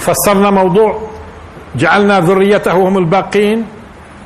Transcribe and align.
وفسرنا 0.00 0.50
موضوع 0.50 1.00
جعلنا 1.76 2.20
ذريته 2.20 2.72
هم 2.72 2.98
الباقين 2.98 3.66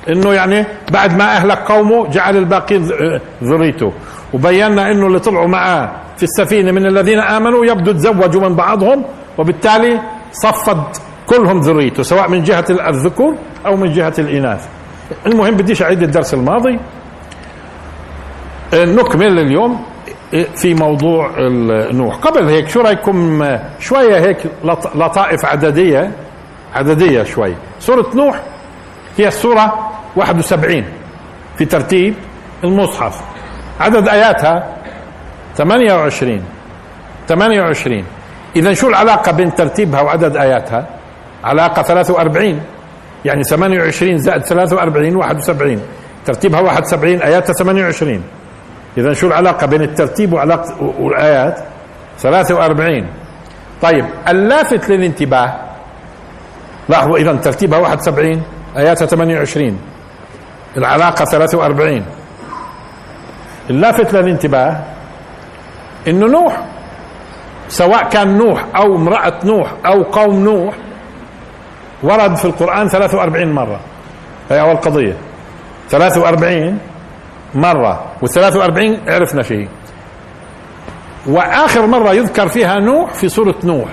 إنه 0.09 0.33
يعني 0.33 0.67
بعد 0.93 1.19
ما 1.19 1.25
أهلك 1.25 1.59
قومه 1.59 2.07
جعل 2.09 2.37
الباقين 2.37 2.83
ذريته. 3.43 3.93
وبينا 4.35 4.91
إنه 4.91 5.07
اللي 5.07 5.19
طلعوا 5.19 5.49
معاه 5.49 5.91
في 6.17 6.23
السفينة 6.23 6.73
من 6.73 6.87
الذين 6.87 7.19
آمنوا 7.19 7.67
يبدو 7.67 7.93
تزوجوا 7.93 8.49
من 8.49 8.55
بعضهم 8.55 9.05
وبالتالي 9.39 10.01
صفد 10.33 10.83
كلهم 11.27 11.61
ذريته 11.61 12.03
سواء 12.03 12.31
من 12.31 12.43
جهة 12.43 12.65
الذكور 12.71 13.35
أو 13.67 13.77
من 13.77 13.93
جهة 13.93 14.15
الإناث. 14.19 14.67
المهم 15.27 15.55
بديش 15.57 15.83
أعيد 15.83 16.03
الدرس 16.03 16.35
الماضي. 16.35 16.79
نكمل 18.75 19.39
اليوم. 19.39 19.83
في 20.57 20.75
موضوع 20.75 21.31
نوح. 21.93 22.17
قبل 22.17 22.49
هيك 22.49 22.69
شو 22.69 22.81
رأيكم؟ 22.81 23.45
شوية 23.81 24.19
هيك 24.21 24.39
لطائف 24.95 25.45
عددية 25.45 26.11
عددية 26.75 27.23
شوي. 27.23 27.55
سورة 27.81 28.07
نوح 28.15 28.41
هي 29.19 29.29
السورة 29.29 29.91
71 30.17 30.85
في 31.59 31.65
ترتيب 31.65 32.15
المصحف. 32.65 33.21
عدد 33.81 34.09
آياتها 34.09 34.77
28 35.57 36.45
28 37.29 38.05
إذا 38.57 38.75
شو 38.75 38.89
العلاقة 38.89 39.33
بين 39.33 39.55
ترتيبها 39.55 40.01
وعدد 40.01 40.37
آياتها؟ 40.37 40.87
علاقة 41.45 41.83
43 41.83 42.61
يعني 43.25 43.45
28 43.45 44.19
زائد 44.19 44.43
43 44.43 45.17
71 45.17 45.81
ترتيبها 46.27 46.61
71 46.61 47.23
آياتها 47.23 47.53
28 47.53 48.23
إذا 48.99 49.13
شو 49.13 49.27
العلاقة 49.27 49.67
بين 49.67 49.83
الترتيب 49.83 50.33
وعلاقة 50.33 50.75
والآيات؟ 50.99 51.59
43 52.19 53.07
طيب 53.83 54.05
اللافت 54.29 54.89
للانتباه. 54.89 55.55
لاحظوا 56.89 57.19
إذا 57.19 57.33
ترتيبها 57.33 57.79
71 57.79 58.43
آياتها 58.77 59.07
28 59.07 59.79
العلاقة 60.77 61.25
43 61.25 62.05
اللافت 63.71 64.15
للانتباه 64.15 64.77
إنه 66.09 66.27
نوح 66.27 66.65
سواء 67.69 68.09
كان 68.09 68.39
نوح 68.39 68.65
أو 68.77 68.97
امرأة 68.97 69.35
نوح 69.45 69.73
أو 69.87 70.03
قوم 70.03 70.45
نوح 70.45 70.75
ورد 72.03 72.37
في 72.37 72.45
القرآن 72.45 72.89
43 72.89 73.53
مرة. 73.53 73.81
هي 74.51 74.61
أول 74.61 74.77
قضية. 74.77 75.17
43 75.91 76.79
مرة 77.55 78.05
والثلاث 78.23 78.57
وأربعين 78.57 79.01
عرفنا 79.09 79.43
شيء. 79.43 79.69
وآخر 81.27 81.87
مرة 81.87 82.13
يذكر 82.13 82.49
فيها 82.49 82.81
نوح 82.81 83.15
في 83.15 83.29
سورة 83.29 83.55
نوح. 83.65 83.89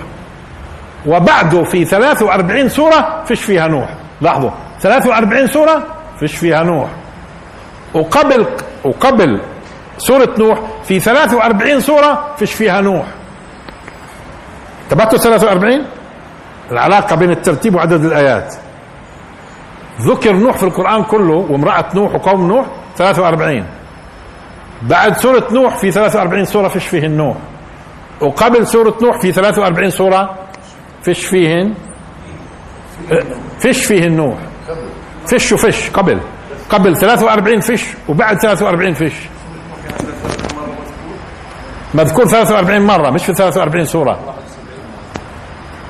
وبعده 1.07 1.63
في 1.63 1.85
43 1.85 2.69
سورة 2.69 3.23
فيش 3.25 3.41
فيها 3.43 3.67
نوح. 3.67 3.89
لاحظوا 4.21 4.51
43 4.79 5.47
سورة 5.47 5.83
فيش 6.19 6.35
فيها 6.35 6.63
نوح. 6.63 6.89
وقبل 7.93 8.47
وقبل 8.83 9.41
سورة 9.97 10.29
نوح 10.39 10.59
في 10.83 10.99
43 10.99 11.79
سورة 11.79 12.35
فيش 12.38 12.53
فيها 12.53 12.81
نوح. 12.81 13.05
انتبهتوا 14.83 15.17
43 15.17 15.85
العلاقة 16.71 17.16
بين 17.16 17.31
الترتيب 17.31 17.75
وعدد 17.75 18.05
الآيات. 18.05 18.55
ذكر 20.01 20.33
نوح 20.33 20.57
في 20.57 20.63
القرآن 20.63 21.03
كله 21.03 21.35
وامرأة 21.50 21.85
نوح 21.95 22.16
وقوم 22.16 22.47
نوح 22.47 22.66
43 22.97 23.66
بعد 24.81 25.18
سورة 25.18 25.47
نوح 25.52 25.78
في 25.78 25.91
43 25.91 26.46
سورة 26.46 26.68
فيش 26.68 26.88
فيهن 26.88 27.12
نوح. 27.12 27.38
وقبل 28.22 28.68
سورة 28.68 28.96
نوح 29.02 29.19
في 29.22 29.31
43 29.31 29.90
سورة 29.90 30.35
فيش 31.03 31.25
فيهن 31.25 31.74
فيش 33.59 33.85
فيهن 33.85 34.12
نوح. 34.12 34.38
فيش 35.28 35.51
وفيش 35.51 35.90
قبل. 35.90 36.19
قبل 36.69 36.97
43 36.97 37.59
فيش 37.59 37.85
وبعد 38.09 38.40
43 38.41 38.94
فيش. 38.94 39.13
مذكور 41.94 42.25
43 42.28 42.81
مرة 42.81 43.09
مش 43.09 43.25
في 43.25 43.34
43 43.34 43.85
سورة. 43.85 44.19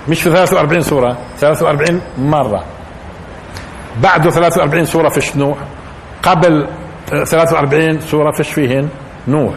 مش 0.07 0.21
في 0.21 0.29
43 0.29 0.81
سورة 0.81 1.17
43 1.37 2.01
مرة. 2.17 2.63
بعده 4.01 4.29
43 4.31 4.85
سورة 4.85 5.09
فيش 5.09 5.35
نوح. 5.35 5.57
قبل 6.23 6.67
43 7.11 8.01
سورة 8.01 8.31
فيش 8.31 8.49
فيهن 8.53 8.89
نوح. 9.27 9.53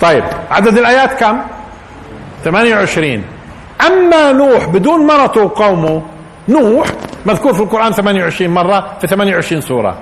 طيب 0.00 0.24
عدد 0.50 0.78
الآيات 0.78 1.12
كم؟ 1.20 1.38
28 2.44 3.24
أما 3.86 4.32
نوح 4.32 4.66
بدون 4.66 5.06
مرته 5.06 5.42
وقومه 5.42 6.02
نوح 6.48 6.86
مذكور 7.26 7.54
في 7.54 7.60
القرآن 7.60 7.92
28 7.92 8.50
مرة 8.54 8.96
في 9.00 9.06
28 9.06 9.60
سورة. 9.60 9.98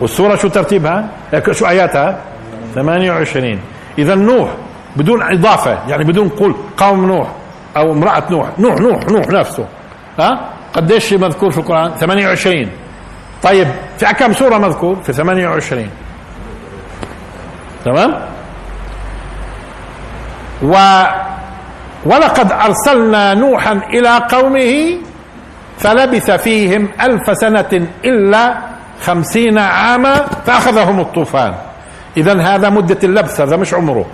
والسورة 0.00 0.36
شو 0.36 0.48
ترتيبها؟ 0.48 1.08
شو 1.50 1.66
آياتها؟ 1.66 2.18
28 2.74 3.60
إذا 3.98 4.14
نوح 4.14 4.48
بدون 4.96 5.22
إضافة 5.22 5.78
يعني 5.88 6.04
بدون 6.04 6.28
قول 6.28 6.54
قوم 6.76 7.04
نوح 7.06 7.28
أو 7.76 7.92
امرأة 7.92 8.22
نوح. 8.30 8.48
نوح 8.58 8.74
نوح 8.80 9.08
نوح 9.08 9.28
نفسه. 9.28 9.66
ها؟ 10.18 10.50
قديش 10.72 11.12
مذكور 11.12 11.50
في 11.50 11.58
القرآن؟ 11.58 11.90
28 11.94 12.68
طيب 13.42 13.68
في 13.98 14.06
كم 14.06 14.32
سورة 14.32 14.58
مذكور؟ 14.58 14.96
في 15.02 15.12
28 15.12 15.90
تمام؟ 17.84 18.20
و 20.62 21.02
ولقد 22.06 22.52
أرسلنا 22.52 23.34
نوحا 23.34 23.72
إلى 23.72 24.18
قومه 24.30 24.98
فلبث 25.78 26.30
فيهم 26.30 26.88
ألف 27.00 27.38
سنة 27.38 27.86
إلا 28.04 28.58
خمسين 29.02 29.58
عاما 29.58 30.26
فأخذهم 30.46 31.00
الطوفان. 31.00 31.54
إذا 32.16 32.40
هذا 32.40 32.70
مدة 32.70 32.98
اللبث 33.04 33.40
هذا 33.40 33.56
مش 33.56 33.74
عمره. 33.74 34.06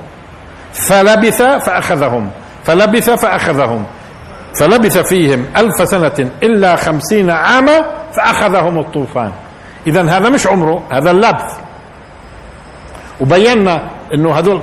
فلبث 0.73 1.43
فأخذهم. 1.43 2.31
فلبث 2.65 3.11
فأخذهم. 3.11 3.85
فلبث 4.55 4.99
فيهم 4.99 5.45
ألف 5.57 5.89
سنة 5.89 6.31
إلا 6.43 6.77
خمسين 6.77 7.31
عاما 7.31 7.85
فأخذهم 8.17 8.79
الطوفان. 8.79 9.33
إذا 9.87 10.03
هذا 10.03 10.29
مش 10.29 10.47
عمره 10.47 10.83
هذا 10.91 11.11
اللبث. 11.11 11.59
وبينا 13.21 13.91
إنه 14.15 14.39
هذول 14.39 14.63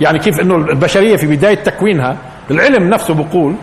يعني 0.00 0.18
كيف 0.18 0.40
إنه 0.40 0.54
البشرية 0.56 1.16
في 1.16 1.26
بداية 1.26 1.54
تكوينها 1.54 2.16
العلم 2.50 2.90
نفسه 2.90 3.14
بقول 3.14 3.54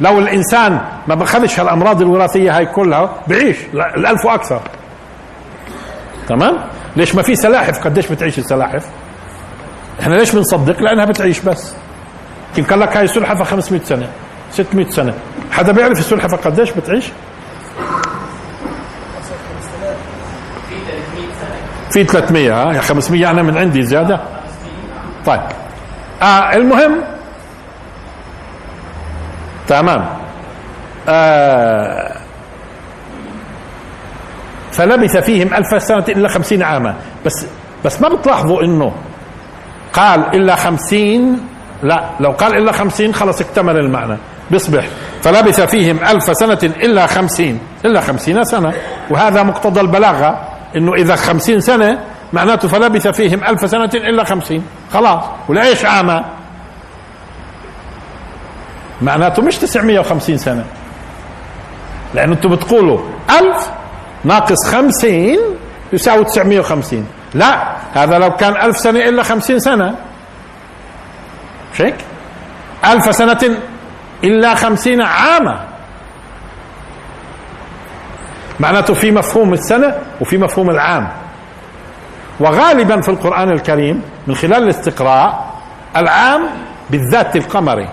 لو 0.00 0.18
الإنسان 0.18 0.80
ما 1.06 1.14
بخذش 1.14 1.60
هالأمراض 1.60 2.02
الوراثية 2.02 2.56
هاي 2.56 2.66
كلها 2.66 3.14
بعيش 3.28 3.56
الألف 3.74 4.24
وأكثر. 4.24 4.60
تمام؟ 6.28 6.58
ليش 6.96 7.14
ما 7.14 7.22
في 7.22 7.36
سلاحف؟ 7.36 7.84
قديش 7.84 8.06
بتعيش 8.06 8.38
السلاحف؟ 8.38 8.86
إحنا 10.00 10.14
ليش 10.14 10.32
بنصدق؟ 10.34 10.82
لأنها 10.82 11.04
بتعيش 11.04 11.40
بس. 11.40 11.74
يمكن 12.58 12.78
لك 12.78 12.96
هاي 12.96 13.04
السلحفه 13.04 13.44
500 13.44 13.82
سنة 13.84 14.08
600 14.50 14.90
سنة. 14.90 15.14
حدا 15.52 15.72
بيعرف 15.72 15.98
السلحفة 15.98 16.36
قديش 16.36 16.70
بتعيش؟ 16.70 17.04
في 21.90 22.04
300 22.04 22.52
ها؟ 22.62 22.80
500 22.80 23.30
أنا 23.30 23.42
من 23.42 23.58
عندي 23.58 23.82
زيادة. 23.82 24.20
طيب. 25.26 25.40
آه 26.22 26.52
المهم 26.54 27.00
تمام. 29.68 30.06
آه 31.08 32.16
فلبث 34.72 35.16
فيهم 35.16 35.54
ألف 35.54 35.82
سنة 35.82 36.04
إلا 36.08 36.28
خمسين 36.28 36.62
عاما. 36.62 36.94
بس 37.26 37.46
بس 37.84 38.00
ما 38.02 38.08
بتلاحظوا 38.08 38.62
إنه 38.62 38.92
قال 39.92 40.20
إلا 40.34 40.56
خمسين؟ 40.56 41.40
لا 41.82 42.04
لو 42.20 42.30
قال 42.30 42.56
إلا 42.56 42.72
خمسين 42.72 43.14
خلص 43.14 43.40
اكتمل 43.40 43.76
المعنى. 43.76 44.16
بيصبح 44.50 44.84
فلبث 45.22 45.60
فيهم 45.60 45.98
ألف 46.04 46.36
سنة 46.36 46.58
إلا 46.62 47.06
خمسين 47.06 47.58
إلا 47.84 48.00
خمسين 48.00 48.44
سنة. 48.44 48.72
وهذا 49.10 49.42
مقتضى 49.42 49.80
البلاغة. 49.80 50.49
إنه 50.76 50.94
إذا 50.94 51.16
خمسين 51.16 51.60
سنة 51.60 52.00
معناته 52.32 52.68
فلبث 52.68 53.08
فيهم 53.08 53.44
ألف 53.44 53.70
سنة 53.70 53.90
إلا 53.94 54.24
خمسين. 54.24 54.64
خلاص. 54.92 55.24
ولإيش 55.48 55.84
عاما. 55.84 56.24
معناته 59.02 59.42
مش 59.42 59.58
950 59.58 60.36
سنة. 60.38 60.64
لأنه 62.14 62.32
أنتم 62.32 62.50
بتقولوا 62.50 62.98
ألف 63.30 63.70
ناقص 64.24 64.68
خمسين 64.68 65.38
يساوي 65.92 66.24
950 66.24 67.06
لا 67.34 67.76
هذا 67.94 68.18
لو 68.18 68.30
كان 68.36 68.56
ألف 68.56 68.78
سنة 68.78 69.00
إلا 69.00 69.22
خمسين 69.22 69.58
سنة. 69.58 69.94
مش 71.74 71.80
هيك؟ 71.82 71.94
ألف 72.84 73.16
سنة 73.16 73.56
إلا 74.24 74.54
خمسين 74.54 75.02
عاما. 75.02 75.69
معناته 78.60 78.94
في 78.94 79.10
مفهوم 79.10 79.52
السنة 79.52 79.94
وفي 80.20 80.38
مفهوم 80.38 80.70
العام. 80.70 81.08
وغالبا 82.40 83.00
في 83.00 83.08
القرآن 83.08 83.50
الكريم 83.50 84.02
من 84.26 84.34
خلال 84.34 84.62
الاستقراء 84.62 85.50
العام 85.96 86.42
بالذات 86.90 87.36
القمري. 87.36 87.88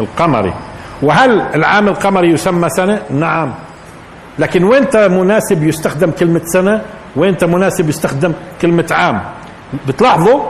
القمري. 0.00 0.54
وهل 1.02 1.40
العام 1.40 1.88
القمري 1.88 2.30
يسمى 2.30 2.68
سنة؟ 2.68 3.02
نعم. 3.10 3.54
لكن 4.38 4.64
وين 4.64 4.86
مناسب 4.94 5.64
يستخدم 5.64 6.10
كلمة 6.10 6.40
سنة؟ 6.44 6.82
وين 7.16 7.36
مناسب 7.42 7.88
يستخدم 7.88 8.32
كلمة 8.62 8.86
عام؟ 8.90 9.22
بتلاحظوا؟ 9.88 10.40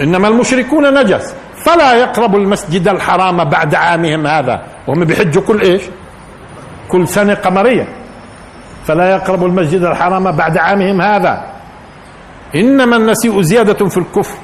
إنما 0.00 0.28
المشركون 0.28 0.94
نجس. 0.94 1.34
فلا 1.64 1.94
يقربوا 1.94 2.38
المسجد 2.38 2.88
الحرام 2.88 3.44
بعد 3.44 3.74
عامهم 3.74 4.26
هذا. 4.26 4.62
وهم 4.86 5.04
بيحجوا 5.04 5.42
كل 5.42 5.60
إيش؟ 5.60 5.82
كل 6.92 7.08
سنة 7.08 7.34
قمرية. 7.34 7.88
فلا 8.86 9.10
يقربوا 9.10 9.48
المسجد 9.48 9.82
الحرام 9.82 10.30
بعد 10.30 10.58
عامهم 10.58 11.00
هذا. 11.00 11.44
إنما 12.54 12.96
النسيء 12.96 13.42
زيادة 13.42 13.88
في 13.88 13.98
الكفر. 13.98 14.36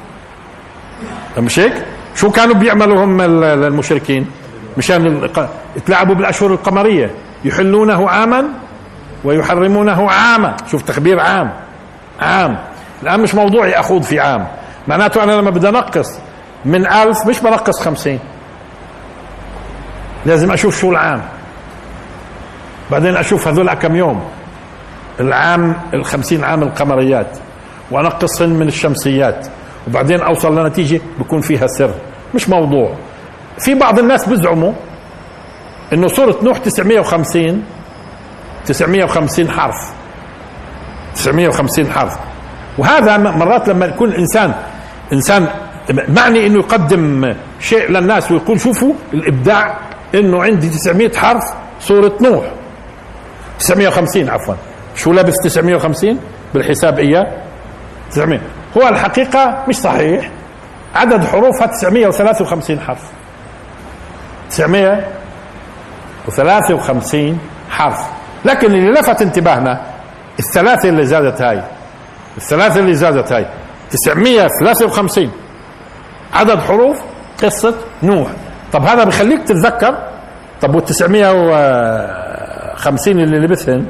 مش 1.38 1.58
هيك 1.58 1.84
شو 2.14 2.30
كانوا 2.30 2.54
بيعملوا 2.54 3.04
هم 3.04 3.20
المشركين؟ 3.20 4.26
مشان 4.76 5.28
يتلاعبوا 5.76 6.14
بالأشهر 6.14 6.50
القمرية. 6.50 7.10
يحلونه 7.44 8.10
عاما 8.10 8.44
ويحرمونه 9.24 10.10
عاما. 10.10 10.56
شوف 10.70 10.82
تخبير 10.82 11.20
عام. 11.20 11.52
عام. 12.20 12.58
الآن 13.02 13.20
مش 13.20 13.34
موضوعي 13.34 13.72
أخوض 13.80 14.02
في 14.02 14.20
عام. 14.20 14.46
معناته 14.88 15.22
أنا 15.24 15.32
لما 15.32 15.50
بدي 15.50 15.68
أنقص 15.68 16.18
من 16.64 16.86
ألف 16.86 17.26
مش 17.26 17.40
بنقص 17.40 17.80
خمسين. 17.80 18.18
لازم 20.26 20.52
أشوف 20.52 20.80
شو 20.80 20.90
العام. 20.90 21.22
بعدين 22.90 23.16
أشوف 23.16 23.48
هذول 23.48 23.74
كم 23.74 23.96
يوم؟ 23.96 24.24
العام 25.20 25.76
الخمسين 25.94 26.44
عام 26.44 26.62
القمريات. 26.62 27.38
وأنقصهن 27.90 28.48
من 28.50 28.68
الشمسيات. 28.68 29.46
وبعدين 29.88 30.20
أوصل 30.20 30.58
لنتيجة 30.58 31.00
بكون 31.18 31.40
فيها 31.40 31.66
سر. 31.66 31.90
مش 32.34 32.48
موضوع. 32.48 32.94
في 33.58 33.74
بعض 33.74 33.98
الناس 33.98 34.28
بزعموا 34.28 34.72
إنه 35.92 36.08
سورة 36.08 36.36
نوح 36.42 36.58
950 36.58 37.64
950 38.66 39.50
حرف. 39.50 39.92
950 41.14 41.90
حرف. 41.90 42.16
وهذا 42.78 43.16
مرات 43.16 43.68
لما 43.68 43.86
يكون 43.86 44.08
الانسان 44.08 44.54
إنسان 45.12 45.48
معني 46.08 46.46
إنه 46.46 46.58
يقدم 46.58 47.34
شيء 47.60 47.90
للناس 47.90 48.32
ويقول 48.32 48.60
شوفوا 48.60 48.92
الإبداع 49.14 49.78
إنه 50.14 50.42
عندي 50.42 50.68
900 50.68 51.12
حرف 51.16 51.42
سورة 51.80 52.12
نوح. 52.20 52.44
950 53.58 54.30
عفوا. 54.30 54.54
شو 54.96 55.12
لابس 55.12 55.34
950 55.44 56.20
بالحساب 56.54 56.98
إياه. 56.98 57.26
900 58.10 58.40
هو 58.76 58.88
الحقيقة 58.88 59.64
مش 59.68 59.76
صحيح. 59.76 60.30
عدد 60.94 61.24
حروفها 61.24 61.66
953 61.66 62.80
حرف. 62.80 63.02
953 66.26 67.38
حرف. 67.70 67.98
لكن 68.44 68.66
اللي 68.74 68.90
لفت 68.90 69.22
انتباهنا 69.22 69.80
الثلاثة 70.38 70.88
اللي 70.88 71.04
زادت 71.06 71.42
هاي. 71.42 71.62
الثلاثة 72.36 72.80
اللي 72.80 72.94
زادت 72.94 73.32
هاي. 73.32 73.46
953 73.90 75.30
عدد 76.34 76.58
حروف 76.60 76.96
قصة 77.42 77.74
نوح. 78.02 78.28
طب 78.72 78.84
هذا 78.84 79.04
بخليك 79.04 79.42
تتذكر؟ 79.42 79.98
طب 80.60 80.74
وال 80.74 82.17
950 82.78 83.20
اللي 83.20 83.38
لبثهن 83.38 83.86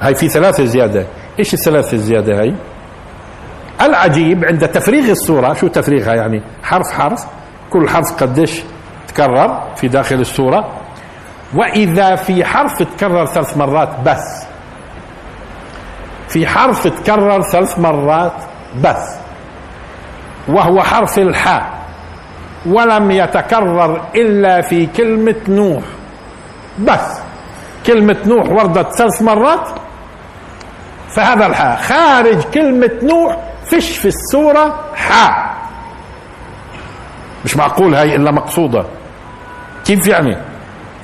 هاي 0.00 0.14
في 0.14 0.28
ثلاثة 0.28 0.64
زيادة. 0.64 1.06
إيش 1.38 1.54
الثلاثة 1.54 1.92
الزيادة 1.92 2.40
هاي؟ 2.40 2.54
العجيب 3.80 4.44
عند 4.44 4.68
تفريغ 4.68 5.10
الصورة 5.10 5.54
شو 5.54 5.66
تفريغها 5.68 6.14
يعني 6.14 6.42
حرف 6.62 6.92
حرف 6.92 7.26
كل 7.70 7.88
حرف 7.88 8.22
قديش 8.22 8.62
تكرر 9.08 9.74
في 9.76 9.88
داخل 9.88 10.20
السورة 10.20 10.72
وإذا 11.54 12.16
في 12.16 12.44
حرف 12.44 12.82
تكرر 12.82 13.26
ثلاث 13.26 13.56
مرات 13.56 13.88
بس. 14.06 14.46
في 16.28 16.46
حرف 16.46 16.86
تكرر 16.86 17.42
ثلاث 17.42 17.78
مرات 17.78 18.32
بس. 18.84 19.16
وهو 20.48 20.82
حرف 20.82 21.18
الحاء. 21.18 21.78
ولم 22.66 23.10
يتكرر 23.10 24.02
إلا 24.14 24.60
في 24.60 24.86
كلمة 24.86 25.36
نوح 25.48 25.82
بس. 26.78 27.27
كلمة 27.88 28.16
نوح 28.26 28.48
وردت 28.48 28.94
ثلاث 28.94 29.22
مرات 29.22 29.68
فهذا 31.08 31.46
الحاء. 31.46 31.76
خارج 31.82 32.42
كلمة 32.42 32.90
نوح 33.02 33.36
فيش 33.64 33.98
في 33.98 34.08
السورة 34.08 34.84
حاء. 34.94 35.56
مش 37.44 37.56
معقول 37.56 37.94
هاي 37.94 38.16
إلا 38.16 38.30
مقصودة. 38.30 38.84
كيف 39.84 40.06
يعني؟ 40.06 40.36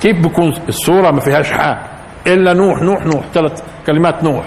كيف 0.01 0.17
بكون 0.23 0.53
السورة 0.69 1.11
ما 1.11 1.19
فيهاش 1.19 1.51
حاء؟ 1.51 1.87
إلا 2.27 2.53
نوح 2.53 2.81
نوح 2.81 3.05
نوح 3.05 3.23
ثلاث 3.33 3.63
كلمات 3.87 4.23
نوح. 4.23 4.43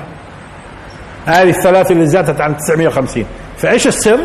هذه 1.27 1.49
الثلاثة 1.51 1.93
اللي 1.93 2.07
زادت 2.07 2.41
عن 2.41 2.57
950 2.57 3.25
فإيش 3.57 3.87
السر؟ 3.87 4.21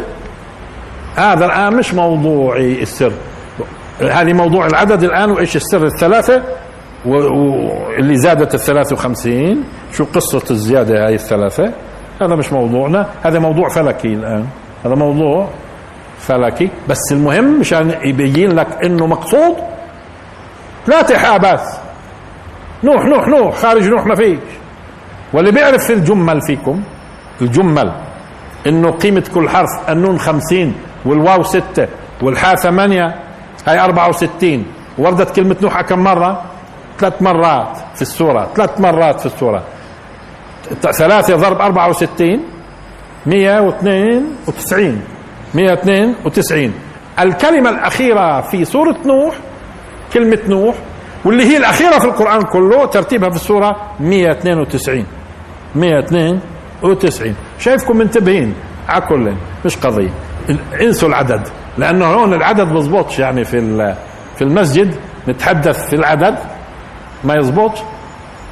هذا 1.15 1.45
الآن 1.45 1.74
مش 1.75 1.94
موضوعي 1.94 2.81
السر. 2.81 3.12
هذه 4.01 4.33
موضوع 4.33 4.68
العدد 4.68 5.04
الآن 5.04 5.31
وإيش 5.31 5.56
السر؟ 5.56 5.86
الثلاثة 5.86 6.44
واللي 7.05 8.15
زادت 8.15 8.53
ال 8.55 8.59
53 8.59 9.63
شو 9.94 10.05
قصة 10.05 10.44
الزيادة 10.51 11.05
هاي 11.05 11.15
الثلاثة؟ 11.15 11.71
هذا 12.21 12.35
مش 12.35 12.53
موضوعنا 12.53 13.07
هذا 13.23 13.39
موضوع 13.39 13.69
فلكي 13.69 14.07
الآن. 14.07 14.45
هذا 14.85 14.95
موضوع 14.95 15.50
فلكي 16.19 16.69
بس 16.89 17.11
المهم 17.11 17.59
مشان 17.59 17.95
يبين 18.05 18.51
لك 18.51 18.67
إنه 18.85 19.07
مقصود 19.07 19.55
ثلاثة 20.85 21.17
حاء 21.17 21.38
بس 21.38 21.77
نوح 22.83 23.05
نوح 23.05 23.27
نوح 23.27 23.55
خارج 23.55 23.89
نوح 23.89 24.05
ما 24.05 24.15
فيش. 24.15 24.39
واللي 25.33 25.51
بيعرف 25.51 25.83
في 25.88 25.93
الجمل 25.93 26.41
فيكم 26.41 26.83
الجمل 27.41 27.91
إنه 28.67 28.91
قيمة 28.91 29.24
كل 29.33 29.50
حرف 29.50 29.89
النون 29.89 30.19
خمسين 30.19 30.75
والواو 31.05 31.43
ستة 31.43 31.88
والحاء 32.22 32.55
ثمانية 32.55 33.15
هاي 33.67 33.79
أربعة 33.79 34.10
وستين. 34.10 34.65
وردت 34.98 35.36
كلمة 35.36 35.55
نوح 35.62 35.81
كم 35.81 36.00
مرة؟ 36.00 36.41
ثلاث 37.00 37.21
مرات 37.21 37.77
في 37.95 38.01
السورة 38.01 38.47
ثلاث 38.55 38.79
مرات 38.81 39.19
في 39.19 39.25
السورة. 39.25 39.63
ثلاثة 40.81 41.35
ضرب 41.35 41.62
أربعة 41.62 41.89
وستين 41.89 42.43
مية 43.25 43.59
واثنين 43.59 44.35
وتسعين. 44.47 45.01
مية 45.55 45.71
واثنين 45.71 46.15
وتسعين. 46.25 46.73
الكلمة 47.19 47.69
الأخيرة 47.69 48.41
في 48.41 48.65
سورة 48.65 48.95
نوح 49.05 49.35
كلمة 50.13 50.39
نوح 50.47 50.75
واللي 51.25 51.43
هي 51.43 51.57
الأخيرة 51.57 52.00
في 52.00 52.05
القرآن 52.05 52.41
كله 52.41 52.85
ترتيبها 52.85 53.29
في 53.29 53.35
السورة 53.35 53.75
192 54.00 55.05
192 55.75 57.35
شايفكم 57.59 57.97
منتبهين؟ 57.97 58.53
على 58.89 59.01
كل 59.01 59.33
مش 59.65 59.77
قضية. 59.77 60.09
انسوا 60.81 61.09
العدد 61.09 61.47
لأنه 61.77 62.05
هون 62.05 62.33
العدد 62.33 62.73
بزبطش 62.73 63.19
يعني 63.19 63.43
في 63.43 63.95
في 64.35 64.41
المسجد 64.41 64.95
نتحدث 65.27 65.89
في 65.89 65.95
العدد. 65.95 66.35
ما 67.24 67.36
يزبطش 67.36 67.80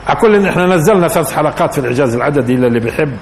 على 0.08 0.18
كل 0.20 0.48
إحنا 0.48 0.66
نزلنا 0.66 1.08
ثلاث 1.08 1.32
حلقات 1.32 1.74
في 1.74 1.80
الإعجاز 1.80 2.16
العددي 2.16 2.56
للي 2.56 2.80
بيحب 2.80 3.18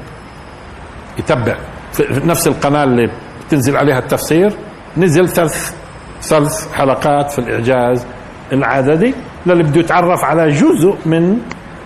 يتبع. 1.18 1.56
في 1.94 2.22
نفس 2.26 2.48
القناة 2.48 2.84
اللي 2.84 3.10
بتنزل 3.48 3.78
عليها 3.78 4.00
التفسير 4.00 4.54
نزل 4.98 5.30
ثلاث 5.30 5.76
ثلاث 6.22 6.74
حلقات 6.74 7.32
في 7.32 7.40
الإعجاز 7.40 8.06
العددي 8.54 9.14
للي 9.46 9.64
بده 9.64 9.80
يتعرف 9.80 10.24
على 10.24 10.48
جزء 10.52 10.98
من 11.06 11.38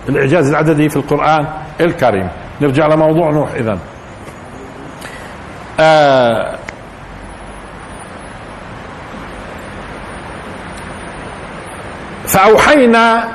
الإعجاز 0.08 0.48
العددي 0.50 0.88
في 0.88 0.96
القرآن 0.96 1.46
الكريم. 1.80 2.28
نرجع 2.60 2.86
لموضوع 2.86 3.30
نوح 3.30 3.52
إذا 3.54 3.78
آه 5.80 6.58
فأوحينا 12.26 13.28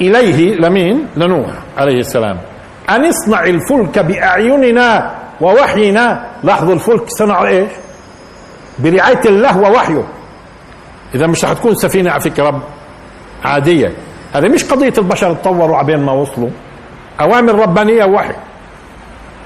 إليه 0.00 0.54
لمين؟ 0.54 1.06
لنوح 1.16 1.50
عليه 1.78 2.00
السلام. 2.00 2.38
أن 2.90 3.04
اصنع 3.04 3.44
الفلك 3.44 3.98
بأعيننا 3.98 5.14
ووحينا. 5.40 6.26
لاحظوا 6.42 6.74
الفلك 6.74 7.08
صنعوا 7.08 7.46
إيش 7.46 7.68
برعاية 8.78 9.20
الله 9.26 9.58
ووحيه. 9.58 10.04
إذا 11.14 11.26
مش 11.26 11.44
رح 11.44 11.52
تكون 11.52 11.74
سفينة 11.74 12.10
على 12.10 12.20
فكرة 12.20 12.62
عادية. 13.44 13.92
هذه 14.34 14.48
مش 14.48 14.64
قضية 14.64 14.92
البشر 14.98 15.34
تطوروا 15.34 15.76
عبين 15.76 16.00
ما 16.00 16.12
وصلوا. 16.12 16.50
أوامر 17.20 17.54
ربانية 17.54 18.04
ووحي. 18.04 18.34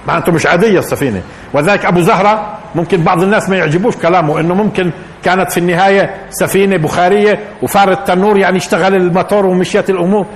معناته 0.07 0.33
مش 0.33 0.47
عادية 0.47 0.79
السفينة. 0.79 1.23
وذلك 1.55 1.85
أبو 1.87 2.01
زهرة 2.01 2.59
ممكن 2.75 3.03
بعض 3.03 3.23
الناس 3.23 3.49
ما 3.49 3.57
يعجبوش 3.57 3.97
كلامه 3.97 4.41
إنه 4.41 4.55
ممكن 4.55 4.91
كانت 5.25 5.53
في 5.53 5.59
النهاية 5.61 6.15
سفينة 6.31 6.77
بخارية 6.77 7.39
وفار 7.63 7.91
التنور 7.91 8.39
يعني 8.39 8.59
اشتغل 8.59 8.95
الموتور 8.95 9.47
ومشيت 9.47 9.91
الأمور. 9.91 10.27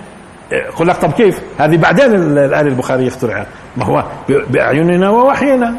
يقول 0.52 0.88
لك 0.88 0.96
طب 0.96 1.12
كيف؟ 1.12 1.40
هذه 1.58 1.76
بعدين 1.76 2.14
الآلة 2.14 2.60
البخارية 2.60 3.08
اخترعت 3.08 3.46
ما 3.76 3.84
هو 3.84 4.04
بأعيننا 4.28 5.10
ووحينا. 5.10 5.74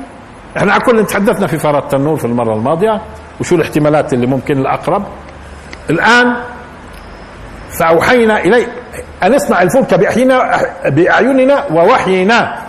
إحنا 0.57 0.73
على 0.73 0.81
كل 0.81 1.05
تحدثنا 1.05 1.47
في 1.47 1.57
فار 1.57 1.79
التنور 1.79 2.15
في 2.17 2.25
المرة 2.25 2.53
الماضية. 2.55 3.01
وشو 3.39 3.55
الاحتمالات 3.55 4.13
اللي 4.13 4.27
ممكن 4.27 4.57
الأقرب؟ 4.57 5.03
الآن 5.89 6.35
فأوحينا 7.79 8.39
إليه 8.39 8.67
أن 9.23 9.33
اصنع 9.33 9.61
الفلك 9.61 9.93
بأعيننا 10.85 11.65
ووحينا. 11.71 12.64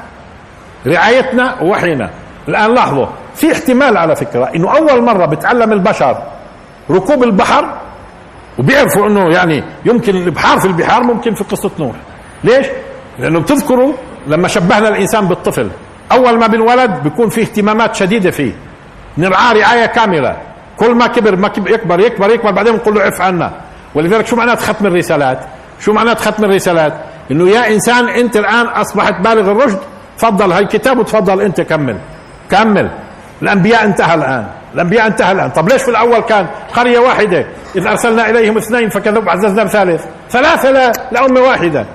رعايتنا 0.87 1.63
ووحينا 1.63 2.11
الآن 2.49 2.75
لاحظوا 2.75 3.07
في 3.35 3.53
احتمال 3.53 3.97
على 3.97 4.17
فكرة 4.17 4.45
إنه 4.57 4.77
أول 4.77 5.03
مرة 5.03 5.27
بتعلم 5.27 5.73
البشر 5.73 6.23
ركوب 6.91 7.23
البحر 7.23 7.79
وبيعرفوا 8.59 9.07
إنه 9.07 9.35
يعني 9.35 9.65
يمكن 9.85 10.17
الابحار 10.17 10.59
في 10.59 10.67
البحار 10.67 11.03
ممكن 11.03 11.35
في 11.35 11.45
قصة 11.45 11.71
نوح 11.79 11.97
ليش؟ 12.45 12.67
لأنه 13.19 13.41
بتذكروا 13.41 13.93
لما 14.27 14.49
شبهنا 14.49 14.89
الإنسان 14.89 15.29
بالطفل 15.29 15.71
أول 16.13 16.39
ما 16.39 16.47
بالولد 16.47 17.03
بيكون 17.03 17.29
في 17.29 17.41
اهتمامات 17.41 17.95
شديدة 17.95 18.31
فيه 18.31 18.53
نرعاه 19.19 19.53
رعاية 19.53 19.87
كاملة 19.87 20.37
كل 20.77 20.95
ما 20.95 21.07
كبر 21.07 21.37
ما 21.37 21.49
كبر 21.49 21.71
يكبر 21.71 22.01
يكبر 22.01 22.31
يكبر 22.31 22.51
بعدين 22.51 22.73
بنقول 22.73 22.95
له 22.95 23.03
عف 23.03 23.21
عنا 23.21 23.53
ولذلك 23.95 24.27
شو 24.27 24.37
معنات 24.37 24.61
ختم 24.63 24.87
الرسالات؟ 24.87 25.39
شو 25.81 25.93
معنات 25.93 26.21
ختم 26.21 26.45
الرسالات؟ 26.45 26.93
إنه 27.31 27.49
يا 27.49 27.69
إنسان 27.75 28.09
أنت 28.09 28.37
الآن 28.37 28.67
أصبحت 28.67 29.21
بالغ 29.21 29.51
الرشد 29.51 29.79
تفضل 30.19 30.53
هاي 30.53 30.63
الكتاب 30.63 30.99
وتفضل 30.99 31.41
أنت 31.41 31.61
كمل. 31.61 31.97
كمل. 32.51 32.91
الأنبياء 33.43 33.85
انتهى 33.85 34.15
الآن. 34.15 34.47
الأنبياء 34.75 35.07
انتهى 35.07 35.33
الآن. 35.33 35.51
طب 35.51 35.69
ليش 35.69 35.83
في 35.83 35.91
الأول 35.91 36.21
كان 36.21 36.47
قرية 36.75 36.99
واحدة؟ 36.99 37.47
إذ 37.77 37.87
أرسلنا 37.87 38.31
إليهم 38.31 38.57
اثنين 38.57 38.89
فكذبوا 38.89 39.31
عززنا 39.31 39.65
بثالث 39.65 40.05
ثلاثة 40.31 40.93
لامه 41.13 41.41
واحدة. 41.41 41.87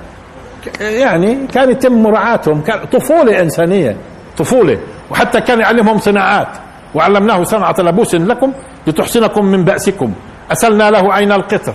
يعني 0.79 1.47
كان 1.47 1.71
يتم 1.71 2.03
مراعاتهم. 2.03 2.61
كان 2.61 2.85
طفولة 2.85 3.41
إنسانية. 3.41 3.95
طفولة. 4.37 4.79
وحتى 5.11 5.41
كان 5.41 5.59
يعلمهم 5.59 5.97
صناعات. 5.97 6.47
وعلمناه 6.95 7.43
صنعة 7.43 7.75
لبوس 7.79 8.15
لكم 8.15 8.53
لتحسنكم 8.87 9.45
من 9.45 9.63
بأسكم. 9.63 10.13
أسلنا 10.51 10.91
له 10.91 11.13
عين 11.13 11.31
القطر. 11.31 11.73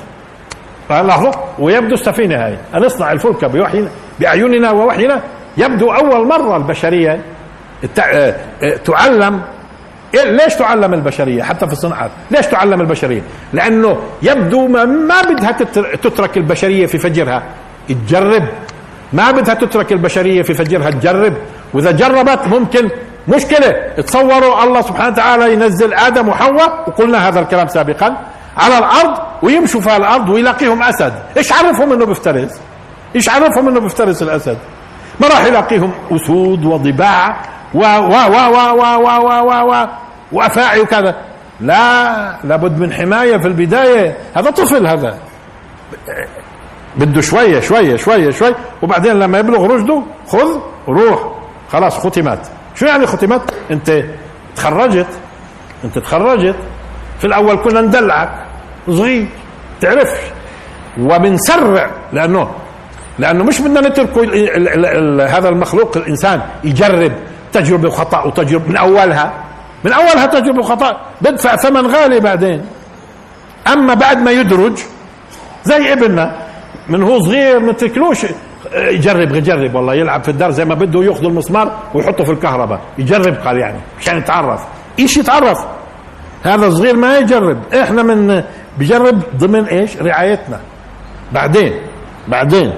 لاحظوا 0.90 1.32
ويبدو 1.58 1.94
السفينة 1.94 2.46
هاي. 2.46 2.58
أن 2.74 2.82
نصنع 2.82 3.12
الفلك 3.12 3.44
بوحينا 3.44 3.88
بأعيننا 4.20 4.70
ووحينا. 4.70 5.22
يبدو 5.56 5.92
أول 5.92 6.26
مرة 6.28 6.56
البشرية 6.56 7.20
آه، 7.98 8.34
آه، 8.62 8.76
تعلم. 8.76 9.42
إيه، 10.14 10.24
ليش 10.30 10.54
تعلم 10.54 10.94
البشرية؟ 10.94 11.42
حتى 11.42 11.66
في 11.66 11.72
الصناعات 11.72 12.10
ليش 12.30 12.46
تعلم 12.46 12.80
البشرية؟ 12.80 13.22
لأنه 13.52 13.98
يبدو 14.22 14.66
ما, 14.66 14.84
ما 14.84 15.22
بدها 15.22 15.52
تترك 16.02 16.36
البشرية 16.36 16.86
في 16.86 16.98
فجرها. 16.98 17.42
تجرب. 17.88 18.44
ما 19.12 19.30
بدها 19.30 19.54
تترك 19.54 19.92
البشرية 19.92 20.42
في 20.42 20.54
فجرها 20.54 20.90
تجرب. 20.90 21.32
وإذا 21.74 21.90
جربت 21.90 22.46
ممكن 22.46 22.88
مشكلة. 23.28 23.72
تصوروا 24.06 24.64
الله 24.64 24.80
سبحانه 24.80 25.12
وتعالى 25.12 25.52
ينزل 25.52 25.94
آدم 25.94 26.28
وحواء 26.28 26.84
وقلنا 26.88 27.28
هذا 27.28 27.40
الكلام 27.40 27.68
سابقا 27.68 28.16
على 28.56 28.78
الأرض 28.78 29.18
ويمشوا 29.42 29.80
في 29.80 29.96
الأرض 29.96 30.28
ويلاقيهم 30.28 30.82
أسد. 30.82 31.12
إيش 31.36 31.52
عرفهم 31.52 31.92
إنه 31.92 32.06
بيفترس؟ 32.06 32.60
إيش 33.16 33.28
عرفهم 33.28 33.68
إنه 33.68 33.80
بيفترس 33.80 34.22
الأسد؟ 34.22 34.58
ما 35.20 35.28
راح 35.28 35.44
يلاقيهم 35.44 35.92
اسود 36.12 36.64
وضباع 36.64 37.36
و 37.74 37.78
و 37.78 37.82
و 37.82 38.36
و 38.54 38.80
و 38.80 38.82
و 39.04 39.08
و 39.26 39.48
و 39.48 39.72
و 39.72 39.86
وافاعي 40.32 40.80
وكذا 40.80 41.14
لا 41.60 42.36
لابد 42.44 42.78
من 42.78 42.92
حمايه 42.92 43.36
في 43.36 43.48
البدايه 43.48 44.16
هذا 44.36 44.50
طفل 44.50 44.86
هذا 44.86 45.18
بده 46.96 47.20
شوية 47.20 47.60
شوية 47.60 47.96
شوية 47.96 48.30
شوي 48.30 48.54
وبعدين 48.82 49.12
لما 49.18 49.38
يبلغ 49.38 49.66
رشده 49.66 50.02
خذ 50.28 50.58
روح 50.88 51.32
خلاص 51.72 51.98
ختمت 51.98 52.38
شو 52.74 52.86
يعني 52.86 53.06
ختمت 53.06 53.54
انت 53.70 54.04
تخرجت 54.56 55.06
انت 55.84 55.98
تخرجت 55.98 56.56
في 57.18 57.26
الأول 57.26 57.56
كنا 57.56 57.80
ندلعك 57.80 58.30
صغير 58.88 59.28
تعرفش 59.80 60.20
وبنسرع 61.00 61.90
لأنه 62.12 62.50
لأنه 63.18 63.44
مش 63.44 63.60
بدنا 63.60 63.88
نتركه 63.88 64.22
هذا 65.38 65.48
المخلوق 65.48 65.96
الإنسان 65.96 66.42
يجرب 66.64 67.12
تجربة 67.52 67.88
وخطا 67.88 68.24
وتجربة 68.24 68.68
من 68.68 68.76
أولها 68.76 69.32
من 69.84 69.92
أولها 69.92 70.26
تجربة 70.26 70.58
وخطا 70.58 71.00
بدفع 71.20 71.56
ثمن 71.56 71.86
غالي 71.86 72.20
بعدين. 72.20 72.66
أما 73.72 73.94
بعد 73.94 74.18
ما 74.18 74.30
يدرج 74.30 74.78
زي 75.64 75.92
ابننا 75.92 76.36
من 76.88 77.02
هو 77.02 77.20
صغير 77.20 77.58
ما 77.60 77.72
تركلوش 77.72 78.26
يجرب 78.74 79.34
يجرب 79.34 79.74
والله 79.74 79.94
يلعب 79.94 80.22
في 80.22 80.28
الدار 80.28 80.50
زي 80.50 80.64
ما 80.64 80.74
بده 80.74 81.04
يأخذ 81.04 81.24
المسمار 81.24 81.78
ويحطه 81.94 82.24
في 82.24 82.32
الكهرباء. 82.32 82.80
يجرب 82.98 83.34
قال 83.34 83.58
يعني 83.58 83.78
مشان 84.00 84.18
يتعرف. 84.18 84.60
إيش 84.98 85.16
يتعرف؟ 85.16 85.66
هذا 86.42 86.70
صغير 86.70 86.96
ما 86.96 87.18
يجرب. 87.18 87.74
إحنا 87.74 88.02
من 88.02 88.42
بجرب 88.78 89.22
ضمن 89.36 89.64
إيش؟ 89.64 89.96
رعايتنا. 89.96 90.60
بعدين 91.32 91.72
بعدين. 92.28 92.72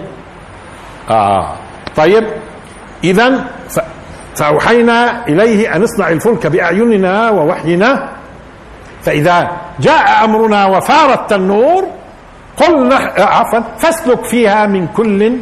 آه. 1.10 1.54
طيب 1.96 2.24
اذا 3.04 3.44
فأوحينا 4.36 5.26
إليه 5.26 5.76
أن 5.76 5.82
اصنع 5.82 6.08
الفلك 6.08 6.46
بأعيننا 6.46 7.30
ووحينا. 7.30 8.08
فإذا 9.02 9.50
جاء 9.80 10.24
أمرنا 10.24 10.66
وفار 10.66 11.14
التنور 11.14 11.84
قل 12.56 12.92
عفوا 13.18 13.60
فاسلك 13.78 14.24
فيها 14.24 14.66
من 14.66 14.86
كل 14.86 15.38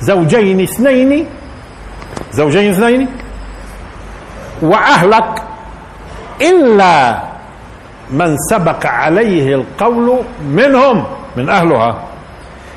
زوجين 0.00 0.60
اثنين 0.60 1.26
زوجين 2.32 2.70
اثنين 2.70 3.08
وأهلك 4.62 5.42
إلا 6.40 7.22
من 8.10 8.36
سبق 8.50 8.86
عليه 8.86 9.54
القول 9.54 10.18
منهم 10.50 11.04
من 11.36 11.48
أهلها. 11.48 12.02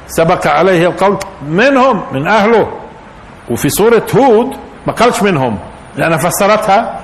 سبق 0.10 0.48
عليه 0.48 0.88
القول 0.88 1.18
منهم 1.50 2.04
من 2.12 2.28
أهله. 2.28 2.68
وفي 3.50 3.70
سورة 3.70 4.06
هود 4.16 4.56
ما 4.88 4.94
قالش 4.94 5.24
منهم 5.24 5.58
لأن 5.96 6.18
فسرتها 6.18 7.00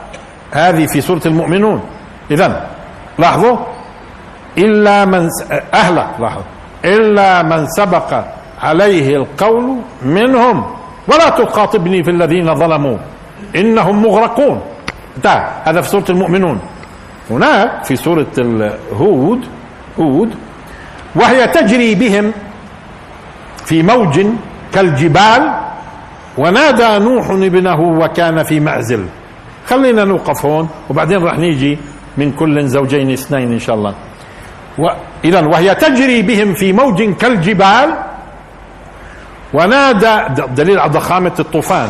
هذه 0.52 0.86
في 0.86 1.02
سورة 1.02 1.22
المؤمنون. 1.26 1.82
إذا 2.32 2.68
لاحظوا 3.20 3.58
إلا 4.58 5.06
من 5.06 5.30
أهلك 5.74 6.08
لاحظوا. 6.20 6.44
إلا 6.86 7.44
من 7.44 7.68
سبق 7.68 8.10
عليه 8.62 9.16
القول 9.16 9.78
منهم. 10.02 10.66
ولا 11.08 11.30
تخاطبني 11.30 12.04
في 12.04 12.12
الذين 12.12 12.56
ظلموا 12.56 12.98
إنهم 13.56 14.02
مغرقون. 14.02 14.62
انتهى. 15.18 15.48
هذا 15.64 15.82
في 15.82 15.90
سورة 15.90 16.06
المؤمنون. 16.10 16.60
هناك 17.30 17.84
في 17.84 17.96
سورة 17.96 18.28
هود 18.94 19.46
هود 20.00 20.36
وهي 21.16 21.48
تجري 21.48 21.96
بهم 21.96 22.34
في 23.66 23.84
موج 23.84 24.26
كالجبال 24.74 25.54
ونادى 26.38 27.06
نوح 27.06 27.30
ابنه 27.30 27.82
وكان 27.82 28.44
في 28.44 28.60
معزل 28.60 29.06
خلينا 29.68 30.04
نوقف 30.04 30.46
هون 30.46 30.70
وبعدين 30.90 31.24
راح 31.24 31.38
نيجي 31.38 31.78
من 32.18 32.32
كل 32.32 32.68
زوجين 32.68 33.12
اثنين 33.12 33.52
إن 33.52 33.60
شاء 33.60 33.76
الله. 33.76 33.94
اذا 35.26 35.46
وهي 35.46 35.76
تجري 35.76 36.22
بهم 36.22 36.54
في 36.54 36.74
موج 36.74 37.04
كالجبال 37.04 37.90
ونادى 39.54 40.16
دليل 40.56 40.80
على 40.80 40.92
ضخامة 40.92 41.32
الطوفان. 41.40 41.90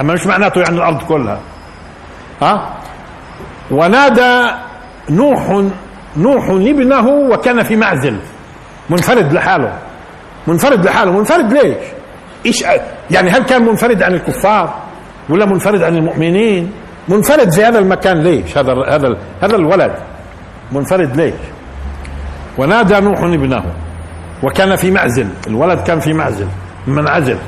أما 0.00 0.14
مش 0.14 0.26
معناته 0.26 0.60
يعني 0.60 0.76
الأرض 0.76 1.02
كلها. 1.02 1.38
ها؟ 2.42 2.74
ونادى 3.70 4.50
نوح 5.10 5.64
نوح 6.16 6.50
ابنه 6.50 7.08
وكان 7.08 7.62
في 7.62 7.76
معزل 7.76 8.16
منفرد 8.90 9.32
لحاله. 9.32 9.78
منفرد 10.46 10.84
لحاله. 10.84 11.12
منفرد 11.12 11.52
ليش؟ 11.52 11.76
إيش 12.46 12.64
يعني 13.10 13.30
هل 13.30 13.42
كان 13.42 13.62
منفرد 13.62 14.02
عن 14.02 14.14
الكفار 14.14 14.74
ولا 15.28 15.46
منفرد 15.46 15.82
عن 15.82 15.96
المؤمنين؟ 15.96 16.72
منفرد 17.08 17.50
في 17.52 17.64
هذا 17.64 17.78
المكان 17.78 18.22
ليش؟ 18.22 18.58
هذا 18.58 18.72
هذا 18.88 19.16
هذا 19.42 19.56
الولد. 19.56 19.92
منفرد 20.72 21.16
ليش؟ 21.16 21.34
ونادى 22.58 23.00
نوح 23.00 23.18
ابنه 23.22 23.64
وكان 24.42 24.76
في 24.76 24.90
معزل. 24.90 25.28
الولد 25.46 25.80
كان 25.80 26.00
في 26.00 26.12
معزل 26.12 26.48
منعزل 26.86 27.38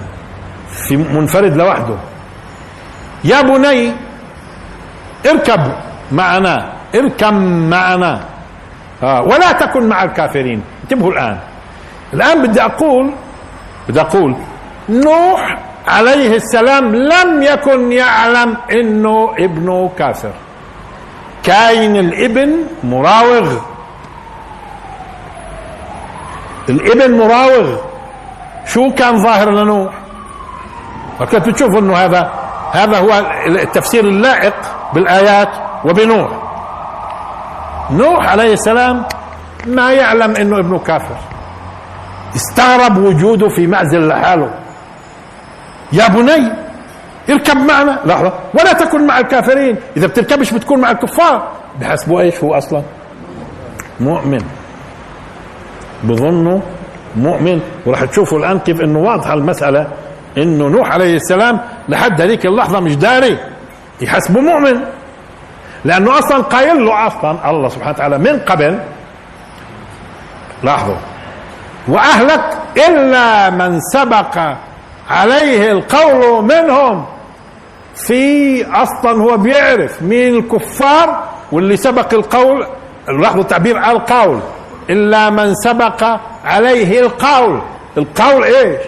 في 0.89 0.97
منفرد 0.97 1.57
لوحده. 1.57 1.97
يا 3.25 3.43
بني 3.43 3.93
اركب 5.27 5.73
معنا 6.13 6.73
اركب 6.95 7.35
معنا. 7.71 8.21
آه 9.03 9.23
ولا 9.23 9.53
تكن 9.53 9.89
مع 9.89 10.05
الكافرين. 10.05 10.63
انتبهوا 10.85 11.13
الآن. 11.13 11.39
الآن 12.17 12.43
بدي 12.43 12.63
أقول 12.63 13.13
بدي 13.89 14.01
أقول 14.01 14.37
نوح 14.89 15.59
عليه 15.89 16.37
السلام 16.37 16.97
لم 16.97 17.43
يكن 17.43 17.93
يعلم 17.93 18.57
إنه 18.73 19.35
ابنه 19.39 19.91
كافر. 19.99 20.33
كاين 21.45 21.97
الابن 21.97 22.65
مراوغ. 22.85 23.53
الابن 26.69 27.19
مراوغ. 27.19 27.77
شو 28.67 28.91
كان 28.99 29.23
ظاهر 29.23 29.51
لنوح؟ 29.51 29.95
وكنت 31.21 31.49
تشوف 31.49 31.75
إنه 31.79 31.97
هذا 31.97 32.33
هذا 32.73 32.99
هو 32.99 33.13
التفسير 33.47 34.05
اللائق 34.05 34.55
بالآيات 34.95 35.49
وبنوح. 35.85 36.31
نوح 37.91 38.29
عليه 38.29 38.53
السلام 38.53 39.05
ما 39.67 39.93
يعلم 39.93 40.37
إنه 40.37 40.59
ابنه 40.59 40.79
كافر. 40.79 41.17
استغرب 42.37 42.97
وجوده 42.99 43.49
في 43.49 43.67
معزل 43.67 44.09
لحاله 44.09 44.51
يا 45.93 46.09
بني 46.09 46.53
اركب 47.31 47.57
معنا. 47.57 48.01
لحظة. 48.05 48.33
ولا 48.55 48.73
تكن 48.73 49.07
مع 49.07 49.19
الكافرين. 49.19 49.77
إذا 49.97 50.07
بتركبش 50.07 50.51
بتكون 50.55 50.81
مع 50.81 50.91
الكفار. 50.91 51.49
بحسبوا 51.81 52.21
إيش 52.21 52.45
هو 52.45 52.55
أصلا؟ 52.55 52.83
مؤمن. 54.01 54.45
بظنه 56.05 56.63
مؤمن. 57.17 57.61
وراح 57.87 58.05
تشوفوا 58.05 58.39
الآن 58.39 58.59
كيف 58.59 58.81
إنه 58.81 58.99
واضحة 58.99 59.35
المسألة. 59.35 59.87
إنه 60.39 60.69
نوح 60.69 60.91
عليه 60.91 61.17
السلام 61.17 61.61
لحد 61.89 62.21
هذيك 62.21 62.47
اللحظة 62.47 62.81
مش 62.81 62.97
داري. 62.97 63.39
يحسبه 64.01 64.41
مؤمن. 64.41 64.81
لأنه 65.85 66.19
أصلا 66.19 66.43
قايل 66.43 66.85
له 66.85 67.07
أصلا 67.07 67.51
الله 67.51 67.69
سبحانه 67.69 67.93
وتعالى 67.93 68.19
من 68.19 68.39
قبل. 68.39 68.79
لاحظوا 70.63 70.97
وأهلك 71.89 72.59
إلا 72.89 73.51
من 73.51 73.81
سبق 73.81 74.39
عليه 75.11 75.73
القول 75.73 76.45
منهم. 76.45 77.07
في 77.95 78.65
أصلا 78.67 79.23
هو 79.23 79.37
بيعرف 79.37 80.03
مين 80.03 80.35
الكفار 80.35 81.29
واللي 81.53 81.77
سبق 81.77 82.15
القول 82.15 82.67
لاحظوا 83.09 83.43
التعبير 83.43 83.79
على 83.79 83.97
القول. 83.97 84.41
إلا 84.91 85.31
من 85.31 85.55
سبق 85.55 86.05
عليه 86.45 87.01
القول. 87.01 87.63
القول 87.99 88.45
إيش؟ 88.45 88.81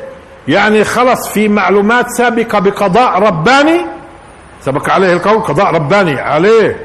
يعني 0.48 0.84
خلص 0.84 1.28
في 1.28 1.48
معلومات 1.48 2.06
سابقة 2.10 2.58
بقضاء 2.58 3.18
رباني. 3.18 3.86
سبق 4.60 4.90
عليه 4.90 5.12
القول 5.12 5.38
قضاء 5.42 5.74
رباني 5.74 6.20
عليه. 6.20 6.76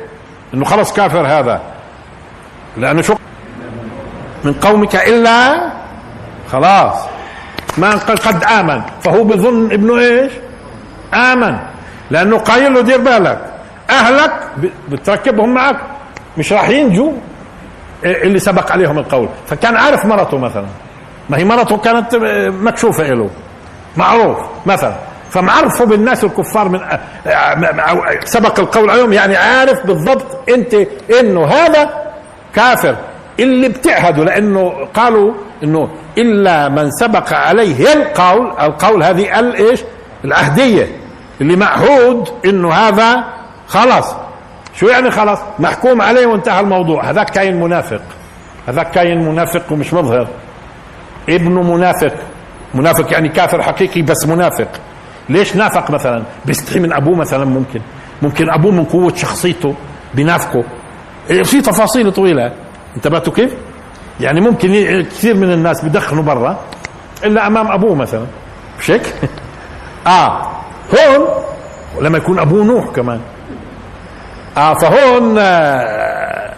إنه 0.53 0.65
خلص 0.65 0.93
كافر 0.93 1.27
هذا. 1.27 1.61
لأنه 2.77 3.01
شو؟ 3.01 3.15
من 4.43 4.53
قومك 4.53 4.95
إلا 4.95 5.69
خلاص. 6.53 6.95
ما 7.77 7.95
قال 7.95 8.17
قد 8.17 8.43
آمن 8.43 8.81
فهو 9.01 9.23
بظن 9.23 9.71
ابنه 9.71 9.99
إيش؟ 9.99 10.31
آمن. 11.13 11.57
لأنه 12.11 12.37
قايل 12.37 12.73
له 12.73 12.81
دير 12.81 13.01
بالك 13.01 13.39
أهلك 13.89 14.31
بتركبهم 14.89 15.53
معك 15.53 15.75
مش 16.37 16.53
راح 16.53 16.69
ينجوا 16.69 17.11
اللي 18.05 18.39
سبق 18.39 18.71
عليهم 18.71 18.99
القول. 18.99 19.29
فكان 19.47 19.75
عارف 19.77 20.05
مرته 20.05 20.37
مثلا. 20.37 20.65
ما 21.29 21.37
هي 21.37 21.45
مرته 21.45 21.77
كانت 21.77 22.15
مكشوفة 22.61 23.03
له 23.03 23.29
معروف 23.97 24.37
مثلا. 24.65 24.95
فمعرفه 25.29 25.85
بالناس 25.85 26.23
الكفار 26.23 26.69
من 26.69 26.79
سبق 28.23 28.59
القول 28.59 28.89
عليهم 28.89 29.13
يعني 29.13 29.35
عارف 29.35 29.85
بالضبط 29.85 30.49
أنت 30.49 30.73
إنه 31.19 31.45
هذا 31.45 31.89
كافر. 32.55 32.95
اللي 33.39 33.69
بتعهدوا 33.69 34.25
لأنه 34.25 34.87
قالوا 34.93 35.33
إنه 35.63 35.89
إلا 36.17 36.69
من 36.69 36.91
سبق 36.91 37.33
عليه 37.33 37.93
القول 37.93 38.51
القول 38.59 39.03
هذه 39.03 39.39
ال 39.39 39.55
إيش؟ 39.55 39.83
العهدية. 40.25 40.87
اللي 41.41 41.55
معهود 41.55 42.29
إنه 42.45 42.73
هذا 42.73 43.23
خلاص. 43.67 44.15
شو 44.75 44.87
يعني 44.87 45.11
خلاص؟ 45.11 45.39
محكوم 45.59 46.01
عليه 46.01 46.25
وانتهى 46.25 46.59
الموضوع. 46.59 47.09
هذاك 47.09 47.29
كاين 47.29 47.59
منافق. 47.59 48.01
هذاك 48.67 48.91
كاين 48.91 49.29
منافق 49.29 49.71
ومش 49.71 49.93
مظهر. 49.93 50.27
ابنه 51.29 51.61
منافق. 51.75 52.13
منافق 52.73 53.13
يعني 53.13 53.29
كافر 53.29 53.61
حقيقي 53.61 54.01
بس 54.01 54.25
منافق. 54.27 54.67
ليش 55.29 55.55
نافق 55.55 55.91
مثلا؟ 55.91 56.23
بيستحي 56.45 56.79
من 56.79 56.93
أبوه 56.93 57.15
مثلا 57.15 57.45
ممكن. 57.45 57.81
ممكن 58.21 58.49
أبوه 58.49 58.71
من 58.71 58.83
قوة 58.83 59.15
شخصيته 59.15 59.75
بينافقه 60.13 60.63
إيه، 61.29 61.43
في 61.43 61.61
تفاصيل 61.61 62.11
طويلة. 62.11 62.53
انتبهتوا 62.95 63.33
كيف؟ 63.33 63.53
يعني 64.23 64.41
ممكن 64.41 65.01
كثير 65.01 65.35
من 65.35 65.51
الناس 65.51 65.85
بدخنوا 65.85 66.23
برا 66.23 66.59
إلا 67.23 67.47
أمام 67.47 67.71
أبوه 67.71 67.95
مثلا. 67.95 68.25
مش 68.79 68.91
هيك 68.91 69.13
آه 70.07 70.51
هون 70.93 71.27
لما 72.01 72.17
يكون 72.17 72.39
أبوه 72.39 72.63
نوح 72.63 72.85
كمان. 72.95 73.21
آه 74.57 74.73
فهون 74.73 75.35
آه 75.37 76.53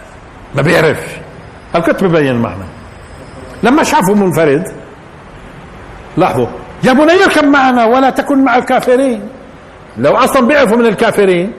ما 0.54 0.62
بيعرفش. 0.62 1.10
الكتب 1.74 2.06
ببين 2.06 2.30
المعنى 2.30 2.64
لما 3.62 3.82
شافه 3.82 4.14
منفرد 4.14 4.72
لاحظوا 6.16 6.46
يا 6.84 6.92
بني 6.92 7.12
اركب 7.24 7.44
معنا 7.44 7.84
ولا 7.84 8.10
تكن 8.10 8.44
مع 8.44 8.56
الكافرين. 8.56 9.28
لو 9.98 10.16
أصلا 10.16 10.46
بيعرفوا 10.46 10.76
من 10.76 10.86
الكافرين 10.86 11.52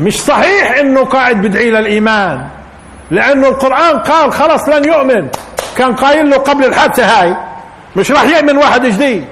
مش 0.00 0.20
صحيح 0.22 0.78
إنه 0.78 1.04
قاعد 1.04 1.42
بدعي 1.42 1.70
للإيمان. 1.70 2.48
لأنه 3.10 3.48
القرآن 3.48 3.98
قال 3.98 4.32
خلص 4.32 4.68
لن 4.68 4.84
يؤمن. 4.84 5.28
كان 5.76 5.94
قايل 5.94 6.30
له 6.30 6.36
قبل 6.36 6.64
الحادثة 6.64 7.04
هاي 7.04 7.36
مش 7.96 8.10
راح 8.10 8.24
يؤمن 8.24 8.56
واحد 8.56 8.86
جديد. 8.86 9.24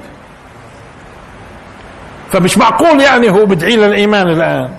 فمش 2.30 2.58
معقول 2.58 3.00
يعني 3.00 3.30
هو 3.30 3.46
بدعي 3.46 3.76
للإيمان 3.76 4.28
الآن. 4.28 4.70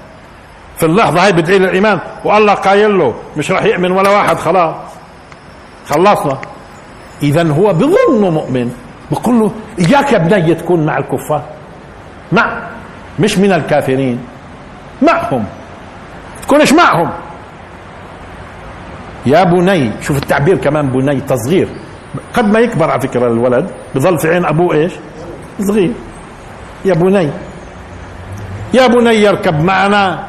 في 0.77 0.85
اللحظة 0.85 1.25
هاي 1.25 1.31
بدعي 1.31 1.59
للإيمان 1.59 1.99
والله 2.23 2.53
قايل 2.53 2.97
له 2.97 3.15
مش 3.37 3.51
راح 3.51 3.63
يؤمن 3.63 3.91
ولا 3.91 4.09
واحد 4.09 4.37
خلاص. 4.37 4.75
خلصنا. 5.89 6.37
اذا 7.23 7.51
هو 7.51 7.73
بظنه 7.73 8.29
مؤمن. 8.29 8.71
بقول 9.11 9.39
له 9.39 9.51
إياك 9.79 10.11
يا 10.11 10.17
بني 10.17 10.55
تكون 10.55 10.85
مع 10.85 10.97
الكفار. 10.97 11.43
مع. 12.31 12.67
مش 13.19 13.37
من 13.37 13.51
الكافرين. 13.51 14.25
معهم. 15.01 15.45
تكونش 16.41 16.73
معهم. 16.73 17.09
يا 19.25 19.43
بني 19.43 19.91
شوف 20.01 20.17
التعبير 20.17 20.57
كمان 20.57 20.89
بني 20.89 21.21
تصغير. 21.21 21.67
قد 22.33 22.45
ما 22.45 22.59
يكبر 22.59 22.89
على 22.89 23.01
فكرة 23.01 23.27
الولد 23.27 23.65
بظل 23.95 24.19
في 24.19 24.27
عين 24.27 24.45
أبوه 24.45 24.75
إيش؟ 24.75 24.93
صغير. 25.61 25.91
يا 26.85 26.93
بني 26.93 27.29
يا 28.73 28.87
بني 28.87 29.29
اركب 29.29 29.63
معنا 29.63 30.23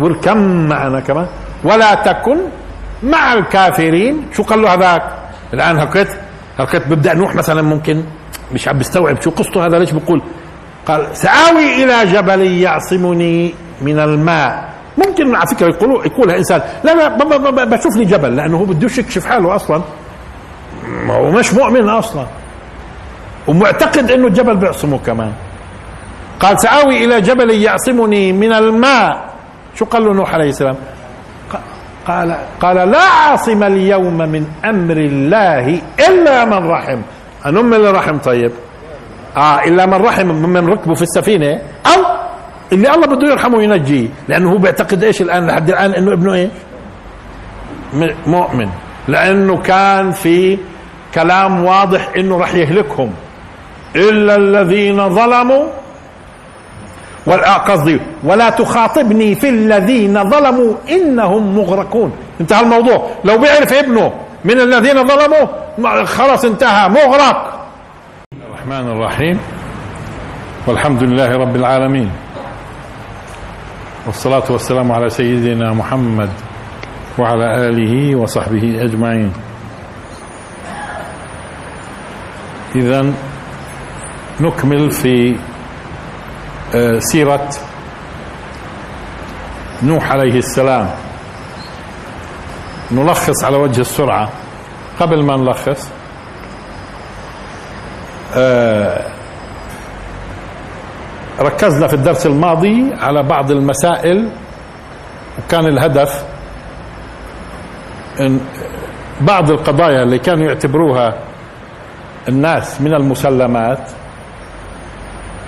واركب 0.00 0.36
معنا 0.70 1.00
كمان. 1.00 1.26
ولا 1.64 1.94
تكن 1.94 2.38
مع 3.02 3.32
الكافرين. 3.32 4.26
شو 4.32 4.42
قال 4.42 4.62
له 4.62 4.74
هذاك؟ 4.74 5.02
الآن 5.54 5.78
هلقيت 5.78 6.08
هلقيت 6.58 6.88
ببدا 6.88 7.14
نوح 7.14 7.34
مثلا 7.34 7.62
ممكن 7.62 8.04
مش 8.52 8.68
عم 8.68 8.78
بيستوعب 8.78 9.22
شو 9.22 9.30
قصته 9.30 9.66
هذا 9.66 9.78
ليش 9.78 9.92
بقول 9.92 10.22
قال 10.86 11.16
سآوي 11.16 11.84
إلى 11.84 12.12
جبل 12.12 12.42
يعصمني 12.60 13.54
من 13.82 13.98
الماء. 13.98 14.73
ممكن 14.98 15.34
على 15.34 15.46
فكرة 15.46 15.66
يقولوا 15.66 16.04
يقولها 16.04 16.36
إنسان. 16.36 16.62
لا 16.84 16.94
لا 16.94 17.64
بشوف 17.64 17.96
لي 17.96 18.04
جبل 18.04 18.36
لأنه 18.36 18.56
هو 18.56 18.64
بدوش 18.64 18.98
يكشف 18.98 19.26
حاله 19.26 19.54
أصلا. 19.54 19.82
ما 21.06 21.14
هو 21.14 21.30
مش 21.30 21.54
مؤمن 21.54 21.88
أصلا. 21.88 22.26
ومعتقد 23.48 24.10
إنه 24.10 24.26
الجبل 24.26 24.56
بيعصمه 24.56 24.98
كمان. 24.98 25.32
قال 26.40 26.60
سآوي 26.60 27.04
إلى 27.04 27.20
جبل 27.20 27.50
يعصمني 27.50 28.32
من 28.32 28.52
الماء. 28.52 29.30
شو 29.74 29.84
قال 29.84 30.04
له 30.04 30.12
نوح 30.12 30.34
عليه 30.34 30.48
السلام؟ 30.48 30.76
قال 32.06 32.36
قال 32.60 32.76
لا 32.76 33.02
عاصم 33.02 33.62
اليوم 33.62 34.18
من 34.18 34.46
أمر 34.64 34.96
الله 34.96 35.80
إلا 36.08 36.44
من 36.44 36.70
رحم. 36.70 37.00
أنم 37.46 37.74
اللي 37.74 37.90
رحم 37.90 38.18
طيب؟ 38.18 38.52
آه 39.36 39.60
إلا 39.64 39.86
من 39.86 39.94
رحم 39.94 40.26
من 40.26 40.68
ركبه 40.68 40.94
في 40.94 41.02
السفينة. 41.02 41.60
أو 41.86 42.13
اللي 42.72 42.94
الله 42.94 43.06
بده 43.06 43.28
يرحمه 43.28 43.56
وينجيه. 43.58 44.08
لأنه 44.28 44.52
هو 44.52 44.58
بيعتقد 44.58 45.04
إيش 45.04 45.22
الآن؟ 45.22 45.46
لحد 45.46 45.68
الآن 45.68 45.94
إنه 45.94 46.12
ابنه 46.12 46.34
إيه؟ 46.34 46.50
مؤمن. 48.26 48.68
لأنه 49.08 49.56
كان 49.62 50.10
في 50.10 50.58
كلام 51.14 51.64
واضح 51.64 52.08
إنه 52.16 52.38
راح 52.38 52.54
يهلكهم. 52.54 53.10
إلا 53.96 54.36
الذين 54.36 55.08
ظلموا 55.08 55.66
قصدي 57.68 58.00
ولا 58.24 58.50
تخاطبني 58.50 59.34
في 59.34 59.48
الذين 59.48 60.30
ظلموا 60.30 60.74
إنهم 60.90 61.56
مغرقون. 61.56 62.12
انتهى 62.40 62.60
الموضوع. 62.60 63.10
لو 63.24 63.38
بيعرف 63.38 63.72
ابنه 63.72 64.12
من 64.44 64.60
الذين 64.60 65.06
ظلموا 65.06 65.46
خلاص 66.04 66.44
انتهى. 66.44 66.88
مغرق. 66.88 67.66
الرحمن 68.46 68.88
الرحيم. 68.90 69.40
والحمد 70.66 71.02
لله 71.02 71.36
رب 71.36 71.56
العالمين. 71.56 72.10
والصلاة 74.06 74.52
والسلام 74.52 74.92
على 74.92 75.10
سيدنا 75.10 75.72
محمد 75.72 76.30
وعلى 77.18 77.68
آله 77.68 78.16
وصحبه 78.16 78.82
أجمعين. 78.82 79.32
إذا 82.76 83.12
نكمل 84.40 84.90
في 84.90 85.36
آه، 86.74 86.98
سيرة 86.98 87.48
نوح 89.82 90.12
عليه 90.12 90.38
السلام. 90.38 90.90
نلخص 92.92 93.44
على 93.44 93.56
وجه 93.56 93.80
السرعة. 93.80 94.28
قبل 95.00 95.24
ما 95.24 95.36
نلخص 95.36 95.90
آه، 98.36 99.13
ركزنا 101.40 101.86
في 101.86 101.94
الدرس 101.94 102.26
الماضي 102.26 102.92
على 103.00 103.22
بعض 103.22 103.50
المسائل 103.50 104.28
وكان 105.38 105.66
الهدف 105.66 106.24
إن 108.20 108.40
بعض 109.20 109.50
القضايا 109.50 110.02
اللي 110.02 110.18
كانوا 110.18 110.46
يعتبروها 110.46 111.14
الناس 112.28 112.80
من 112.80 112.94
المسلمات 112.94 113.90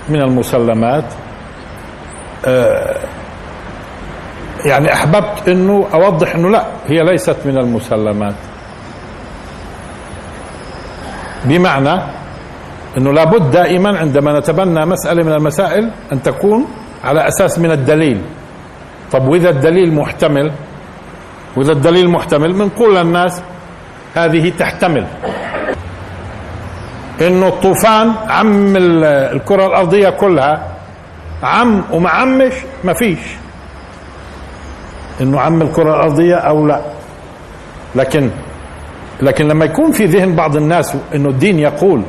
من 0.08 0.22
المسلمات 0.22 1.04
آه، 2.46 2.96
يعني 4.64 4.92
أحببت 4.92 5.48
إنه 5.48 5.86
أوضح 5.94 6.34
إنه 6.34 6.50
لا 6.50 6.66
هي 6.86 7.02
ليست 7.02 7.36
من 7.44 7.58
المسلمات. 7.58 8.34
بمعنى 11.44 12.00
إنه 12.96 13.12
لابد 13.12 13.50
دائما 13.50 13.98
عندما 13.98 14.38
نتبنى 14.38 14.86
مسألة 14.86 15.22
من 15.22 15.32
المسائل 15.32 15.90
أن 16.12 16.22
تكون 16.22 16.66
على 17.04 17.28
أساس 17.28 17.58
من 17.58 17.70
الدليل. 17.70 18.20
طب 19.12 19.28
وإذا 19.28 19.50
الدليل 19.50 19.94
محتمل؟ 19.94 20.52
وإذا 21.56 21.72
الدليل 21.72 22.08
محتمل 22.10 22.52
بنقول 22.52 22.96
للناس 22.96 23.42
هذه 24.14 24.52
تحتمل. 24.58 25.06
إنه 27.20 27.48
الطوفان 27.48 28.12
عم 28.28 28.76
الكرة 28.76 29.66
الأرضية 29.66 30.10
كلها 30.10 30.68
عم 31.42 31.84
وما 31.92 32.10
عمش 32.10 32.52
ما 32.84 32.92
فيش. 32.92 33.18
إنه 35.20 35.40
عم 35.40 35.62
الكرة 35.62 35.90
الأرضية 35.90 36.34
أو 36.34 36.66
لا. 36.66 36.80
لكن 37.94 38.30
لكن 39.22 39.48
لما 39.48 39.64
يكون 39.64 39.92
في 39.92 40.04
ذهن 40.04 40.34
بعض 40.36 40.56
الناس 40.56 40.96
إنه 41.14 41.28
الدين 41.28 41.58
يقول 41.58 42.02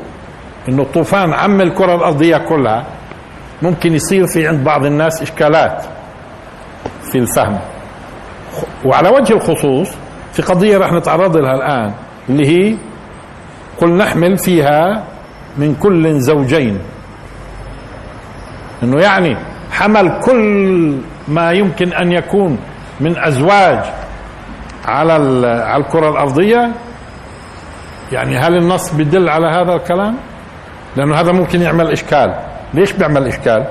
إنه 0.69 0.81
الطوفان 0.81 1.33
عم 1.33 1.61
الكرة 1.61 1.95
الأرضية 1.95 2.37
كلها 2.37 2.85
ممكن 3.61 3.93
يصير 3.93 4.27
في 4.27 4.47
عند 4.47 4.63
بعض 4.63 4.85
الناس 4.85 5.21
إشكالات 5.21 5.85
في 7.11 7.17
الفهم. 7.17 7.59
وعلى 8.85 9.09
وجه 9.09 9.33
الخصوص 9.33 9.89
في 10.33 10.41
قضية 10.41 10.77
راح 10.77 10.91
نتعرض 10.93 11.37
لها 11.37 11.53
الآن 11.55 11.93
اللي 12.29 12.47
هي 12.47 12.77
قل 13.81 13.97
نحمل 13.97 14.37
فيها 14.37 15.03
من 15.57 15.75
كل 15.75 16.19
زوجين. 16.19 16.79
إنه 18.83 19.01
يعني 19.01 19.37
حمل 19.71 20.19
كل 20.25 20.97
ما 21.27 21.51
يمكن 21.51 21.93
أن 21.93 22.11
يكون 22.11 22.57
من 22.99 23.17
أزواج 23.17 23.79
على 24.85 25.13
على 25.47 25.83
الكرة 25.83 26.09
الأرضية. 26.09 26.71
يعني 28.11 28.37
هل 28.37 28.57
النص 28.57 28.93
بيدل 28.93 29.29
على 29.29 29.47
هذا 29.47 29.73
الكلام؟ 29.73 30.15
لأنه 30.97 31.15
هذا 31.15 31.31
ممكن 31.31 31.61
يعمل 31.61 31.91
إشكال. 31.91 32.35
ليش 32.73 32.91
بيعمل 32.93 33.27
إشكال؟ 33.27 33.65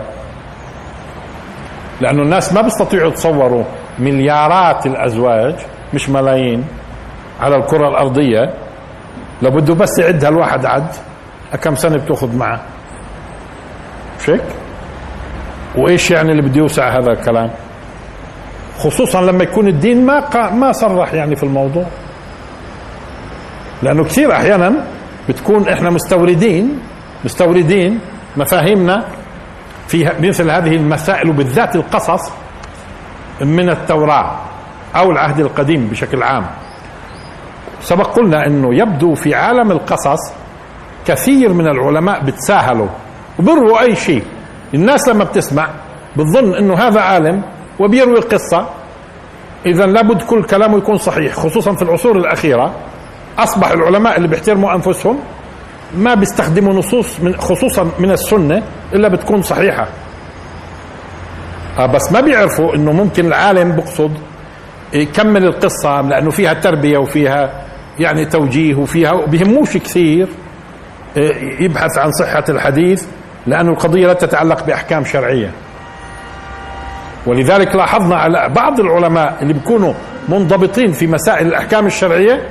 لأنه 2.01 2.23
الناس 2.23 2.53
ما 2.53 2.61
بيستطيعوا 2.61 3.11
يتصوروا 3.11 3.65
مليارات 3.99 4.87
الأزواج 4.87 5.55
مش 5.95 6.09
ملايين 6.09 6.65
على 7.41 7.57
الكرة 7.57 7.89
الأرضية. 7.89 8.55
لو 9.43 9.51
بده 9.51 9.75
بس 9.75 9.99
يعدها 9.99 10.29
الواحد 10.29 10.67
عد. 10.67 10.87
كم 11.63 11.75
سنة 11.75 11.97
بتأخذ 11.97 12.37
معه؟ 12.37 12.61
مش 14.21 14.31
هيك 14.31 14.43
وإيش 15.77 16.11
يعني 16.11 16.31
اللي 16.31 16.43
بده 16.43 16.59
يوسع 16.59 16.89
هذا 16.99 17.11
الكلام؟ 17.11 17.51
خصوصا 18.79 19.23
لما 19.23 19.45
يكون 19.45 19.69
الدين 19.69 20.07
ما 20.07 20.51
ما 20.51 20.73
صرح 20.73 21.15
يعني 21.15 21.37
في 21.37 21.43
الموضوع. 21.43 21.85
لأنه 23.83 24.05
كثير 24.05 24.33
أحيانا 24.33 24.73
بتكون 25.29 25.69
إحنا 25.69 25.91
مستوردين 25.91 26.79
مستوردين 27.27 28.01
مفاهيمنا 28.37 29.05
في 29.89 30.11
مثل 30.21 30.51
هذه 30.51 30.77
المسائل 30.77 31.31
وبالذات 31.31 31.77
القصص 31.77 32.33
من 33.41 33.71
التوراة 33.71 34.39
أو 34.97 35.11
العهد 35.11 35.41
القديم 35.41 35.87
بشكل 35.89 36.23
عام. 36.23 36.47
سبق 37.81 38.07
قلنا 38.17 38.47
إنه 38.47 38.75
يبدو 38.75 39.15
في 39.15 39.35
عالم 39.35 39.71
القصص 39.73 40.33
كثير 41.07 41.53
من 41.53 41.67
العلماء 41.69 42.25
بتساهلوا 42.25 42.89
وبروا 43.39 43.81
أي 43.81 43.97
شيء. 43.97 44.23
الناس 44.75 45.09
لما 45.09 45.25
بتسمع 45.25 45.69
بتظن 46.17 46.55
إنه 46.55 46.75
هذا 46.75 47.01
عالم 47.01 47.43
وبيروي 47.81 48.19
القصة 48.19 48.69
اذا 49.67 49.87
لابد 49.87 50.23
كل 50.23 50.45
كلامه 50.45 50.79
يكون 50.79 50.97
صحيح 50.97 51.35
خصوصا 51.35 51.73
في 51.73 51.83
العصور 51.83 52.17
الأخيرة. 52.17 52.75
أصبح 53.39 53.71
العلماء 53.71 54.17
اللي 54.17 54.29
بيحترموا 54.29 54.75
أنفسهم 54.75 55.19
ما 55.95 56.15
بيستخدموا 56.15 56.75
نصوص 56.75 57.21
من 57.21 57.37
خصوصا 57.37 57.91
من 57.99 58.11
السنة 58.11 58.63
إلا 58.93 59.09
بتكون 59.09 59.43
صحيحة. 59.43 59.89
آه 61.79 61.87
بس 61.87 62.13
ما 62.13 62.21
بيعرفوا 62.21 62.75
إنه 62.75 62.93
ممكن 62.93 63.27
العالم 63.27 63.77
بقصد 63.77 64.13
يكمل 64.93 65.45
القصة 65.45 66.01
لأنه 66.01 66.31
فيها 66.31 66.55
تربية 66.55 66.99
وفيها 66.99 67.63
يعني 67.99 68.25
توجيه 68.27 68.75
وفيها 68.75 69.27
بيهموش 69.27 69.77
كثير 69.77 70.29
آه، 71.17 71.33
يبحث 71.61 71.99
عن 71.99 72.13
صحة 72.13 72.45
الحديث 72.49 73.05
لأن 73.47 73.69
القضية 73.69 74.07
لا 74.07 74.13
تتعلق 74.13 74.65
بأحكام 74.67 75.05
شرعية. 75.05 75.51
ولذلك 77.27 77.75
لاحظنا 77.77 78.17
على 78.17 78.49
بعض 78.57 78.81
العلماء 78.81 79.37
اللي 79.43 79.53
بيكونوا 79.53 79.93
منضبطين 80.29 80.93
في 80.93 81.07
مسائل 81.07 81.47
الأحكام 81.47 81.87
الشرعية 81.87 82.49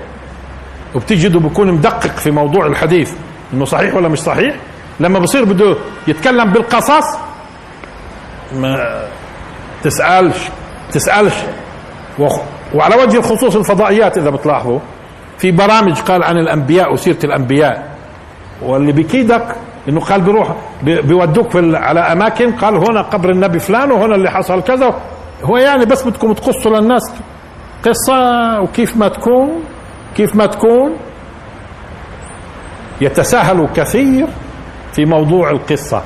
وبتجدوا 0.95 1.41
بيكون 1.41 1.71
مدقق 1.71 2.15
في 2.15 2.31
موضوع 2.31 2.65
الحديث. 2.65 3.13
إنه 3.53 3.65
صحيح 3.65 3.95
ولا 3.95 4.07
مش 4.07 4.19
صحيح؟ 4.19 4.55
لما 4.99 5.19
بصير 5.19 5.45
بده 5.45 5.75
يتكلم 6.07 6.51
بالقصص 6.53 7.17
ما 8.53 9.03
تسألش 9.83 10.37
تسألش. 10.91 11.35
وعلى 12.75 12.95
وجه 12.95 13.17
الخصوص 13.17 13.55
الفضائيات 13.55 14.17
إذا 14.17 14.29
بتلاحظوا 14.29 14.79
في 15.37 15.51
برامج 15.51 15.99
قال 15.99 16.23
عن 16.23 16.37
الأنبياء 16.37 16.93
وسيرة 16.93 17.17
الأنبياء. 17.23 17.95
واللي 18.61 18.91
بكيدك 18.91 19.55
إنه 19.89 19.99
قال 20.01 20.21
بيروح 20.21 20.55
بيودوك 20.83 21.49
في 21.51 21.77
على 21.77 21.99
أماكن 21.99 22.51
قال 22.51 22.75
هنا 22.75 23.01
قبر 23.01 23.29
النبي 23.29 23.59
فلان 23.59 23.91
وهنا 23.91 24.15
اللي 24.15 24.31
حصل 24.31 24.61
كذا. 24.63 24.95
هو 25.43 25.57
يعني 25.57 25.85
بس 25.85 26.03
بدكم 26.03 26.33
تقصوا 26.33 26.71
للناس 26.79 27.13
قصة 27.85 28.59
وكيف 28.61 28.97
ما 28.97 29.07
تكون 29.07 29.63
كيف 30.15 30.35
ما 30.35 30.45
تكون. 30.45 30.97
يتساهل 33.01 33.67
كثير 33.75 34.27
في 34.93 35.05
موضوع 35.05 35.49
القصة 35.49 36.01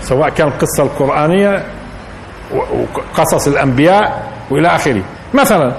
سواء 0.00 0.28
كان 0.28 0.48
القصة 0.48 0.82
القرآنية 0.82 1.64
وقصص 2.54 3.48
الأنبياء 3.48 4.32
وإلى 4.50 4.68
آخره. 4.68 5.02
مثلا 5.34 5.72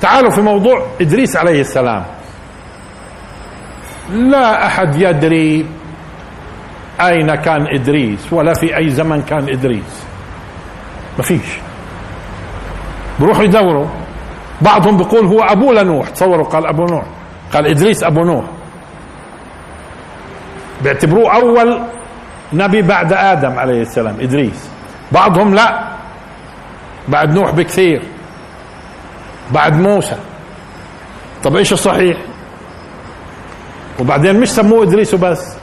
تعالوا 0.00 0.30
في 0.30 0.40
موضوع 0.40 0.86
إدريس 1.00 1.36
عليه 1.36 1.60
السلام. 1.60 2.04
لا 4.10 4.66
أحد 4.66 4.96
يدري 4.96 5.66
أين 7.00 7.34
كان 7.34 7.66
إدريس 7.74 8.32
ولا 8.32 8.54
في 8.54 8.76
أي 8.76 8.90
زمن 8.90 9.22
كان 9.22 9.48
إدريس. 9.48 10.04
ما 11.18 11.22
فيش. 11.24 11.58
بروحوا 13.20 13.44
يدوروا. 13.44 13.86
بعضهم 14.62 14.96
بيقول 14.96 15.26
هو 15.26 15.40
أبوه 15.40 15.74
لنوح 15.74 16.08
تصوروا 16.08 16.44
قال 16.44 16.66
أبو 16.66 16.84
نوح. 16.84 17.04
قال 17.54 17.66
إدريس 17.66 18.04
أبو 18.04 18.24
نوح. 18.24 18.44
بيعتبروه 20.82 21.34
أول 21.34 21.80
نبي 22.52 22.82
بعد 22.82 23.12
آدم 23.12 23.58
عليه 23.58 23.82
السلام 23.82 24.20
إدريس. 24.20 24.68
بعضهم 25.12 25.54
لا. 25.54 25.96
بعد 27.08 27.34
نوح 27.34 27.50
بكثير. 27.50 28.02
بعد 29.52 29.76
موسى. 29.76 30.16
طب 31.44 31.56
إيش 31.56 31.72
الصحيح؟ 31.72 32.16
وبعدين 34.00 34.40
مش 34.40 34.50
سموه 34.50 34.82
إدريس 34.82 35.14
وبس. 35.14 35.56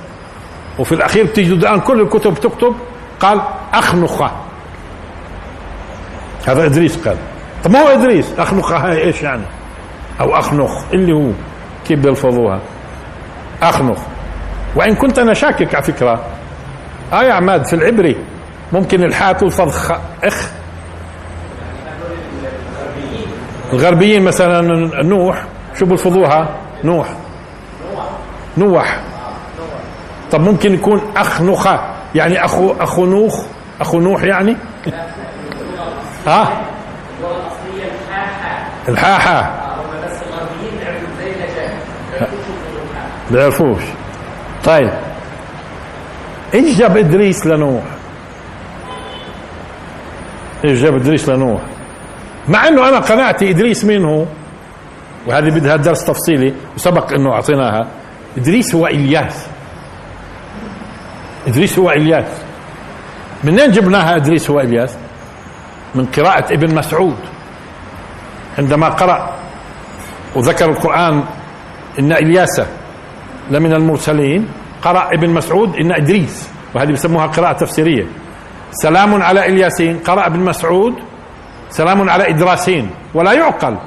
وفي 0.79 0.91
الأخير 0.91 1.25
بتجدوا 1.25 1.57
الآن 1.57 1.79
كل 1.79 2.01
الكتب 2.01 2.33
تكتب 2.33 2.75
قال 3.19 3.41
اخنخه 3.73 4.31
هذا 6.47 6.65
إدريس 6.65 7.07
قال. 7.07 7.17
طب 7.63 7.71
ما 7.71 7.79
هو 7.79 7.87
إدريس؟ 7.87 8.39
اخنخه 8.39 8.77
هاي 8.77 9.03
إيش 9.03 9.21
يعني؟ 9.21 9.43
أو 10.21 10.35
أخنخ 10.39 10.83
اللي 10.93 11.13
هو 11.13 11.31
كيف 11.87 11.99
بيلفظوها؟ 11.99 12.59
أخنخ. 13.61 13.99
وإن 14.75 14.95
كنت 14.95 15.19
أنا 15.19 15.33
شاكك 15.33 15.75
على 15.75 15.83
فكرة. 15.83 16.25
آه 17.13 17.23
يا 17.23 17.33
عماد 17.33 17.65
في 17.65 17.73
العبري. 17.73 18.17
ممكن 18.73 19.03
الحاء 19.03 19.33
تلفظ 19.33 19.77
خ... 19.77 19.91
إخ. 20.23 20.49
الغربيين 23.73 24.23
مثلا 24.23 24.61
نوح. 25.03 25.43
شو 25.79 25.85
بيلفظوها؟ 25.85 26.49
نوح. 26.83 27.07
نوح. 28.57 28.99
طب 30.31 30.41
ممكن 30.41 30.73
يكون 30.73 31.01
أخ 31.17 31.41
نخة 31.41 31.79
يعني 32.15 32.45
اخو 32.45 32.73
أخو 32.79 33.05
نوح 33.05 33.33
أخو 33.81 33.99
نوح 33.99 34.23
يعني؟ 34.23 34.57
ها؟ 36.27 36.61
الحاحة. 38.89 39.51
بيعرفوش. 43.31 43.83
طيب. 44.63 44.91
إيش 46.53 46.77
جاب 46.77 46.97
ادريس 46.97 47.45
لنوح. 47.45 47.83
إيش 50.65 50.81
جاب 50.81 50.95
ادريس 50.95 51.29
لنوح. 51.29 51.61
مع 52.47 52.67
انه 52.67 52.89
أنا 52.89 52.99
قناعتي 52.99 53.49
ادريس 53.49 53.85
مين 53.85 54.05
هو؟ 54.05 54.25
وهذه 55.27 55.49
بدها 55.49 55.75
درس 55.75 56.05
تفصيلي 56.05 56.53
وسبق 56.75 57.13
انه 57.13 57.33
اعطيناها. 57.33 57.87
ادريس 58.37 58.75
هو 58.75 58.87
إلياس. 58.87 59.47
ادريس 61.47 61.79
هو 61.79 61.91
إلياس. 61.91 62.27
منين 63.43 63.71
جبناها 63.71 64.15
ادريس 64.15 64.49
هو 64.49 64.59
إلياس؟ 64.59 64.95
من 65.95 66.05
قراءة 66.05 66.53
ابن 66.53 66.75
مسعود. 66.75 67.17
عندما 68.57 68.89
قرأ 68.89 69.33
وذكر 70.35 70.69
القرآن 70.69 71.23
إن 71.99 72.11
إلياس 72.11 72.61
لمن 73.51 73.73
المرسلين. 73.73 74.47
قرأ 74.81 75.09
ابن 75.13 75.29
مسعود 75.29 75.75
إن 75.75 75.91
إدريس 75.91 76.49
وهذه 76.75 76.91
بسموها 76.91 77.25
قراءة 77.25 77.53
تفسيرية. 77.53 78.05
سلام 78.71 79.23
على 79.23 79.45
إلياسين 79.45 79.99
قرأ 79.99 80.27
ابن 80.27 80.39
مسعود. 80.39 80.93
سلام 81.69 82.09
على 82.09 82.29
إدراسين 82.29 82.89
ولا 83.13 83.33
يعقل. 83.33 83.77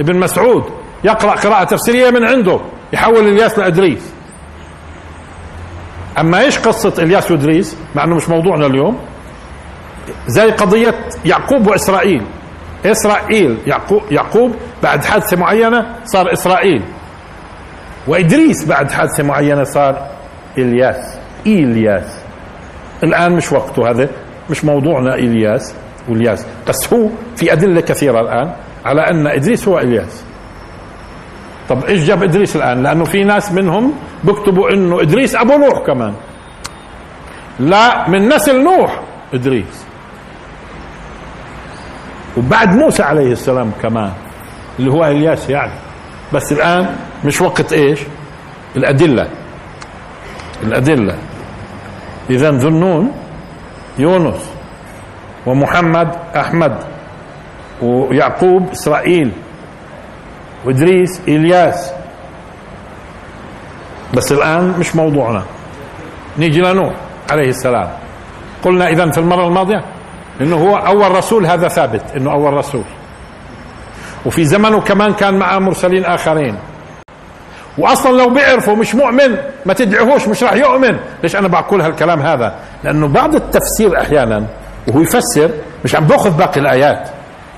ابن 0.00 0.20
مسعود 0.20 0.64
يقرأ 1.04 1.30
قراءة 1.30 1.64
تفسيرية 1.64 2.10
من 2.10 2.24
عنده 2.24 2.60
يحول 2.92 3.28
إلياس 3.28 3.58
لإدريس. 3.58 4.12
أما 6.20 6.40
إيش 6.40 6.58
قصة 6.58 7.02
إلياس 7.02 7.30
وإدريس؟ 7.30 7.76
مع 7.94 8.04
أنه 8.04 8.16
مش 8.16 8.28
موضوعنا 8.28 8.66
اليوم. 8.66 8.98
زي 10.26 10.50
قضية 10.50 10.94
يعقوب 11.24 11.66
وإسرائيل. 11.66 12.22
إسرائيل 12.86 13.58
يعقوب, 13.66 14.02
يعقوب 14.10 14.56
بعد 14.82 15.04
حادثة 15.04 15.36
معينة 15.36 15.86
صار 16.04 16.32
إسرائيل. 16.32 16.82
وإدريس 18.06 18.64
بعد 18.68 18.90
حادثة 18.90 19.22
معينة 19.22 19.64
صار 19.64 20.08
إلياس. 20.58 21.18
إلياس. 21.46 22.18
الآن 23.02 23.32
مش 23.32 23.52
وقته 23.52 23.90
هذا 23.90 24.08
مش 24.50 24.64
موضوعنا 24.64 25.14
إلياس 25.14 25.74
وإلياس. 26.08 26.46
بس 26.68 26.92
هو 26.94 27.08
في 27.36 27.52
أدلة 27.52 27.80
كثيرة 27.80 28.20
الآن 28.20 28.52
على 28.84 29.00
أن 29.00 29.26
إدريس 29.26 29.68
هو 29.68 29.78
إلياس. 29.78 30.24
طب 31.68 31.84
إيش 31.84 32.04
جاب 32.04 32.22
إدريس 32.22 32.56
الآن؟ 32.56 32.82
لأنه 32.82 33.04
في 33.04 33.24
ناس 33.24 33.52
منهم 33.52 33.92
بيكتبوا 34.24 34.70
أنه 34.70 35.00
إدريس 35.00 35.34
أبو 35.34 35.52
نوح 35.52 35.86
كمان. 35.86 36.14
لا 37.60 38.08
من 38.08 38.28
نسل 38.28 38.64
نوح 38.64 39.00
إدريس. 39.34 39.86
وبعد 42.36 42.76
موسى 42.76 43.02
عليه 43.02 43.32
السلام 43.32 43.70
كمان 43.82 44.12
اللي 44.78 44.90
هو 44.90 45.04
إلياس 45.04 45.50
يعني. 45.50 45.72
بس 46.32 46.52
الآن 46.52 46.96
مش 47.26 47.40
وقت 47.40 47.72
إيش؟ 47.72 48.00
الأدلة. 48.76 49.28
الأدلة. 50.62 51.18
اذا 52.30 52.50
ذنون 52.50 53.12
يونس 53.98 54.50
ومحمد 55.46 56.08
أحمد 56.36 56.76
ويعقوب 57.82 58.70
إسرائيل 58.70 59.32
وإدريس 60.64 61.20
إلياس. 61.28 61.92
بس 64.14 64.32
الآن 64.32 64.74
مش 64.78 64.96
موضوعنا. 64.96 65.42
نيجي 66.38 66.60
لنوح 66.60 66.94
عليه 67.30 67.48
السلام. 67.48 67.90
قلنا 68.64 68.88
اذا 68.88 69.10
في 69.10 69.18
المرة 69.18 69.46
الماضية 69.46 69.84
إنه 70.40 70.56
هو 70.56 70.76
أول 70.76 71.10
رسول 71.10 71.46
هذا 71.46 71.68
ثابت 71.68 72.02
إنه 72.16 72.32
أول 72.32 72.52
رسول. 72.52 72.84
وفي 74.26 74.44
زمنه 74.44 74.80
كمان 74.80 75.12
كان 75.12 75.38
معه 75.38 75.58
مرسلين 75.58 76.04
آخرين. 76.04 76.56
واصلا 77.78 78.16
لو 78.16 78.30
بيعرفوا 78.30 78.76
مش 78.76 78.94
مؤمن 78.94 79.36
ما 79.66 79.74
تدعوهوش 79.74 80.28
مش 80.28 80.42
راح 80.42 80.52
يؤمن. 80.52 80.96
ليش 81.22 81.36
أنا 81.36 81.48
بقول 81.48 81.80
هالكلام 81.80 82.20
هذا؟ 82.20 82.54
لأنه 82.84 83.08
بعض 83.08 83.34
التفسير 83.34 84.00
أحيانا 84.00 84.46
وهو 84.88 85.00
يفسر 85.00 85.50
مش 85.84 85.94
عم 85.94 86.04
بأخذ 86.04 86.30
باقي 86.30 86.60
الآيات. 86.60 87.08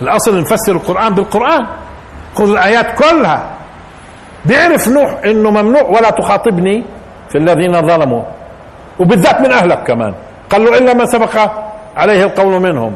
الأصل 0.02 0.40
نفسر 0.40 0.72
القرآن 0.72 1.14
بالقرآن. 1.14 1.66
خذ 2.34 2.50
الآيات 2.50 2.98
كلها. 2.98 3.50
بيعرف 4.44 4.88
نوح 4.88 5.14
إنه 5.24 5.50
ممنوع 5.50 5.82
ولا 5.82 6.10
تخاطبني 6.10 6.84
في 7.28 7.38
الذين 7.38 7.86
ظلموا. 7.86 8.22
وبالذات 8.98 9.40
من 9.40 9.52
أهلك 9.52 9.82
كمان. 9.86 10.14
قال 10.50 10.64
له 10.64 10.78
إلا 10.78 10.94
من 10.94 11.06
سبق 11.06 11.50
عليه 11.96 12.24
القول 12.24 12.62
منهم. 12.62 12.94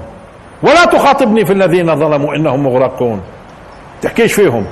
ولا 0.62 0.85
تخاطبني 0.85 1.44
في 1.44 1.52
الذين 1.52 1.96
ظلموا 1.96 2.35
إنهم 2.35 2.62
مغرقون. 2.64 3.20
تحكيش 4.02 4.32
فيهم. 4.32 4.66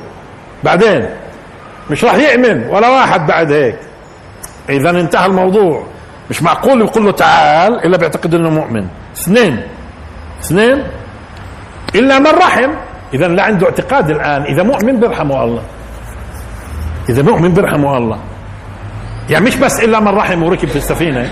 بعدين 0.65 1.11
مش 1.91 2.05
راح 2.05 2.15
يؤمن 2.15 2.67
ولا 2.69 2.89
واحد 2.89 3.27
بعد 3.27 3.53
هيك. 3.53 3.79
اذا 4.69 4.91
انتهى 4.91 5.27
الموضوع. 5.27 5.87
مش 6.31 6.43
معقول 6.43 6.81
يقول 6.81 7.05
له 7.05 7.13
تعال 7.13 7.85
إلا 7.85 7.99
بيعتقد 7.99 8.35
إنه 8.35 8.51
مؤمن. 8.51 8.87
اثنين. 9.17 9.63
اثنين. 10.41 10.85
إلا 11.95 12.19
من 12.19 12.27
رحم. 12.27 12.71
اذا 13.15 13.29
لا 13.29 13.43
عنده 13.43 13.67
اعتقاد 13.67 14.11
الآن. 14.11 14.43
إذا 14.43 14.63
مؤمن 14.63 15.01
بيرحمه 15.01 15.45
الله. 15.45 15.63
إذا 17.09 17.23
مؤمن 17.23 17.53
بيرحمه 17.53 17.97
الله. 17.97 18.19
يعني 19.31 19.45
مش 19.45 19.57
بس 19.57 19.81
إلا 19.81 20.01
من 20.01 20.09
رحم 20.09 20.43
وركب 20.43 20.69
في 20.69 20.77
السفينة. 20.77 21.31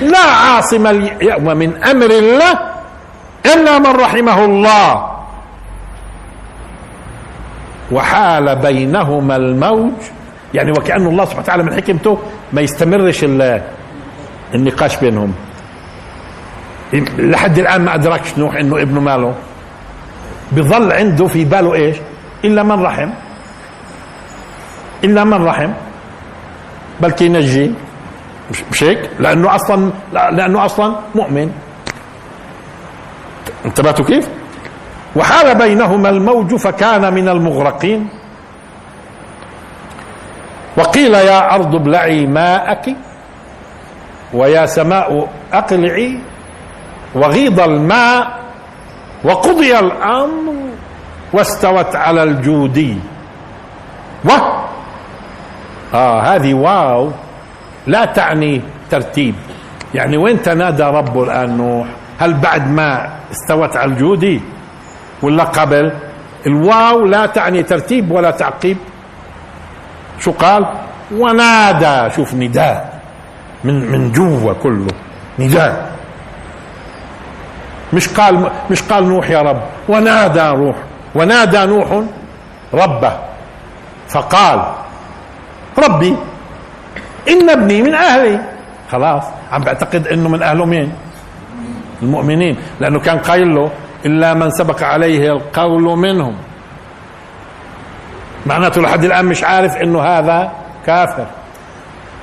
لا 0.00 0.18
عاصم 0.18 0.86
اليوم 0.86 1.44
من 1.44 1.84
أمر 1.84 2.06
الله 2.06 2.52
إلا 3.46 3.78
من 3.78 4.00
رحمه 4.00 4.44
الله. 4.44 5.09
وحال 7.92 8.56
بينهما 8.56 9.36
الموج. 9.36 9.92
يعني 10.54 10.70
وكأن 10.70 11.06
الله 11.06 11.24
سبحانه 11.24 11.42
وتعالى 11.42 11.62
من 11.62 11.74
حكمته 11.74 12.18
ما 12.52 12.60
يستمرش 12.60 13.24
النقاش 14.54 14.96
بينهم. 14.96 15.34
لحد 17.18 17.58
الآن 17.58 17.84
ما 17.84 17.94
أدركش 17.94 18.38
نوح 18.38 18.56
إنه 18.56 18.82
ابنه 18.82 19.00
ماله. 19.00 19.34
بظل 20.52 20.92
عنده 20.92 21.26
في 21.26 21.44
باله 21.44 21.74
إيش؟ 21.74 21.96
إلا 22.44 22.62
من 22.62 22.82
رحم. 22.82 23.10
إلا 25.04 25.24
من 25.24 25.44
رحم. 25.44 25.70
بلكي 27.00 27.24
ينجي 27.24 27.72
مش 28.70 28.82
هيك؟ 28.82 29.10
لأنه 29.18 29.54
أصلا 29.54 29.90
لأنه 30.12 30.64
أصلا 30.64 30.96
مؤمن. 31.14 31.52
انتبهتوا 33.64 34.04
كيف؟ 34.04 34.28
وحال 35.16 35.54
بينهما 35.58 36.08
الموج 36.08 36.54
فكان 36.54 37.14
من 37.14 37.28
المغرقين. 37.28 38.08
وقيل 40.76 41.14
يا 41.14 41.54
أرض 41.54 41.74
ابلعي 41.74 42.26
ماءك 42.26 42.96
ويا 44.34 44.66
سماء 44.66 45.28
أقلعي 45.52 46.18
وغيض 47.14 47.60
الماء 47.60 48.40
وقضي 49.24 49.78
الأمر 49.78 50.54
واستوت 51.32 51.96
على 51.96 52.22
الجودي 52.22 52.96
و 54.24 54.30
آه 55.94 56.20
هذه 56.22 56.54
واو 56.54 57.10
لا 57.86 58.04
تعني 58.04 58.62
ترتيب. 58.90 59.34
يعني 59.94 60.16
وين 60.16 60.42
تنادى 60.42 60.82
ربه 60.82 61.24
الآن 61.24 61.56
نوح؟ 61.56 61.86
هل 62.18 62.34
بعد 62.34 62.70
ما 62.70 63.10
استوت 63.32 63.76
على 63.76 63.92
الجودي 63.92 64.40
ولا 65.22 65.44
قبل 65.44 65.92
الواو 66.46 67.06
لا 67.06 67.26
تعني 67.26 67.62
ترتيب 67.62 68.10
ولا 68.10 68.30
تعقيب. 68.30 68.76
شو 70.20 70.32
قال؟ 70.32 70.66
ونادى 71.12 72.14
شوف 72.16 72.34
نداء 72.34 73.00
من 73.64 73.92
من 73.92 74.12
جوا 74.12 74.52
كله 74.62 74.92
نداء. 75.38 75.92
مش 77.92 78.08
قال 78.08 78.50
مش 78.70 78.82
قال 78.82 79.08
نوح 79.08 79.30
يا 79.30 79.42
رب 79.42 79.60
ونادى 79.88 80.46
روح 80.48 80.76
ونادى 81.14 81.66
نوح 81.66 81.88
ربه. 82.74 83.12
فقال 84.08 84.58
ربي 85.78 86.16
إن 87.28 87.50
ابني 87.50 87.82
من 87.82 87.94
أهلي. 87.94 88.40
خلاص 88.90 89.24
عم 89.52 89.62
بعتقد 89.62 90.06
أنه 90.06 90.28
من 90.28 90.42
أهله 90.42 90.64
مين؟ 90.64 90.92
المؤمنين 92.02 92.56
لأنه 92.80 93.00
كان 93.00 93.18
قايل 93.18 93.54
له 93.54 93.70
إلا 94.06 94.34
من 94.34 94.50
سبق 94.50 94.82
عليه 94.82 95.32
القول 95.32 95.82
منهم. 95.82 96.36
معناته 98.46 98.80
لحد 98.80 99.04
الآن 99.04 99.24
مش 99.24 99.44
عارف 99.44 99.76
أنه 99.76 100.02
هذا 100.02 100.52
كافر. 100.86 101.26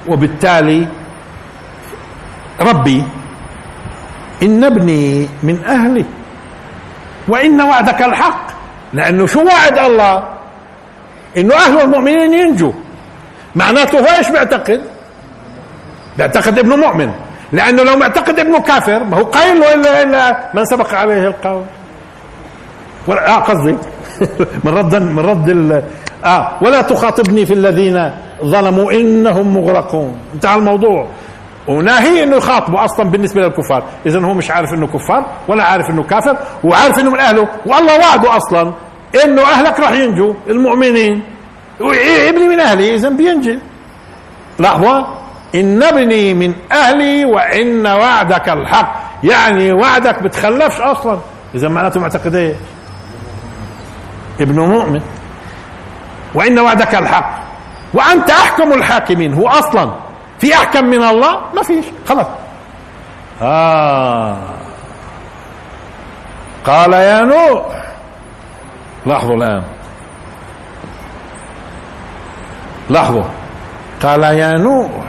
وبالتالي 0.07 0.87
ربي 2.61 3.03
إن 4.43 4.63
ابني 4.63 5.27
من 5.43 5.63
أهلي 5.65 6.05
وإن 7.27 7.61
وعدك 7.61 8.01
الحق 8.01 8.47
لأنه 8.93 9.25
شو 9.25 9.43
وعد 9.45 9.77
الله؟ 9.77 10.23
إنه 11.37 11.55
أهل 11.55 11.81
المؤمنين 11.81 12.33
ينجوا 12.33 12.71
معناته 13.55 13.99
هو 13.99 14.17
إيش 14.17 14.29
بيعتقد؟ 14.29 14.81
بيعتقد 16.17 16.59
ابنه 16.59 16.75
مؤمن. 16.75 17.11
لأنه 17.51 17.83
لو 17.83 17.97
معتقد 17.97 18.39
ابنه 18.39 18.60
كافر 18.60 19.03
ما 19.03 19.17
هو 19.17 19.23
قايل 19.23 19.60
له 19.60 19.73
الا 19.73 20.03
إلا 20.03 20.49
من 20.53 20.65
سبق 20.65 20.93
عليه 20.93 21.27
القول. 21.27 21.63
آه 23.10 23.36
قصدي. 23.36 23.77
من 24.63 24.77
رد 24.77 24.95
من 24.95 25.19
رد 25.19 25.83
آه 26.25 26.57
ولا 26.62 26.81
تخاطبني 26.81 27.45
في 27.45 27.53
الذين 27.53 28.12
ظلموا 28.43 28.91
إنهم 28.91 29.57
مغرقون. 29.57 30.17
انتهى 30.33 30.55
الموضوع. 30.55 31.07
وناهي 31.67 32.23
إنه 32.23 32.36
يخاطبه 32.36 32.86
أصلا 32.86 33.10
بالنسبة 33.10 33.41
للكفار. 33.41 33.83
اذا 34.05 34.19
هو 34.19 34.33
مش 34.33 34.51
عارف 34.51 34.73
إنه 34.73 34.88
كفار 34.88 35.25
ولا 35.47 35.63
عارف 35.63 35.89
إنه 35.89 36.03
كافر 36.03 36.38
وعارف 36.63 36.99
إنه 36.99 37.10
من 37.12 37.19
أهله. 37.19 37.47
والله 37.65 37.99
وعده 37.99 38.38
أصلا 38.38 38.73
إنه 39.23 39.41
أهلك 39.41 39.79
راح 39.79 39.91
ينجوا 39.91 40.33
المؤمنين. 40.49 41.23
ابني 42.29 42.47
من 42.47 42.60
أهلي 42.60 42.95
اذا 42.95 43.10
بينجي. 43.10 43.60
لحظه 44.60 45.07
إن 45.55 45.83
ابني 45.83 46.33
من 46.33 46.53
أهلي 46.71 47.25
وإن 47.25 47.88
وعدك 47.88 48.49
الحق. 48.49 48.95
يعني 49.23 49.73
وعدك 49.73 50.23
بتخلفش 50.23 50.81
أصلا. 50.81 51.19
إذا 51.55 51.69
معناته 51.69 51.99
معتقد 51.99 52.36
إيه 52.36 52.55
ابن 54.41 54.60
مؤمن. 54.60 55.01
وإن 56.36 56.60
وعدك 56.60 56.95
الحق. 56.95 57.39
وانت 57.93 58.29
احكم 58.29 58.73
الحاكمين. 58.73 59.33
هو 59.33 59.47
أصلا. 59.47 59.93
في 60.39 60.53
أحكم 60.53 60.86
من 60.86 61.03
الله؟ 61.03 61.41
ما 61.53 61.63
فيش. 61.63 61.86
خلاص. 62.07 62.27
آه. 63.41 64.38
قال 66.65 66.93
يا 66.93 67.21
نوح. 67.21 67.83
لاحظوا 69.05 69.36
الآن. 69.36 69.63
لاحظوا 72.89 73.23
قال 74.03 74.23
يا 74.23 74.57
نوح. 74.57 75.07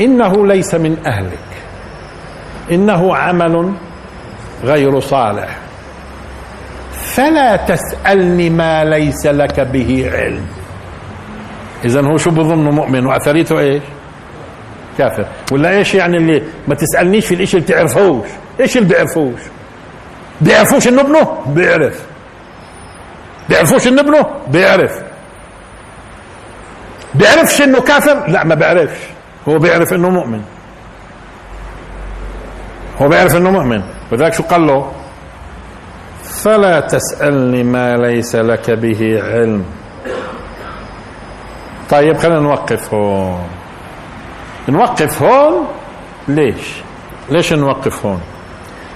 إنه 0.00 0.46
ليس 0.46 0.74
من 0.74 1.06
أهلك. 1.06 1.38
إنه 2.70 3.16
عمل 3.16 3.72
غير 4.64 5.00
صالح. 5.00 5.56
فلا 6.92 7.56
تسألني 7.56 8.50
ما 8.50 8.84
ليس 8.84 9.26
لك 9.26 9.60
به 9.60 10.10
علم. 10.14 10.46
إذا 11.84 12.00
هو 12.00 12.16
شو 12.16 12.30
بظن 12.30 12.64
مؤمن؟ 12.70 13.06
وأثريته 13.06 13.58
إيش؟ 13.58 13.82
كافر. 14.98 15.26
ولا 15.52 15.70
إيش 15.70 15.94
يعني 15.94 16.16
اللي 16.16 16.42
ما 16.68 16.74
تسألنيش 16.74 17.26
في 17.26 17.34
الإشي 17.34 17.56
اللي 17.56 17.66
بتعرفوش 17.66 18.28
إيش 18.60 18.76
اللي 18.76 18.88
بيعرفوش 18.88 19.40
بيعرفوش 20.40 20.88
إنه 20.88 21.00
ابنه؟ 21.00 21.38
بيعرف 21.46 22.02
بيعرفوش 23.48 23.86
إنه 23.88 24.00
ابنه؟ 24.00 24.26
بيعرف 24.48 25.02
بيعرفش 27.14 27.62
إنه 27.62 27.80
كافر؟ 27.80 28.28
لا 28.28 28.44
ما 28.44 28.54
بيعرفش 28.54 29.00
هو 29.48 29.58
بيعرف 29.58 29.92
إنه 29.92 30.10
مؤمن. 30.10 30.42
هو 33.02 33.08
بيعرف 33.08 33.36
إنه 33.36 33.50
مؤمن. 33.50 33.82
وذلك 34.12 34.34
شو 34.34 34.42
قال 34.42 34.66
له؟ 34.66 34.92
فلا 36.22 36.80
تسألني 36.80 37.62
ما 37.62 37.96
ليس 37.96 38.36
لك 38.36 38.70
به 38.70 39.22
علم. 39.22 39.64
طيب 41.90 42.16
خلينا 42.16 42.40
نوقف 42.40 42.94
هون. 42.94 43.48
نوقف 44.68 45.22
هون؟ 45.22 45.66
ليش؟ 46.28 46.82
ليش 47.30 47.52
نوقف 47.52 48.06
هون؟ 48.06 48.20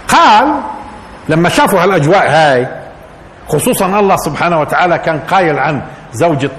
قال 0.08 0.54
لما 1.28 1.48
شافوا 1.48 1.82
هالأجواء 1.82 2.30
هاي 2.30 2.68
خصوصا 3.48 4.00
الله 4.00 4.16
سبحانه 4.16 4.60
وتعالى 4.60 4.98
كان 4.98 5.18
قايل 5.18 5.58
عن 5.58 5.82
زوجة 6.12 6.50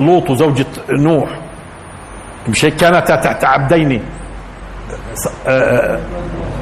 لوط 0.00 0.30
وزوجة 0.30 0.66
نوح. 0.90 1.28
مش 2.48 2.64
هيك 2.64 2.76
كانتا 2.76 3.16
تحت 3.16 3.44
عبدين 3.44 4.02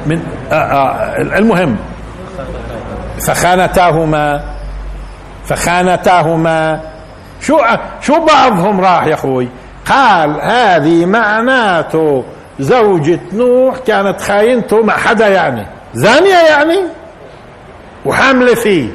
من 0.05 0.21
المهم. 1.35 1.77
فخانتاهما 3.19 4.43
فخانتاهما. 5.45 6.81
شو 7.41 7.59
شو 8.01 8.25
بعضهم 8.25 8.81
راح 8.81 9.05
يا 9.05 9.13
أخوي؟ 9.13 9.49
قال 9.85 10.41
هذه 10.41 11.05
معناته 11.05 12.23
زوجة 12.59 13.19
نوح 13.33 13.77
كانت 13.77 14.21
خاينته 14.21 14.83
مع 14.83 14.97
حدا 14.97 15.27
يعني. 15.27 15.67
زانية 15.93 16.47
يعني؟ 16.49 16.79
وحاملة 18.05 18.55
فيه. 18.55 18.89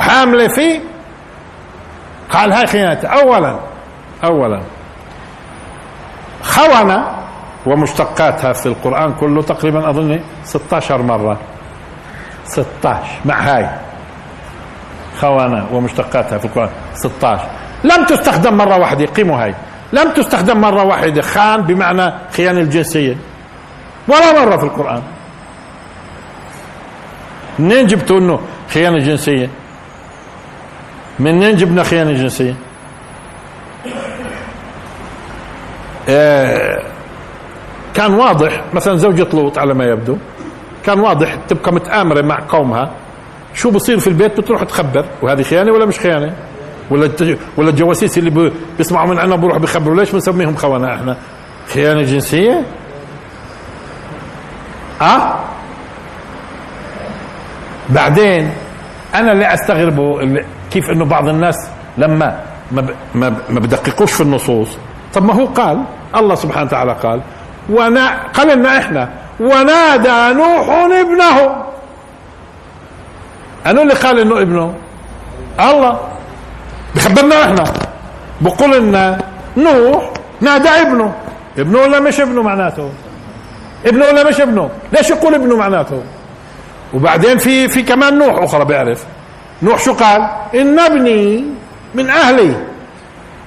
وحاملة 0.00 0.48
فيه؟ 0.48 0.80
قال 2.30 2.52
هاي 2.52 2.66
خيانته 2.66 3.08
أولا 3.08 3.58
أولا. 4.24 4.60
خونة 6.42 7.04
ومشتقاتها 7.66 8.52
في 8.52 8.66
القرآن 8.66 9.14
كله 9.14 9.42
تقريبا 9.42 9.90
أظن 9.90 10.20
16 10.44 11.02
مرة. 11.02 11.38
16 12.44 13.08
مع 13.24 13.40
هاي. 13.40 13.70
خونة 15.20 15.66
ومشتقاتها 15.72 16.38
في 16.38 16.44
القرآن 16.44 16.70
16 16.94 17.46
لم 17.84 18.04
تستخدم 18.04 18.56
مرة 18.56 18.78
واحدة. 18.78 19.06
قيموا 19.06 19.42
هاي. 19.44 19.54
لم 19.92 20.12
تستخدم 20.12 20.60
مرة 20.60 20.82
واحدة. 20.82 21.22
خان 21.22 21.62
بمعنى 21.62 22.12
خيانة 22.36 22.60
الجنسية. 22.60 23.16
ولا 24.08 24.44
مرة 24.44 24.56
في 24.56 24.64
القرآن. 24.64 25.02
منين 27.58 27.86
جبتوا 27.86 28.18
إنه 28.18 28.40
خيانة 28.68 28.98
جنسية؟ 28.98 29.48
منين 31.18 31.56
جبنا 31.56 31.82
خيانة 31.82 32.12
جنسية 32.12 32.54
آه 33.86 33.90
كان 37.94 38.14
واضح 38.14 38.64
مثلا 38.74 38.96
زوجة 38.96 39.26
لوط 39.32 39.58
على 39.58 39.74
ما 39.74 39.84
يبدو 39.84 40.16
كان 40.86 41.00
واضح 41.00 41.34
تبقى 41.48 41.72
متآمرة 41.72 42.22
مع 42.22 42.38
قومها 42.48 42.90
شو 43.54 43.70
بصير 43.70 43.98
في 43.98 44.06
البيت 44.06 44.40
بتروح 44.40 44.62
تخبر 44.64 45.04
وهذه 45.22 45.42
خيانة 45.42 45.72
ولا 45.72 45.86
مش 45.86 45.98
خيانة؟ 45.98 46.34
ولا 46.90 47.10
ولا 47.56 47.70
الجواسيس 47.70 48.18
اللي 48.18 48.50
بيسمعوا 48.78 49.08
من 49.08 49.18
عنا 49.18 49.36
بروح 49.36 49.58
بيخبروا 49.58 49.96
ليش 49.96 50.12
بنسميهم 50.12 50.56
خونة 50.56 50.94
إحنا؟ 50.94 51.16
خيانة 51.74 52.02
جنسية؟ 52.02 52.64
آه؟ 55.02 55.34
بعدين 57.88 58.50
أنا 59.14 59.32
اللي 59.32 59.54
أستغربه 59.54 60.20
كيف 60.70 60.90
إنه 60.90 61.04
بعض 61.04 61.28
الناس 61.28 61.68
لما 61.98 62.40
ما 62.72 62.86
ما 63.14 63.36
ما 63.50 63.60
بدققوش 63.60 64.12
في 64.12 64.20
النصوص 64.20 64.68
طب 65.14 65.24
ما 65.24 65.34
هو 65.34 65.46
قال؟ 65.46 65.82
الله 66.16 66.34
سبحانه 66.34 66.66
وتعالى 66.66 66.92
قال 66.92 67.20
ونا 67.70 68.22
قال 68.34 68.58
لنا 68.58 68.78
إحنا 68.78 69.08
ونادى 69.40 70.38
نوح 70.38 70.68
ابنه. 71.00 71.56
أنا 73.66 73.82
اللي 73.82 73.94
قال 73.94 74.18
إنه 74.18 74.42
ابنه؟ 74.42 74.74
الله. 75.60 76.00
بخبرنا 76.94 77.44
إحنا. 77.44 77.64
بقول 78.40 78.76
لنا 78.78 79.18
نوح 79.56 80.10
نادى 80.40 80.68
ابنه. 80.68 81.12
ابنه 81.58 81.78
ولا 81.78 82.00
مش 82.00 82.20
ابنه 82.20 82.42
معناته؟ 82.42 82.90
ابنه 83.86 84.04
ولا 84.06 84.28
مش 84.28 84.40
ابنه؟ 84.40 84.70
ليش 84.92 85.10
يقول 85.10 85.34
ابنه 85.34 85.56
معناته؟ 85.56 86.02
وبعدين 86.94 87.38
في 87.38 87.68
في 87.68 87.82
كمان 87.82 88.18
نوح 88.18 88.42
أخرى 88.42 88.64
بيعرف. 88.64 89.04
نوح 89.62 89.78
شو 89.78 89.92
قال؟ 89.92 90.28
إن 90.54 90.78
ابني 90.78 91.44
من 91.94 92.10
أهلي. 92.10 92.56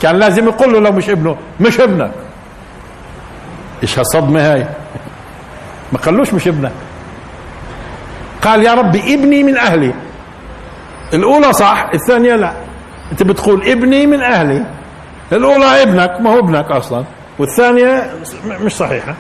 كان 0.03 0.15
لازم 0.15 0.45
يقول 0.47 0.73
له 0.73 0.79
لو 0.79 0.91
مش 0.91 1.09
ابنه 1.09 1.37
مش 1.59 1.79
ابنك. 1.79 2.11
إيش 3.83 3.99
هالصدمة 3.99 4.53
هاي؟ 4.53 4.67
ما 5.91 5.99
قالوش 5.99 6.33
مش 6.33 6.47
ابنك. 6.47 6.71
قال 8.41 8.63
يا 8.63 8.73
ربي 8.73 9.13
ابني 9.13 9.43
من 9.43 9.57
أهلي. 9.57 9.93
الأولى 11.13 11.53
صح 11.53 11.89
الثانية 11.93 12.35
لا. 12.35 12.53
أنت 13.11 13.23
بتقول 13.23 13.67
ابني 13.67 14.07
من 14.07 14.21
أهلي. 14.21 14.65
الأولى 15.31 15.83
ابنك 15.83 16.21
ما 16.21 16.29
هو 16.29 16.39
ابنك 16.39 16.71
أصلا. 16.71 17.03
والثانية 17.39 18.11
مش 18.45 18.71
صحيحة. 18.71 19.15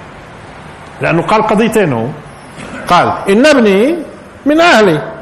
لأنه 1.01 1.21
قال 1.21 1.43
قضيتين 1.43 1.93
هو. 1.93 2.07
قال 2.87 3.13
إن 3.29 3.45
ابني 3.45 3.97
من 4.45 4.61
أهلي. 4.61 5.13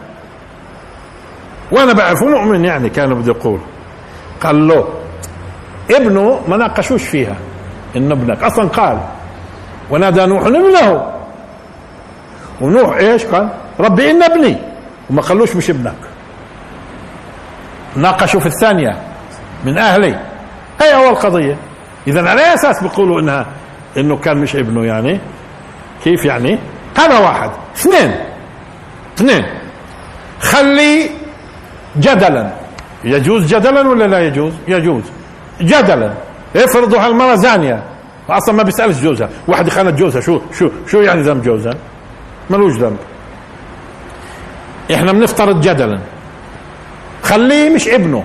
وأنا 1.72 1.94
بعرفه 1.94 2.26
مؤمن 2.26 2.66
يعني 2.66 2.90
كان 2.90 3.14
بده 3.14 3.34
يقول. 3.34 3.60
قال 4.44 4.68
له 4.68 4.88
ابنه 5.94 6.42
ما 6.48 6.58
ناقشوش 6.58 7.04
فيها. 7.04 7.36
إن 7.96 8.12
ابنك 8.12 8.44
أصلا 8.44 8.68
قال 8.68 9.00
ونادى 9.90 10.26
نوح 10.26 10.46
ابنه 10.46 11.12
ونوح 12.62 12.98
إيش 12.98 13.26
قال؟ 13.26 13.50
ربي 13.80 14.12
إن 14.12 14.24
ابني. 14.24 14.58
وما 15.10 15.22
قالوش 15.22 15.56
مش 15.56 15.70
ابنك. 15.70 15.96
ناقشوا 17.96 18.40
في 18.40 18.46
الثانية 18.46 18.98
من 19.66 19.78
أهلي. 19.78 20.20
هي 20.82 20.96
أول 20.96 21.16
قضية. 21.16 21.56
إذا 22.08 22.30
على 22.30 22.54
أساس 22.54 22.84
بيقولوا 22.84 23.20
إنها 23.20 23.46
إنه 23.98 24.18
كان 24.18 24.38
مش 24.38 24.56
ابنه 24.56 24.86
يعني؟ 24.86 25.20
كيف 26.04 26.26
يعني؟ 26.26 26.60
هذا 26.98 27.20
واحد. 27.20 27.52
اثنين. 27.76 28.16
اثنين. 29.18 29.46
خلي 30.42 31.10
جدلا. 31.98 32.52
يجوز 33.04 33.56
جدلا 33.56 33.90
ولا 33.90 34.08
لا 34.08 34.20
يجوز؟ 34.20 34.54
يجوز. 34.68 35.04
جدلا. 35.62 36.14
افرضوا 36.56 37.00
هالمرة 37.00 37.36
زانية. 37.36 37.84
أصلا 38.30 38.56
ما 38.56 38.64
بيسألش 38.64 38.98
جوزها. 39.02 39.30
واحد 39.48 39.70
خانت 39.70 40.00
جوزها 40.00 40.22
شو 40.22 40.42
شو 40.54 40.70
شو 40.88 41.02
يعني 41.02 41.22
ذنب 41.22 41.44
جوزها؟ 41.44 41.74
ملوش 42.50 42.78
ذنب. 42.78 42.98
إحنا 44.94 45.12
بنفترض 45.12 45.62
جدلا. 45.62 46.00
خليه 47.24 47.70
مش 47.70 47.88
ابنه. 47.88 48.24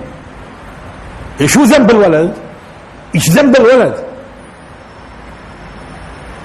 شو 1.45 1.63
ذنب 1.63 1.91
الولد؟ 1.91 2.33
إيش 3.15 3.29
ذنب 3.29 3.55
الولد؟ 3.55 3.93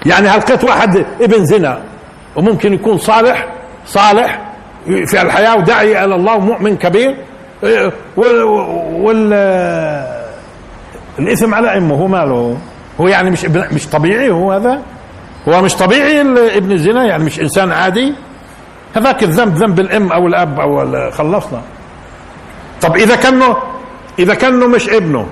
يعني 0.07 0.28
هلقيت 0.28 0.64
واحد 0.64 1.07
ابن 1.20 1.45
زنا 1.45 1.80
وممكن 2.36 2.72
يكون 2.72 2.99
صالح؟ 2.99 3.47
صالح 3.86 4.40
في 4.86 5.22
الحياة 5.22 5.57
وداعي 5.57 6.05
إلى 6.05 6.14
الله 6.14 6.36
ومؤمن 6.36 6.76
كبير؟ 6.76 7.16
إيه، 7.64 7.93
وال, 8.16 9.32
الإثم 11.18 11.54
على 11.54 11.76
أمه 11.76 11.94
هو 11.94 12.06
ماله. 12.06 12.58
هو 13.00 13.08
يعني 13.08 13.30
مش 13.30 13.44
مش 13.44 13.86
طبيعي 13.86 14.30
هو 14.30 14.52
هذا. 14.52 14.82
هو 15.48 15.62
مش 15.62 15.74
طبيعي 15.74 16.20
ابن 16.56 16.72
الزنا 16.72 17.04
يعني 17.04 17.24
مش 17.24 17.40
إنسان 17.40 17.72
عادي. 17.72 18.14
هذاك 18.96 19.22
الذنب 19.22 19.56
ذنب 19.56 19.80
الأم 19.80 20.12
أو 20.12 20.26
الأب 20.26 20.60
أو 20.60 21.10
خلصنا. 21.10 21.60
طب 22.82 22.96
إذا 22.96 23.16
كانه 23.16 23.56
إذا 24.18 24.34
كانه 24.34 24.66
مش 24.66 24.88
ابنه 24.88 25.26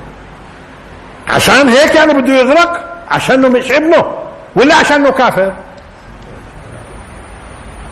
عشان 1.29 1.69
هيك 1.69 1.95
يعني 1.95 2.15
بده 2.15 2.35
يغرق؟ 2.35 2.85
عشانه 3.11 3.49
مش 3.49 3.73
ابنه 3.73 4.05
ولا 4.57 4.75
عشانه 4.75 5.11
كافر؟ 5.11 5.53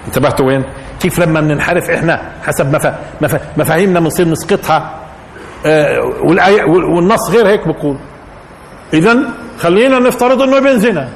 انتبهتوا 0.07 0.47
وين؟ 0.47 0.65
كيف 1.01 1.19
لما 1.19 1.41
بننحرف 1.41 1.91
إحنا 1.91 2.23
حسب 2.47 2.95
مفاهيمنا 3.57 4.01
بنصير 4.01 4.29
نسقطها؟ 4.29 4.91
والنص 6.67 7.31
غير 7.31 7.49
هيك 7.49 7.69
بقول. 7.69 7.97
اذا 8.93 9.19
خلينا 9.59 9.99
نفترض 9.99 10.43
إنه 10.43 10.57
ابن 10.57 10.79
زنا. 10.79 11.09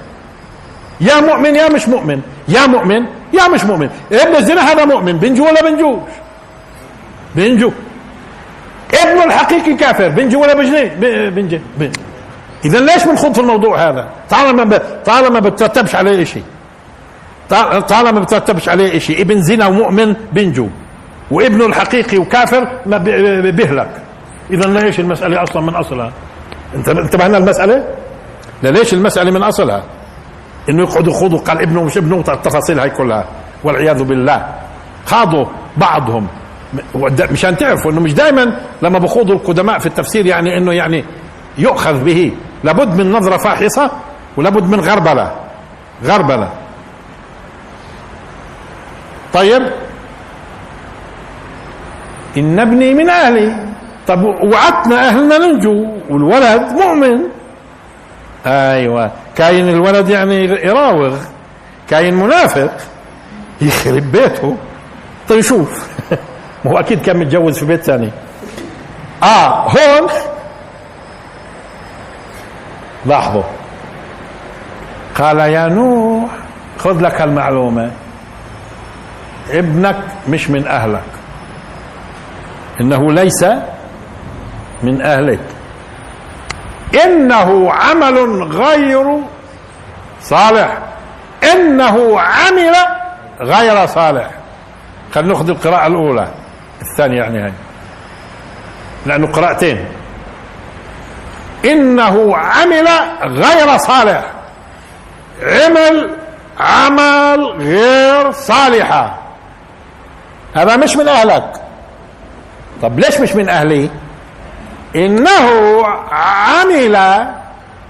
يا 1.00 1.20
مؤمن 1.20 1.54
يا 1.54 1.68
مش 1.68 1.88
مؤمن. 1.88 2.20
يا 2.48 2.66
مؤمن 2.66 3.06
يا 3.32 3.48
مش 3.48 3.64
مؤمن. 3.64 3.90
ابن 4.12 4.36
الزنا 4.36 4.60
هذا 4.60 4.84
مؤمن؟ 4.84 5.12
بنجو 5.12 5.46
ولا 5.46 5.62
بنجوش؟ 5.62 6.10
بنجو. 7.34 7.72
ابنه 8.94 9.24
الحقيقي 9.24 9.74
كافر. 9.74 10.08
بنجي 10.08 10.36
ولا 10.36 10.54
بجني؟ 10.54 10.84
بنجي. 11.30 11.60
اذا 12.64 12.80
ليش 12.80 13.04
بنخوض 13.04 13.34
في 13.34 13.40
الموضوع 13.40 13.88
هذا؟ 13.88 14.08
طالما 14.30 14.64
ب... 14.64 14.82
طالما 15.04 15.40
بترتبش 15.40 15.94
عليه 15.94 16.24
شيء 16.24 16.44
طالما 17.88 18.20
بترتبش 18.20 18.68
عليه 18.68 18.98
شيء 18.98 19.22
ابن 19.22 19.42
زنا 19.42 19.66
ومؤمن 19.66 20.14
بنجو. 20.32 20.68
وابنه 21.30 21.66
الحقيقي 21.66 22.18
وكافر 22.18 22.68
ما 22.86 22.98
بيهلك 23.50 23.90
اذا 24.52 24.66
ليش 24.80 25.00
المسألة 25.00 25.42
أصلا 25.42 25.62
من 25.62 25.74
أصلها؟ 25.74 26.12
أنت 26.74 26.88
انتبهنا 26.88 27.38
المسألة؟ 27.38 27.84
ليش 28.62 28.94
المسألة 28.94 29.30
من 29.30 29.42
أصلها؟ 29.42 29.82
إنه 30.68 30.82
يقعدوا 30.82 31.12
يخوضوا 31.12 31.38
قال 31.38 31.58
ابنه 31.62 31.82
مش 31.84 31.96
ابنه 31.96 32.24
التفاصيل 32.28 32.80
هاي 32.80 32.90
كلها 32.90 33.24
والعياذ 33.64 34.02
بالله. 34.02 34.46
خاضوا 35.06 35.46
بعضهم. 35.76 36.28
مشان 37.30 37.56
تعرفوا 37.56 37.92
إنه 37.92 38.00
مش 38.00 38.14
دائما 38.14 38.56
لما 38.82 38.98
بخوضوا 38.98 39.34
القدماء 39.34 39.78
في 39.78 39.86
التفسير 39.86 40.26
يعني 40.26 40.58
إنه 40.58 40.72
يعني 40.72 41.04
يؤخذ 41.58 42.04
به. 42.04 42.32
لابد 42.64 42.96
من 42.96 43.12
نظرة 43.12 43.36
فاحصة 43.36 43.90
ولابد 44.36 44.62
من 44.62 44.80
غربلة. 44.80 45.32
غربلة. 46.04 46.48
طيب. 49.32 49.62
إن 52.36 52.58
ابني 52.58 52.94
من 52.94 53.10
أهلي. 53.10 53.71
طب 54.12 54.24
وعدنا 54.24 55.08
أهلنا 55.08 55.38
ننجو 55.38 55.86
والولد 56.10 56.62
مؤمن. 56.62 57.20
أيوة. 58.46 59.10
كاين 59.36 59.68
الولد 59.68 60.08
يعني 60.08 60.44
يراوغ 60.44 61.16
كاين 61.88 62.14
منافق 62.14 62.70
يخرب 63.60 64.12
بيته. 64.12 64.56
طيب 65.28 65.40
شوف 65.40 65.88
هو 66.66 66.78
أكيد 66.78 67.02
كان 67.02 67.16
متجوز 67.16 67.58
في 67.58 67.64
بيت 67.64 67.82
ثاني. 67.82 68.10
آه 69.22 69.68
هون. 69.68 70.08
لاحظوا. 73.06 73.42
قال 75.18 75.38
يا 75.38 75.68
نوح 75.68 76.30
خذ 76.78 77.00
لك 77.00 77.20
المعلومة. 77.20 77.90
ابنك 79.50 79.98
مش 80.28 80.50
من 80.50 80.66
أهلك. 80.66 81.02
إنه 82.80 83.12
ليس 83.12 83.44
من 84.82 85.02
أهلك. 85.02 85.40
إنه 87.04 87.72
عمل 87.72 88.42
غير 88.42 89.16
صالح. 90.22 90.78
إنه 91.54 92.20
عمل 92.20 92.74
غير 93.40 93.86
صالح. 93.86 94.30
خلينا 95.14 95.32
ناخذ 95.32 95.48
القراءة 95.48 95.86
الأولى. 95.86 96.28
الثانية 96.82 97.22
يعني 97.22 97.44
هاي. 97.44 97.52
لأنه 99.06 99.26
قراءتين. 99.26 99.86
إنه 101.64 102.36
عمل 102.36 102.88
غير 103.22 103.76
صالح. 103.76 104.24
عمل 105.42 106.10
عمل 106.60 107.44
غير 107.58 108.32
صالحة. 108.32 109.18
هذا 110.54 110.76
مش 110.76 110.96
من 110.96 111.08
أهلك. 111.08 111.52
طب 112.82 112.98
ليش 112.98 113.20
مش 113.20 113.34
من 113.34 113.48
أهلي؟ 113.48 113.90
إنه 114.96 115.86
عمل. 116.12 116.96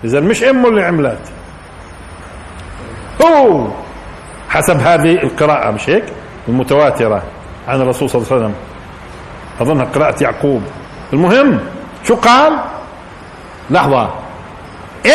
اذا 0.04 0.20
مش 0.20 0.42
امه 0.42 0.68
اللي 0.68 0.84
عملت. 0.84 1.32
هو 3.22 3.66
حسب 4.48 4.80
هذه 4.80 5.12
القراءة 5.12 5.70
مش 5.70 5.90
هيك؟ 5.90 6.04
المتواترة 6.48 7.22
عن 7.68 7.80
الرسول 7.80 8.10
صلى 8.10 8.22
الله 8.22 8.32
عليه 8.32 8.42
وسلم. 8.44 8.54
أظنها 9.60 9.84
قراءة 9.84 10.22
يعقوب. 10.22 10.62
المهم 11.12 11.60
شو 12.04 12.14
قال؟ 12.14 12.58
لحظة. 13.70 14.10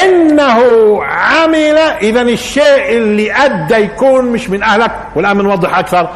إنه 0.04 0.60
عمل. 1.04 1.78
إذا 1.78 2.22
الشيء 2.22 2.98
اللي 2.98 3.34
أدى 3.34 3.76
يكون 3.76 4.26
مش 4.26 4.50
من 4.50 4.64
أهلك 4.64 4.92
والآن 5.16 5.38
بنوضح 5.38 5.78
أكثر. 5.78 6.10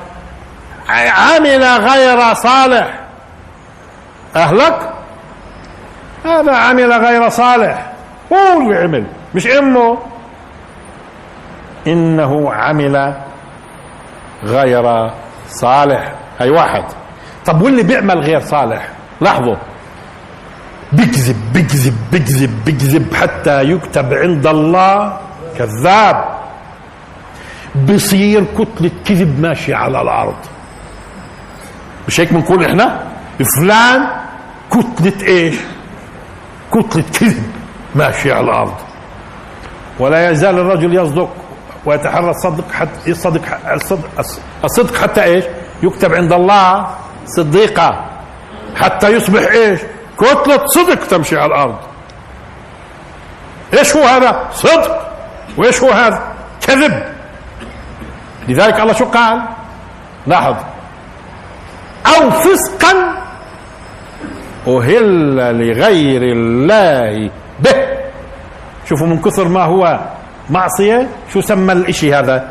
عمل 0.90 1.64
غير 1.64 2.34
صالح. 2.34 3.00
أهلك 4.36 4.94
هذا 6.26 6.56
عمل 6.56 6.94
غير 6.94 7.30
صالح. 7.30 7.92
هو 8.34 8.62
اللي 8.62 8.78
عمل 8.78 9.06
مش 9.36 9.48
امه 9.48 9.98
إنه 11.88 12.54
عمل 12.54 13.16
غير 14.44 15.12
صالح. 15.48 16.14
هي 16.40 16.50
واحد. 16.50 16.84
طب 17.46 17.62
واللي 17.62 17.84
بيعمل 17.84 18.20
غير 18.20 18.40
صالح؟ 18.40 18.90
لاحظوا. 19.22 19.56
بيكذب 20.94 21.36
بيكذب 21.54 21.98
بيكذب 22.12 22.66
بيكذب 22.66 23.14
حتى 23.14 23.64
يكتب 23.64 24.14
عند 24.14 24.48
الله 24.48 25.18
كذاب. 25.58 26.42
بصير 27.90 28.44
كتلة 28.44 28.92
كذب 29.06 29.40
ماشية 29.40 29.76
على 29.76 30.02
الأرض. 30.02 30.36
مش 32.08 32.20
هيك 32.20 32.34
بنقول 32.34 32.66
إحنا؟ 32.66 33.04
فلان 33.58 34.08
كتلة 34.72 35.28
إيش؟ 35.28 35.56
كتلة 36.72 37.04
كذب 37.20 37.44
ماشية 37.96 38.34
على 38.34 38.46
الأرض. 38.46 38.74
ولا 40.00 40.30
يزال 40.30 40.60
الرجل 40.60 40.96
يصدق 40.96 41.30
ويتحرى 41.86 42.30
الصدق 42.30 42.72
حتى 42.72 43.12
الصدق 43.12 43.42
الصدق, 43.74 44.10
الصدق 44.64 44.96
حتى 44.96 45.24
إيش؟ 45.24 45.46
يكتب 45.84 46.14
عند 46.14 46.34
الله 46.34 46.88
صديقة 47.26 48.06
حتى 48.76 49.10
يصبح 49.10 49.52
إيش؟ 49.52 49.80
كتلة 50.18 50.68
صدق 50.68 51.08
تمشي 51.08 51.38
على 51.38 51.46
الأرض. 51.46 51.76
إيش 53.78 53.96
هو 53.96 54.04
هذا؟ 54.04 54.50
صدق. 54.54 55.12
وإيش 55.58 55.84
هو 55.84 55.92
هذا؟ 55.92 56.22
كذب. 56.62 57.04
لذلك 58.48 58.80
الله 58.80 58.94
شو 58.94 59.06
قال؟ 59.06 59.42
لاحظ. 60.28 60.56
أو 62.08 62.32
فسقا 62.32 63.21
أهل 64.68 65.38
لغير 65.58 66.22
الله 66.22 67.32
به. 67.60 67.78
شوفوا 68.90 69.08
من 69.08 69.22
كثر 69.22 69.48
ما 69.48 69.64
هو 69.64 70.00
معصية 70.50 71.08
شو 71.34 71.42
سمى 71.42 71.74
الإشي 71.74 72.14
هذا؟ 72.14 72.50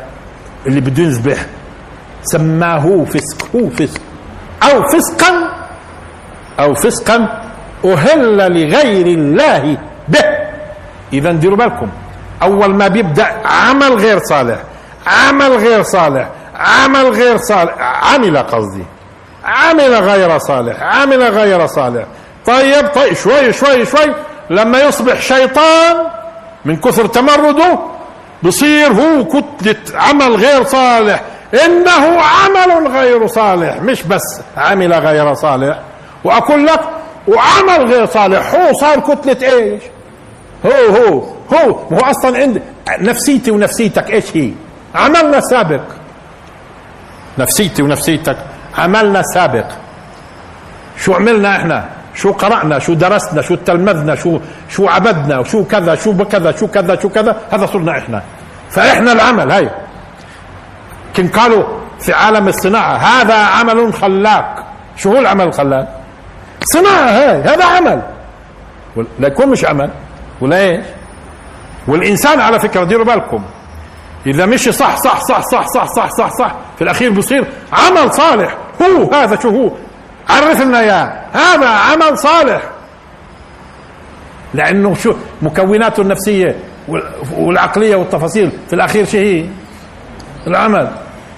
اللي 0.67 0.81
بده 0.81 1.03
يذبح 1.03 1.45
سماه 2.23 3.05
فسق 3.05 3.55
هو 3.55 3.69
فسق. 3.69 4.01
أو 4.63 4.83
فسقا 4.87 5.33
أو 6.59 6.73
فسقا 6.73 7.17
أهل 7.85 8.37
لغير 8.37 9.07
الله 9.07 9.77
به. 10.07 10.25
إذا 11.13 11.31
ديروا 11.31 11.57
بالكم. 11.57 11.89
أول 12.43 12.75
ما 12.75 12.87
بيبدأ 12.87 13.27
عمل 13.45 13.93
غير 13.93 14.19
صالح 14.19 14.59
عمل 15.07 15.51
غير 15.57 15.83
صالح 15.83 16.29
عمل 16.55 17.05
غير 17.09 17.37
صالح. 17.37 17.73
عمل 17.79 18.37
قصدي. 18.37 18.85
عمل 19.45 19.93
غير 19.95 20.37
صالح 20.37 20.83
عمل 20.83 21.23
غير 21.23 21.67
صالح. 21.67 22.05
طيب 22.45 22.87
طيب 22.87 23.13
شوي 23.13 23.53
شوي 23.53 23.85
شوي. 23.85 24.15
لما 24.49 24.81
يصبح 24.81 25.21
شيطان 25.21 25.95
من 26.65 26.77
كثر 26.77 27.07
تمرده 27.07 27.79
بصير 28.43 28.87
هو 28.87 29.25
كتلة 29.25 29.75
عمل 29.95 30.35
غير 30.35 30.63
صالح. 30.63 31.21
إنه 31.65 32.21
عمل 32.21 32.87
غير 32.87 33.27
صالح 33.27 33.75
مش 33.81 34.03
بس 34.03 34.41
عمل 34.57 34.93
غير 34.93 35.33
صالح. 35.33 35.79
وأقول 36.23 36.65
لك 36.65 36.81
وعمل 37.27 37.93
غير 37.93 38.05
صالح. 38.05 38.55
هو 38.55 38.73
صار 38.73 38.99
كتلة 38.99 39.49
إيش؟ 39.53 39.81
هو 40.65 40.95
هو 40.95 41.23
هو. 41.53 41.69
هو 41.69 41.99
أصلا 41.99 42.37
عند 42.37 42.61
نفسيتي 42.99 43.51
ونفسيتك 43.51 44.11
إيش 44.11 44.37
هي؟ 44.37 44.51
عملنا 44.95 45.39
سابق. 45.39 45.81
نفسيتي 47.37 47.83
ونفسيتك 47.83 48.37
عملنا 48.77 49.21
سابق. 49.21 49.65
شو 50.97 51.13
عملنا 51.13 51.55
إحنا؟ 51.55 51.85
شو 52.15 52.31
قرأنا؟ 52.31 52.79
شو 52.79 52.93
درسنا؟ 52.93 53.41
شو 53.41 53.55
تلمذنا؟ 53.55 54.15
شو 54.15 54.39
شو 54.69 54.87
عبدنا؟ 54.87 55.43
شو 55.43 55.63
كذا؟ 55.63 55.95
شو 55.95 56.17
كذا 56.17 56.51
شو 56.51 56.67
كذا؟ 56.67 56.99
شو 57.01 57.09
كذا؟ 57.09 57.35
هذا 57.51 57.65
صرنا 57.65 57.97
إحنا. 57.97 58.21
فإحنا 58.69 59.11
العمل 59.11 59.51
هاي. 59.51 59.69
كن 61.15 61.27
قالوا 61.27 61.63
في 61.99 62.13
عالم 62.13 62.47
الصناعة 62.47 62.95
هذا 62.95 63.35
عمل 63.35 63.93
خلاق. 63.93 64.65
شو 64.97 65.11
هو 65.11 65.19
العمل 65.19 65.47
الخلاق؟ 65.47 66.01
صناعة 66.63 67.09
هاي. 67.09 67.41
هذا 67.41 67.65
عمل. 67.65 68.01
لا 69.19 69.27
يكون 69.27 69.47
مش 69.49 69.65
عمل. 69.65 69.89
ولا 70.41 70.57
إيش؟ 70.57 70.85
والإنسان 71.87 72.39
على 72.39 72.59
فكرة 72.59 72.83
ديروا 72.83 73.05
بالكم. 73.05 73.43
إذا 74.25 74.45
مشي 74.45 74.71
صح 74.71 74.97
صح 74.97 75.21
صح 75.21 75.41
صح 75.41 75.67
صح 75.67 75.87
صح 75.87 76.09
صح 76.09 76.29
صح 76.29 76.55
في 76.77 76.83
الأخير 76.83 77.11
بصير 77.11 77.45
عمل 77.73 78.13
صالح. 78.13 78.57
هو 78.81 79.13
هذا 79.13 79.39
شو 79.39 79.49
هو؟ 79.49 79.71
عرف 80.29 80.61
لنا 80.61 80.79
اياه 80.79 81.13
هذا 81.33 81.67
عمل 81.67 82.17
صالح. 82.17 82.61
لأنه 84.53 84.93
شو؟ 84.93 85.13
مكوناته 85.41 86.01
النفسية 86.01 86.55
والعقلية 87.31 87.95
والتفاصيل. 87.95 88.51
في 88.67 88.73
الأخير 88.73 89.05
شو 89.05 89.17
هي؟ 89.17 89.45
العمل. 90.47 90.91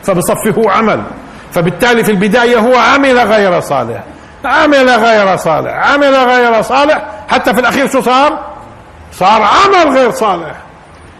فبصفي 0.03 0.53
هو 0.57 0.69
عمل. 0.69 1.03
فبالتالي 1.51 2.03
في 2.03 2.11
البداية 2.11 2.57
هو 2.57 2.75
عمل 2.75 3.19
غير 3.19 3.59
صالح. 3.59 4.03
عمل 4.45 4.89
غير 4.89 5.37
صالح. 5.37 5.73
عمل 5.73 6.15
غير 6.15 6.61
صالح. 6.61 7.05
حتى 7.29 7.53
في 7.53 7.59
الأخير 7.59 7.89
شو 7.89 8.01
صار؟ 8.01 8.39
صار 9.11 9.41
عمل 9.41 9.97
غير 9.97 10.11
صالح. 10.11 10.55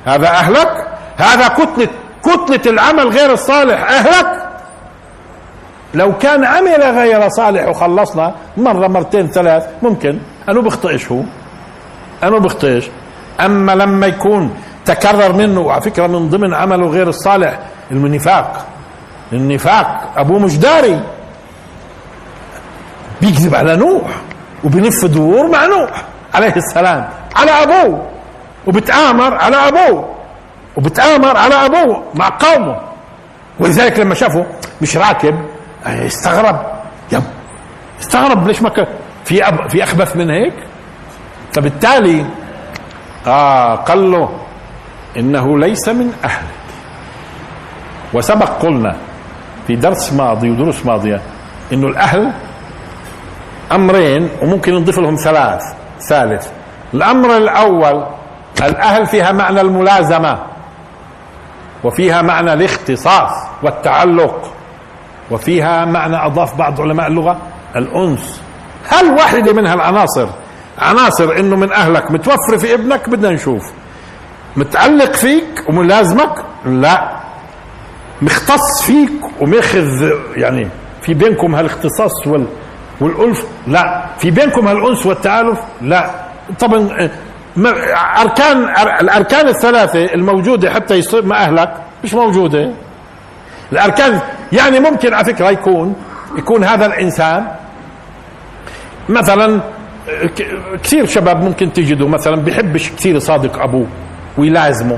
هذا 0.06 0.28
أهلك؟ 0.28 0.88
هذا 1.18 1.48
كتلة 1.48 1.88
كتلة 2.24 2.72
العمل 2.72 3.08
غير 3.08 3.34
الصالح 3.34 3.92
أهلك؟ 3.92 4.43
لو 5.94 6.18
كان 6.18 6.44
عمل 6.46 6.84
غير 6.84 7.30
صالح 7.30 7.68
وخلصنا 7.68 8.36
مرة 8.58 8.88
مرتين 8.88 9.28
ثلاث 9.28 9.66
ممكن. 9.82 10.20
أنه 10.50 10.62
بيخطئش 10.62 11.12
هو. 11.12 11.22
أنه 12.24 12.40
بيخطئش 12.40 12.90
أما 13.46 13.72
لما 13.72 14.08
يكون 14.08 14.56
تكرر 14.86 15.34
منه 15.34 15.62
وعلى 15.62 15.82
فكرة 15.82 16.08
من 16.08 16.30
ضمن 16.30 16.54
عمله 16.54 16.88
غير 16.88 17.08
الصالح 17.10 17.60
النفاق 17.92 18.66
النفاق 19.34 20.12
أبوه 20.18 20.40
مش 20.40 20.58
داري 20.58 21.00
بيكذب 23.22 23.56
على 23.56 23.76
نوح 23.76 24.12
وبنف 24.64 25.06
دور 25.06 25.48
مع 25.48 25.66
نوح 25.66 26.04
عليه 26.34 26.56
السلام. 26.56 27.10
على 27.36 27.52
أبوه. 27.52 28.08
وبتآمر 28.68 29.34
على 29.34 29.56
أبوه. 29.56 30.10
وبتآمر 30.78 31.38
على 31.38 31.56
أبوه 31.56 32.04
مع 32.16 32.30
قومه. 32.40 32.80
ولذلك 33.60 34.00
لما 34.00 34.16
شافوا 34.16 34.44
مش 34.82 34.98
راكب 34.98 35.36
استغرب. 35.86 36.60
يب. 37.12 37.24
استغرب 38.02 38.48
ليش 38.48 38.62
ما 38.62 38.72
في 39.26 39.48
أب 39.48 39.70
في 39.70 39.84
أخبث 39.84 40.16
من 40.16 40.30
هيك؟ 40.30 40.54
فبالتالي 41.54 42.26
آه 43.28 43.76
قال 43.76 44.12
له 44.12 44.30
إنه 45.18 45.60
ليس 45.60 45.90
من 45.90 46.14
أهلك. 46.24 46.54
وسبق 48.14 48.50
قلنا 48.50 48.96
في 49.68 49.76
درس 49.76 50.14
ماضي 50.14 50.50
ودروس 50.50 50.86
ماضية 50.86 51.22
إنه 51.74 51.88
الأهل 51.88 52.32
أمرين 53.72 54.30
وممكن 54.42 54.74
نضيف 54.76 55.00
لهم 55.00 55.16
ثلاث 55.16 55.62
ثالث. 56.00 56.48
الأمر 56.94 57.38
الأول 57.38 58.06
الأهل 58.62 59.06
فيها 59.06 59.32
معنى 59.32 59.62
الملازمة 59.62 60.40
وفيها 61.84 62.22
معنى 62.22 62.54
الاختصاص 62.54 63.32
والتعلق. 63.64 64.54
وفيها 65.34 65.86
معنى 65.86 66.26
أضاف 66.26 66.56
بعض 66.56 66.82
علماء 66.82 67.08
اللغة 67.08 67.38
الأنس. 67.76 68.42
هل 68.90 69.12
واحدة 69.12 69.54
من 69.54 69.68
هالعناصر 69.68 70.28
عناصر 70.80 71.32
إنه 71.40 71.56
من 71.56 71.72
أهلك 71.74 72.12
متوفر 72.12 72.58
في 72.58 72.74
ابنك 72.74 73.10
بدنا 73.10 73.30
نشوف. 73.30 73.64
متعلق 74.56 75.14
فيك 75.14 75.64
وملازمك؟ 75.70 76.36
لا. 76.66 77.10
مختص 78.22 78.82
فيك 78.86 79.12
وماخذ 79.42 80.12
يعني 80.36 80.68
في 81.02 81.14
بينكم 81.14 81.56
هالاختصاص 81.56 82.28
وال 82.28 82.46
والألف؟ 83.02 83.46
لا. 83.68 84.06
في 84.18 84.32
بينكم 84.32 84.68
هالأنس 84.68 85.06
والتآلف؟ 85.06 85.60
لا. 85.82 86.10
طبعا 86.60 87.10
أركان 88.22 88.64
الأركان 89.02 89.48
الثلاثة 89.48 90.14
الموجودة 90.14 90.72
حتى 90.72 90.96
يصير 90.96 91.26
مع 91.26 91.44
أهلك 91.44 91.74
مش 92.04 92.14
موجودة. 92.14 92.72
الأركان 93.72 94.20
يعني 94.54 94.80
ممكن 94.80 95.14
على 95.14 95.26
فكرة 95.26 95.50
يكون 95.50 95.96
يكون 96.38 96.64
هذا 96.64 96.86
الإنسان 96.86 97.48
مثلا 99.10 99.62
كثير 100.84 101.06
شباب 101.06 101.44
ممكن 101.44 101.74
تجده 101.74 102.08
مثلا 102.08 102.36
بيحبش 102.36 102.90
كثير 102.90 103.20
صادق 103.20 103.62
أبوه 103.62 103.88
ويلازمه. 104.38 104.98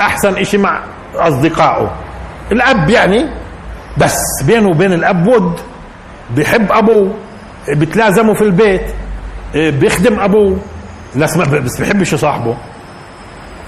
أحسن 0.00 0.36
إشي 0.38 0.58
مع 0.58 0.80
أصدقائه. 1.14 1.90
الأب 2.52 2.90
يعني 2.90 3.26
بس 3.98 4.42
بينه 4.46 4.68
وبين 4.68 4.92
الأب 4.92 5.26
ود. 5.26 5.60
بيحب 6.36 6.72
أبوه 6.72 7.14
بتلازمه 7.68 8.34
في 8.34 8.42
البيت 8.42 8.82
بيخدم 9.54 10.20
أبوه. 10.20 10.58
بس 11.16 11.36
بس 11.36 11.80
بيحبش 11.80 12.14
صاحبه. 12.14 12.56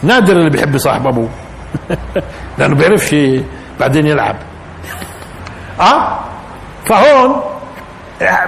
نادر 0.03 0.33
اللي 0.33 0.51
بيحب 0.51 0.77
صاحب 0.77 1.07
أبوه. 1.07 1.29
لأنه 2.59 2.75
بيعرفش 2.75 3.17
بعدين 3.81 4.07
يلعب. 4.07 4.37
آه 5.81 6.19
فهون 6.87 7.41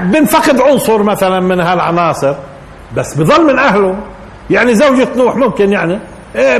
بنفقد 0.00 0.60
عنصر 0.60 1.02
مثلا 1.02 1.40
من 1.40 1.60
هالعناصر 1.60 2.34
بس 2.96 3.14
بظل 3.14 3.46
من 3.46 3.58
أهله. 3.58 3.96
يعني 4.50 4.74
زوجة 4.74 5.08
نوح 5.16 5.36
ممكن 5.36 5.72
يعني 5.72 5.98
إيه، 6.36 6.58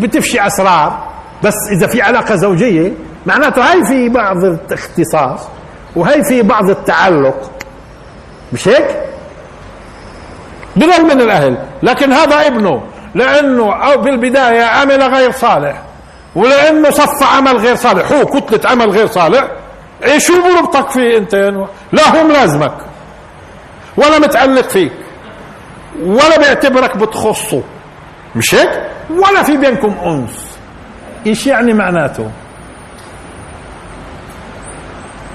بتفشي 0.00 0.46
أسرار 0.46 1.06
بس 1.42 1.54
إذا 1.72 1.86
في 1.86 2.02
علاقة 2.02 2.34
زوجية 2.34 2.92
معناته 3.26 3.70
هاي 3.72 3.84
في 3.84 4.08
بعض 4.08 4.44
الاختصاص 4.44 5.40
وهي 5.96 6.24
في 6.24 6.42
بعض 6.42 6.70
التعلق. 6.70 7.50
مش 8.52 8.68
هيك؟ 8.68 8.96
بظل 10.76 11.04
من 11.04 11.20
الأهل. 11.20 11.58
لكن 11.82 12.12
هذا 12.12 12.46
ابنه 12.46 12.82
لأنه 13.14 13.72
أو 13.74 14.00
بالبداية 14.00 14.62
عمل 14.64 15.02
غير 15.02 15.30
صالح 15.30 15.82
ولأنه 16.36 16.90
صف 16.90 17.36
عمل 17.36 17.56
غير 17.56 17.76
صالح. 17.76 18.12
هو 18.12 18.26
كتلة 18.26 18.70
عمل 18.70 18.90
غير 18.90 19.06
صالح. 19.06 19.44
شو 20.18 20.32
بربطك 20.42 20.90
فيه 20.90 21.18
أنت 21.18 21.34
لا 21.92 22.16
هو 22.16 22.24
ملازمك. 22.24 22.74
ولا 23.96 24.18
متعلق 24.18 24.68
فيك. 24.68 24.92
ولا 26.02 26.38
بيعتبرك 26.38 26.96
بتخصه. 26.96 27.62
مش 28.36 28.54
هيك؟ 28.54 28.90
ولا 29.10 29.42
في 29.42 29.56
بينكم 29.56 29.94
أنس. 30.04 30.58
إيش 31.26 31.46
يعني 31.46 31.72
معناته؟ 31.72 32.30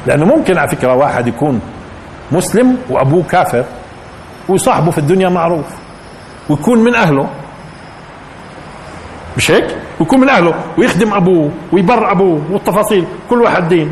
لأنه 0.07 0.26
ممكن 0.26 0.57
على 0.57 0.70
فكرة 0.70 0.95
واحد 0.95 1.28
يكون 1.28 1.62
مسلم 2.32 2.78
وأبوه 2.89 3.24
كافر 3.24 3.66
وصاحبه 4.49 4.91
في 4.91 4.97
الدنيا 4.97 5.30
معروف. 5.30 5.66
ويكون 6.49 6.80
من 6.80 6.95
أهله. 6.95 7.30
مش 9.38 9.51
هيك؟ 9.51 9.78
ويكون 9.99 10.20
من 10.20 10.30
أهله 10.30 10.53
ويخدم 10.78 11.14
أبوه 11.14 11.51
ويبر 11.72 12.12
أبوه 12.12 12.41
والتفاصيل. 12.51 13.05
كل 13.30 13.41
واحد 13.41 13.68
دين. 13.68 13.91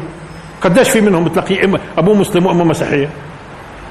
قديش 0.62 0.90
في 0.90 1.02
منهم 1.02 1.24
بتلاقيه 1.26 1.66
إما 1.66 1.80
ابوه 1.98 2.16
مسلم 2.16 2.46
وامه 2.46 2.64
مسيحية؟ 2.64 3.10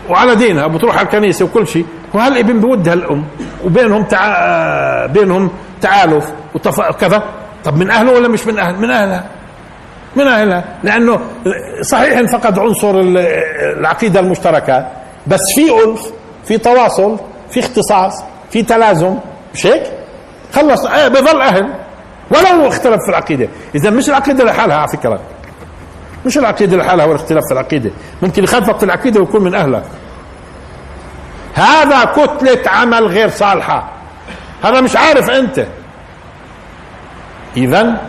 وعلى 0.09 0.35
دينها 0.35 0.66
بتروح 0.66 0.99
على 0.99 1.05
الكنيسة 1.07 1.45
وكل 1.45 1.66
شيء. 1.66 1.87
وهالابن 2.14 2.61
بودها 2.61 2.95
الأم؟ 2.95 3.25
وبينهم 3.64 4.03
تع... 4.03 5.07
بينهم 5.07 5.51
تعالف 5.81 6.33
وتف... 6.55 6.81
كذا؟ 6.81 7.23
طب 7.64 7.77
من 7.77 7.91
أهله 7.91 8.12
ولا 8.12 8.29
مش 8.29 8.47
من 8.47 8.59
أهل 8.59 8.75
من 8.79 8.91
أهلها؟ 8.91 9.25
من 10.16 10.27
أهلها. 10.27 10.64
لأنه 10.85 11.21
صحيح 11.83 12.19
انفقد 12.19 12.59
عنصر 12.59 13.01
العقيدة 13.01 14.21
المشتركة 14.21 14.87
بس 15.27 15.41
في 15.55 15.85
الف 15.85 16.12
في 16.45 16.59
تواصل 16.59 17.16
في 17.51 17.61
اختصاص 17.61 18.25
في 18.51 18.62
تلازم. 18.62 19.14
مش 19.55 19.66
هيك؟ 19.66 19.83
خلص 20.53 20.87
آه 20.87 21.09
بظل 21.09 21.41
أهل. 21.41 21.75
ولو 22.31 22.69
اختلف 22.69 23.03
في 23.05 23.09
العقيدة. 23.09 23.49
إذا 23.75 23.91
مش 23.91 24.09
العقيدة 24.09 24.45
لحالها 24.45 24.77
على 24.77 24.89
فكرة. 24.89 25.21
مش 26.27 26.39
العقيدة 26.39 26.77
لحالها 26.77 27.05
والاختلاف 27.05 27.43
في 27.49 27.53
العقيدة. 27.53 27.91
ممكن 28.23 28.45
يخالفك 28.45 28.79
في 28.79 28.85
العقيدة 28.85 29.21
ويكون 29.21 29.45
من 29.45 29.55
اهلك 29.55 29.85
هذا 31.55 32.05
كتلة 32.05 32.71
عمل 32.71 33.07
غير 33.07 33.29
صالحة. 33.29 33.91
هذا 34.64 34.81
مش 34.81 34.97
عارف 34.97 35.31
أنت. 35.31 35.66
اذا 37.57 38.01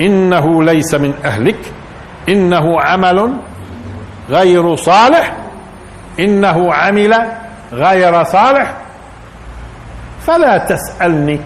إنه 0.00 0.62
ليس 0.62 0.94
من 0.94 1.14
أهلك. 1.24 1.58
إنه 2.28 2.80
عمل 2.80 3.32
غير 4.30 4.76
صالح. 4.76 5.36
إنه 6.20 6.74
عمل 6.74 7.28
غير 7.72 8.24
صالح. 8.24 8.74
فلا 10.26 10.58
تسألني 10.58 11.40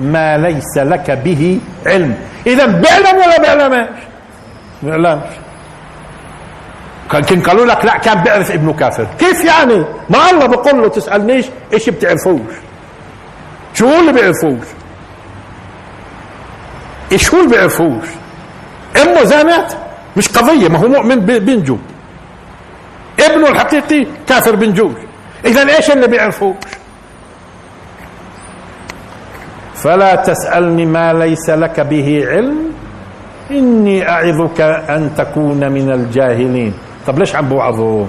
ما 0.00 0.38
ليس 0.38 0.78
لك 0.78 1.10
به 1.10 1.60
علم. 1.86 2.14
اذا 2.46 2.66
بيعلم 2.66 3.16
ولا 3.16 3.40
بيعلمش 3.40 3.88
بيعلمش 4.82 5.47
كان 7.10 7.42
قالوا 7.42 7.66
لك 7.66 7.84
لا 7.84 7.98
كان 7.98 8.22
بيعرف 8.22 8.50
ابنه 8.50 8.72
كافر. 8.72 9.06
كيف 9.18 9.44
يعني؟ 9.44 9.84
ما 10.10 10.30
الله 10.30 10.46
بقول 10.46 10.82
له 10.82 10.88
تسألنيش 10.88 11.46
إيش 11.72 11.90
بتعرفوش؟ 11.90 12.52
شو 13.74 14.00
اللي 14.00 14.12
بيعرفوش؟ 14.12 14.66
إيش 17.12 17.34
هو 17.34 17.40
اللي 17.40 17.50
بيعرفوش؟ 17.50 18.06
إمه 19.02 19.24
زانت 19.24 19.66
مش 20.16 20.28
قضية 20.28 20.68
ما 20.68 20.78
هو 20.78 20.88
مؤمن 20.88 21.20
بنجو 21.20 21.78
ابنه 23.20 23.48
الحقيقي 23.48 24.06
كافر 24.28 24.56
بنجوش 24.56 24.96
اذا 25.44 25.76
إيش 25.76 25.90
اللي 25.90 26.06
بيعرفوش؟ 26.06 26.56
فلا 29.74 30.14
تسألني 30.14 30.86
ما 30.86 31.12
ليس 31.12 31.50
لك 31.50 31.80
به 31.80 32.26
علم 32.30 32.72
إني 33.50 34.08
أعظك 34.08 34.60
أن 34.60 35.10
تكون 35.16 35.72
من 35.72 35.92
الجاهلين. 35.92 36.74
طب 37.08 37.18
ليش 37.18 37.36
عم 37.36 37.48
بوعظه 37.48 38.06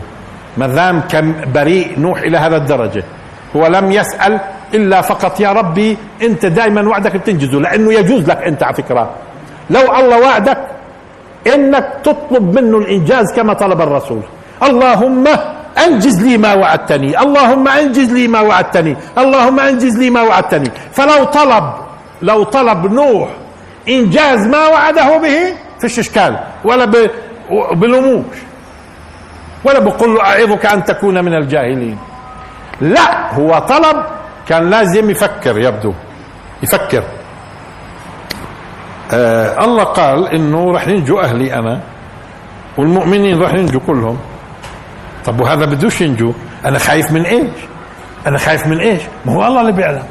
ما 0.58 0.68
دام 0.68 1.02
كان 1.02 1.52
بريء 1.56 2.00
نوح 2.00 2.20
إلى 2.20 2.38
هذا 2.38 2.58
الدرجة. 2.58 3.04
هو 3.56 3.68
لم 3.68 3.92
يسأل 3.92 4.40
إلا 4.74 5.02
فقط 5.02 5.40
يا 5.40 5.52
ربي 5.52 5.98
أنت 6.22 6.46
دائما 6.46 6.90
وعدك 6.90 7.16
بتنجزه 7.16 7.60
لأنه 7.60 7.94
يجوز 7.94 8.30
لك 8.30 8.38
أنت 8.38 8.64
على 8.64 8.76
فكرة. 8.76 9.10
لو 9.70 9.96
الله 9.96 10.20
وعدك 10.20 10.58
إنك 11.56 11.88
تطلب 12.04 12.60
منه 12.60 12.78
الإنجاز 12.78 13.34
كما 13.36 13.54
طلب 13.54 13.82
الرسول. 13.82 14.22
اللهم 14.64 15.24
أنجز 15.86 16.24
لي 16.24 16.38
ما 16.38 16.54
وعدتني 16.54 17.22
اللهم 17.22 17.68
أنجز 17.68 18.14
لي 18.14 18.28
ما 18.28 18.42
وعدتني 18.42 18.96
اللهم 19.18 19.60
أنجز 19.60 19.98
لي 19.98 20.10
ما 20.10 20.22
وعدتني. 20.22 20.72
فلو 20.92 21.24
طلب 21.24 21.64
لو 22.22 22.44
طلب 22.44 22.94
نوح 22.94 23.30
إنجاز 23.90 24.48
ما 24.48 24.68
وعده 24.68 25.18
به 25.18 25.40
فيش 25.80 26.00
إشكال 26.00 26.40
ولا 26.64 26.86
بلوموش 27.72 28.49
ولا 29.64 29.80
بقول 29.80 30.16
له 30.16 30.22
أعظك 30.22 30.66
أن 30.66 30.84
تكون 30.84 31.26
من 31.26 31.34
الجاهلين. 31.34 31.98
لا 32.82 33.34
هو 33.34 33.60
طلب 33.60 34.06
كان 34.48 34.70
لازم 34.70 35.10
يفكر 35.10 35.60
يبدو 35.60 35.94
يفكر. 36.64 37.04
آه 39.12 39.66
الله 39.66 39.84
قال 39.84 40.28
إنه 40.28 40.72
رح 40.72 40.88
ينجو 40.88 41.20
أهلي 41.20 41.54
أنا 41.54 41.82
والمؤمنين 42.78 43.42
رح 43.42 43.54
ينجو 43.54 43.80
كلهم. 43.80 44.18
طب 45.26 45.40
وهذا 45.42 45.66
بدوش 45.66 46.02
ينجو؟ 46.02 46.34
أنا 46.66 46.80
خايف 46.80 47.12
من 47.12 47.26
إيش؟ 47.26 47.52
أنا 48.28 48.38
خايف 48.38 48.68
من 48.68 48.80
إيش؟ 48.80 49.02
ما 49.26 49.34
هو 49.34 49.48
الله 49.48 49.62
اللي 49.62 49.72
بيعلم. 49.72 50.04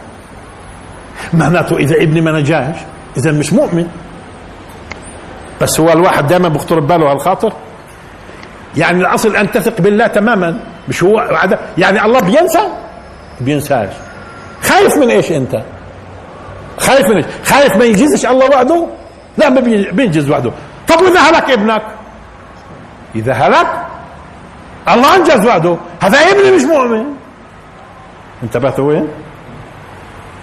معناته 1.33 1.77
إذا 1.77 1.97
ابني 1.97 2.21
ما 2.21 2.33
نجاش 2.33 2.77
إذا 3.17 3.33
مش 3.33 3.53
مؤمن. 3.53 3.89
بس 5.61 5.81
هو 5.81 5.93
الواحد 5.93 6.27
دائما 6.27 6.49
بيخطر 6.49 6.81
بباله 6.81 7.13
هالخاطر 7.13 7.53
يعني 8.79 9.01
الأصل 9.01 9.37
أن 9.37 9.51
تثق 9.51 9.81
بالله 9.81 10.07
تماما. 10.07 10.61
مش 10.89 11.03
هو 11.03 11.29
يعني 11.79 12.05
الله 12.05 12.21
بينسى؟ 12.21 12.69
بينساش. 13.41 13.91
خايف 14.63 14.97
من 14.97 15.11
إيش 15.11 15.33
أنت؟ 15.33 15.63
خايف 16.79 17.07
من 17.07 17.17
إيش؟ 17.17 17.27
خايف 17.45 17.77
ما 17.77 17.85
ينجزش 17.85 18.27
الله 18.27 18.51
وعده؟ 18.51 18.87
لا 19.39 19.49
ما 19.49 19.61
بينجز 19.93 20.31
وعده. 20.31 20.53
طب 20.89 21.03
وإذا 21.03 21.21
هلك 21.21 21.51
ابنك؟ 21.51 21.83
إذا 23.15 23.33
هلك 23.33 23.67
الله 24.89 25.17
أنجز 25.17 25.47
وعده. 25.47 25.77
هذا 26.01 26.19
ابني 26.19 26.51
مش 26.57 26.63
مؤمن. 26.63 27.05
انتبهت 28.43 28.81
وين؟ 28.81 29.09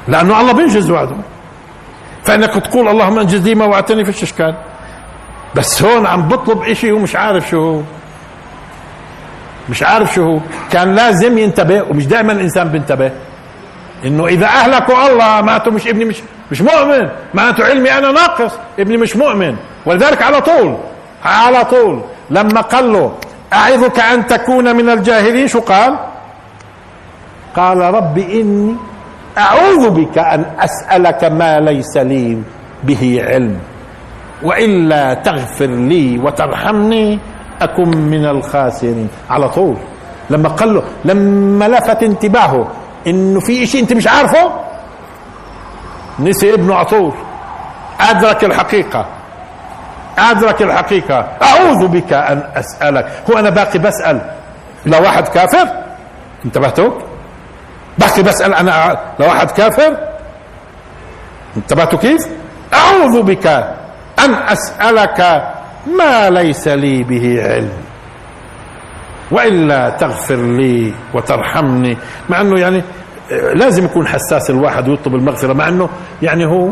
لأنه 0.08 0.42
الله 0.42 0.52
بينجز 0.52 0.92
وعده. 0.92 1.16
فإنك 2.24 2.64
تقول 2.64 2.88
اللهم 2.88 3.20
انجز 3.20 3.48
لي 3.48 3.56
ما 3.56 3.66
وعدتني 3.66 4.06
فيش 4.06 4.24
اشكال 4.24 4.56
بس 5.56 5.84
هون 5.84 6.06
عم 6.06 6.28
بطلب 6.28 6.64
إشي 6.64 6.92
ومش 6.92 7.16
عارف 7.16 7.50
شو 7.50 7.60
هو. 7.60 7.82
مش 9.70 9.84
عارف 9.84 10.14
شو 10.14 10.24
هو. 10.24 10.40
كان 10.72 10.96
لازم 10.96 11.38
ينتبه 11.38 11.82
ومش 11.90 12.06
دائما 12.08 12.32
الإنسان 12.34 12.70
بينتبه. 12.70 13.12
إنه 14.06 14.28
إذا 14.28 14.46
أهلكوا 14.46 15.08
الله 15.08 15.42
معناته 15.42 15.72
مش 15.72 15.88
ابني 15.88 16.06
مش 16.06 16.18
مش 16.52 16.62
مؤمن. 16.62 17.10
معناته 17.34 17.66
علمي 17.66 17.92
أنا 17.98 18.12
ناقص 18.12 18.52
ابني 18.80 18.98
مش 18.98 19.16
مؤمن. 19.16 19.56
ولذلك 19.86 20.22
على 20.22 20.42
طول 20.42 20.78
على 21.26 21.66
طول 21.66 22.02
لما 22.30 22.62
قال 22.62 22.94
له 22.94 23.12
أعظك 23.54 24.00
أن 24.00 24.28
تكون 24.28 24.76
من 24.76 24.90
الجاهلين 24.90 25.48
شو 25.48 25.60
قال؟ 25.60 25.98
قال 27.56 27.78
رب 27.78 28.18
إني 28.18 28.76
أعوذ 29.38 29.90
بك 29.90 30.18
أن 30.18 30.46
أسألك 30.60 31.24
ما 31.24 31.60
ليس 31.60 31.98
لي 31.98 32.38
به 32.84 33.22
علم 33.28 33.60
وإلا 34.44 35.14
تغفر 35.14 35.66
لي 35.66 36.18
وترحمني 36.20 37.20
أكن 37.62 37.90
من 37.98 38.26
الخاسرين. 38.26 39.10
على 39.30 39.50
طول. 39.50 39.78
لما 40.30 40.50
قال 40.50 40.74
له 40.74 40.84
لما 41.06 41.68
لفت 41.68 42.04
انتباهه 42.04 42.68
إنه 43.08 43.40
في 43.40 43.68
شيء 43.68 43.82
أنت 43.82 43.94
مش 43.94 44.08
عارفه 44.08 44.52
نسي 46.20 46.54
ابنه 46.54 46.76
على 46.76 46.86
طول. 46.86 47.14
أدرك 48.00 48.44
الحقيقة. 48.44 49.06
أدرك 50.18 50.62
الحقيقة. 50.62 51.28
أعوذ 51.44 51.88
بك 51.88 52.14
أن 52.14 52.44
أسألك. 52.56 53.06
هو 53.32 53.40
أنا 53.40 53.50
باقي 53.50 53.80
بسأل. 53.80 54.22
لواحد 54.86 55.28
كافر. 55.28 55.68
انتبهتوا 56.46 56.92
باقي 57.98 58.24
بسأل 58.24 58.54
أنا. 58.54 59.00
لواحد 59.20 59.52
كافر. 59.52 59.98
انتبهتوا 61.58 62.00
كيف؟ 62.00 62.28
أعوذ 62.74 63.22
بك 63.22 63.48
أن 64.20 64.34
أسألك 64.34 65.44
ما 65.88 66.30
ليس 66.30 66.68
لي 66.68 67.04
به 67.04 67.44
علم. 67.44 67.72
وإلا 69.32 69.90
تغفر 69.90 70.36
لي 70.36 70.94
وترحمني. 71.14 71.98
مع 72.30 72.42
أنه 72.42 72.60
يعني 72.60 72.84
لازم 73.54 73.86
يكون 73.86 74.08
حساس 74.08 74.50
الواحد 74.50 74.90
ويطلب 74.90 75.16
المغفرة 75.16 75.54
مع 75.54 75.68
أنه 75.68 75.90
يعني 76.22 76.46
هو 76.46 76.70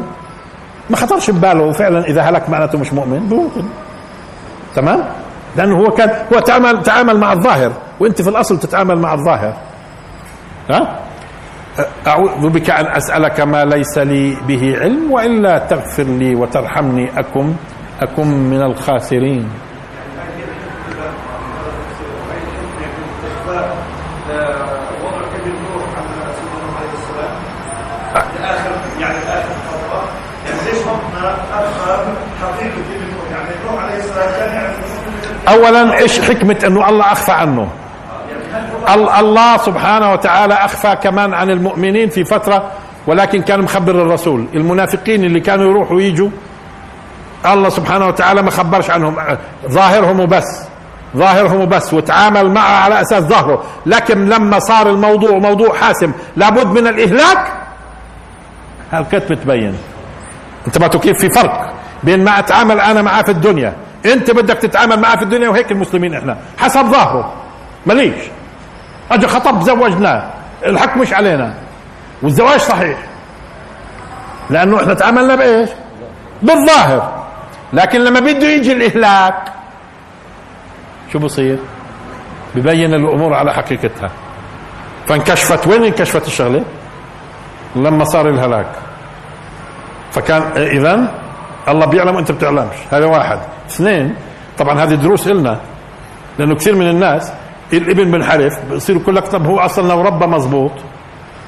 ما 0.89 0.95
خطرش 0.95 1.30
بباله. 1.32 1.72
فعلا 1.72 2.05
إذا 2.05 2.22
هلك 2.22 2.49
معناته 2.49 2.78
مش 2.78 2.93
مؤمن 2.93 3.20
ممكن 3.20 3.64
تمام؟ 4.76 5.03
لأنه 5.57 5.78
هو 5.78 5.91
كان 5.91 6.09
هو 6.34 6.39
تعامل 6.39 6.84
تعامل 6.84 7.18
مع 7.18 7.34
الظاهر. 7.34 7.72
وأنت 7.99 8.22
في 8.22 8.30
الأصل 8.30 8.59
تتعامل 8.59 8.99
مع 8.99 9.14
الظاهر. 9.14 9.53
ها؟ 10.70 10.99
اعوذ 12.07 12.49
بك 12.49 12.70
أن 12.70 12.86
أسألك 12.86 13.41
ما 13.41 13.66
ليس 13.66 13.97
لي 13.97 14.38
به 14.47 14.78
علم 14.80 15.11
وإلا 15.11 15.57
تغفر 15.57 16.03
لي 16.03 16.36
وترحمني 16.36 17.20
أكن 17.20 17.53
أكن 18.02 18.28
من 18.28 18.62
الخاسرين. 18.62 19.50
اولا 35.48 35.98
إيش 35.98 36.20
حكمة 36.22 36.58
إنه 36.68 36.89
الله 36.89 37.06
أخفى 37.12 37.32
عنه؟ 37.32 37.68
الله 39.20 39.58
سبحانه 39.58 40.12
وتعالى 40.14 40.54
أخفى 40.54 40.96
كمان 41.04 41.34
عن 41.34 41.50
المؤمنين 41.50 42.10
في 42.10 42.24
فترة 42.24 42.72
ولكن 43.08 43.41
كان 43.41 43.62
مخبر 43.62 43.91
الرسول. 43.91 44.46
المنافقين 44.56 45.24
اللي 45.24 45.39
كانوا 45.39 45.66
يروحوا 45.72 45.96
ويجوا 45.96 46.30
الله 47.46 47.70
سبحانه 47.70 48.08
وتعالى 48.08 48.41
ما 48.41 48.52
خبرش 48.52 48.89
عنهم. 48.89 49.16
ظاهرهم 49.68 50.20
وبس. 50.20 50.64
ظاهرهم 51.18 51.62
وبس 51.62 51.94
وتعامل 51.94 52.52
معه 52.52 52.84
على 52.84 53.02
أساس 53.02 53.24
ظهره 53.24 53.64
لكن 53.86 54.30
لما 54.30 54.60
صار 54.60 54.89
الموضوع 54.89 55.32
موضوع 55.32 55.74
حاسم 55.76 56.12
لابد 56.36 56.68
من 56.68 56.88
الإهلاك. 56.88 57.48
هالكت 58.91 59.32
بتبين؟ 59.32 59.78
انتبهتوا 60.68 61.00
كيف 61.00 61.20
في 61.20 61.30
فرق 61.30 61.74
بين 62.04 62.24
ما 62.24 62.39
أتعامل 62.39 62.80
أنا 62.80 63.02
معاه 63.02 63.22
في 63.22 63.32
الدنيا. 63.32 63.74
أنت 64.06 64.32
بدك 64.32 64.58
تتعامل 64.58 65.00
معاه 65.00 65.16
في 65.16 65.22
الدنيا 65.24 65.50
وهيك 65.50 65.72
المسلمين 65.72 66.14
إحنا. 66.14 66.38
حسب 66.58 66.86
ظاهره. 66.86 67.34
ماليش. 67.86 68.24
اجى 69.12 69.28
خطب 69.28 69.62
زوجناه 69.62 70.24
الحق 70.66 70.98
مش 70.98 71.14
علينا. 71.14 71.54
والزواج 72.22 72.60
صحيح. 72.60 72.98
لأنه 74.50 74.78
إحنا 74.82 74.94
تعاملنا 74.94 75.36
بإيش؟ 75.36 75.70
بالظاهر. 76.41 77.23
لكن 77.74 78.00
لما 78.00 78.20
بده 78.20 78.48
يجي 78.48 78.72
الإهلاك 78.72 79.54
شو 81.14 81.20
بصير؟ 81.20 81.58
ببين 82.56 82.94
الأمور 82.94 83.34
على 83.34 83.54
حقيقتها. 83.54 84.12
فانكشفت 85.08 85.68
وين 85.68 85.84
انكشفت 85.84 86.28
الشغلة؟ 86.28 86.64
لما 87.76 88.04
صار 88.04 88.30
الهلاك. 88.30 88.72
فكان 90.12 90.42
اذا 90.58 91.12
الله 91.68 91.86
بيعلم 91.86 92.16
وأنت 92.16 92.32
بتعلمش. 92.32 92.76
هذا 92.92 93.06
واحد. 93.06 93.40
اثنين 93.70 94.16
طبعا 94.58 94.84
هذه 94.84 94.94
دروس 94.94 95.28
إلنا 95.28 95.60
لأنه 96.40 96.56
كثير 96.56 96.76
من 96.76 96.90
الناس 96.90 97.34
الابن 97.74 98.12
بنحرف 98.12 98.54
بصير 98.72 98.96
يقول 98.96 99.16
لك 99.16 99.28
طب 99.28 99.46
هو 99.46 99.60
أصلا 99.60 99.88
لو 99.88 100.02
ربى 100.02 100.26
مزبوط 100.26 100.72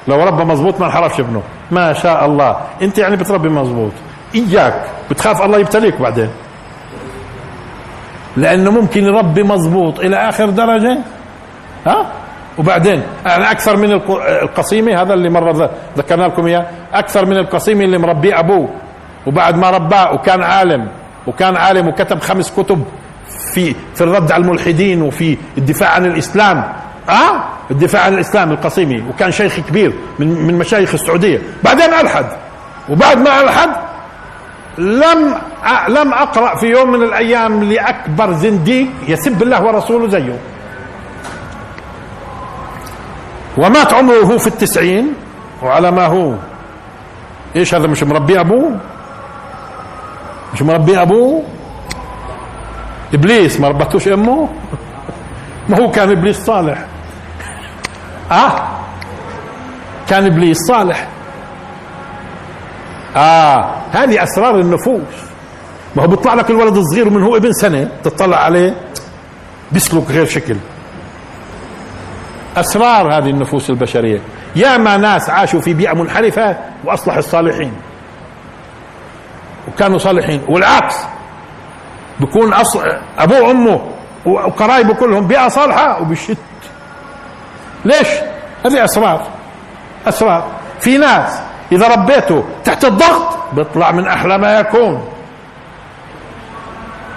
لو 0.08 0.24
ربى 0.24 0.44
مزبوط 0.44 0.80
ما 0.80 0.86
انحرفش 0.86 1.20
ابنه. 1.20 1.42
ما 1.70 1.92
شاء 1.92 2.26
الله. 2.26 2.56
أنت 2.82 2.98
يعني 2.98 3.16
بتربي 3.16 3.48
مزبوط. 3.48 3.92
إياك. 4.36 4.90
بتخاف 5.10 5.42
الله 5.42 5.58
يبتليك 5.58 6.00
بعدين. 6.00 6.30
لأنه 8.36 8.70
ممكن 8.70 9.04
يربي 9.04 9.42
مضبوط 9.42 10.00
إلى 10.00 10.16
آخر 10.28 10.50
درجة. 10.50 10.98
ها؟ 11.86 12.12
وبعدين 12.58 13.02
يعني 13.26 13.50
أكثر 13.50 13.76
من 13.76 13.92
القصيمة 14.42 15.02
هذا 15.02 15.14
اللي 15.14 15.30
مرة 15.30 15.70
ذكرنا 15.98 16.24
لكم 16.24 16.46
إياه. 16.46 16.66
أكثر 16.94 17.26
من 17.26 17.36
القصيمة 17.36 17.84
اللي 17.84 17.98
مربيه 17.98 18.40
أبوه. 18.40 18.68
وبعد 19.26 19.56
ما 19.56 19.70
رباه 19.70 20.12
وكان 20.14 20.42
عالم 20.42 20.88
وكان 21.26 21.56
عالم 21.56 21.88
وكتب 21.88 22.20
خمس 22.20 22.52
كتب 22.52 22.84
في 23.54 23.74
في 23.94 24.00
الرد 24.00 24.32
على 24.32 24.42
الملحدين 24.42 25.02
وفي 25.02 25.36
الدفاع 25.58 25.90
عن 25.90 26.06
الإسلام. 26.06 26.72
آه؟ 27.08 27.44
الدفاع 27.70 28.02
عن 28.02 28.14
الإسلام 28.14 28.50
القصيمي 28.50 29.04
وكان 29.10 29.30
شيخ 29.30 29.60
كبير 29.60 29.92
من 30.18 30.46
من 30.46 30.54
مشايخ 30.54 30.94
السعودية. 30.94 31.38
بعدين 31.64 31.94
ألحد. 31.94 32.26
وبعد 32.88 33.18
ما 33.18 33.40
ألحد 33.40 33.70
لم 34.78 35.34
لم 35.88 36.12
أقرأ 36.12 36.56
في 36.56 36.66
يوم 36.66 36.92
من 36.92 37.02
الأيام 37.02 37.64
لأكبر 37.64 38.32
زنديق 38.32 38.88
يسب 39.08 39.42
الله 39.42 39.62
ورسوله 39.64 40.08
زيه. 40.08 40.38
ومات 43.56 43.92
عمره 43.94 44.20
وهو 44.20 44.38
في 44.38 44.46
التسعين 44.46 45.14
وعلى 45.62 45.90
ما 45.90 46.06
هو؟ 46.06 46.34
إيش 47.56 47.74
هذا؟ 47.74 47.86
مش 47.86 48.02
مربي 48.02 48.40
أبوه؟ 48.40 48.76
مش 50.54 50.62
مربي 50.62 51.02
أبوه؟ 51.02 51.42
إبليس 53.14 53.60
ما 53.60 53.68
ربتوش 53.68 54.08
أمه؟ 54.08 54.48
ما 55.68 55.78
هو 55.80 55.90
كان 55.90 56.10
إبليس 56.10 56.36
صالح. 56.44 56.78
آه؟ 58.32 58.62
كان 60.08 60.26
إبليس 60.26 60.58
صالح. 60.68 61.08
آه. 63.16 63.74
هذه 63.92 64.22
أسرار 64.22 64.60
النفوس. 64.60 65.26
ما 65.96 66.02
هو 66.02 66.06
بيطلع 66.06 66.34
لك 66.34 66.50
الولد 66.50 66.76
الصغير 66.76 67.08
ومن 67.08 67.22
هو 67.22 67.36
ابن 67.36 67.52
سنة 67.52 67.88
تطلع 68.04 68.36
عليه 68.36 68.74
بيسلك 69.72 70.10
غير 70.10 70.26
شكل. 70.26 70.56
أسرار 72.56 73.18
هذه 73.18 73.30
النفوس 73.30 73.70
البشرية. 73.70 74.20
ياما 74.56 74.96
ناس 74.96 75.30
عاشوا 75.30 75.60
في 75.60 75.74
بيئة 75.74 75.94
منحرفة 75.94 76.56
وأصلح 76.84 77.16
الصالحين. 77.16 77.72
وكانوا 79.68 79.98
صالحين. 79.98 80.42
والعكس 80.48 80.96
بكون 82.20 82.52
أصل 82.52 82.82
أبوه 83.18 83.42
وأمه 83.42 83.80
وقرايبه 84.26 84.94
كلهم 84.94 85.26
بيئة 85.26 85.48
صالحة 85.48 86.02
وبشت 86.02 86.38
ليش؟ 87.84 88.08
هذه 88.64 88.84
أسرار. 88.84 89.26
أسرار. 90.06 90.44
في 90.80 90.98
ناس 90.98 91.45
إذا 91.72 91.88
ربيته 91.88 92.44
تحت 92.64 92.84
الضغط 92.84 93.38
بيطلع 93.52 93.90
من 93.92 94.06
أحلى 94.06 94.38
ما 94.38 94.60
يكون. 94.60 95.08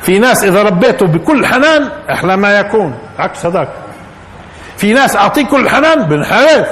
في 0.01 0.19
ناس 0.19 0.43
إذا 0.43 0.63
ربيته 0.63 1.07
بكل 1.07 1.45
حنان 1.45 1.89
أحلى 2.11 2.37
ما 2.37 2.59
يكون. 2.59 2.97
عكس 3.19 3.45
هذاك. 3.45 3.69
في 4.77 4.93
ناس 4.93 5.15
أعطيه 5.15 5.45
كل 5.45 5.69
حنان 5.69 6.03
بنحرف. 6.03 6.67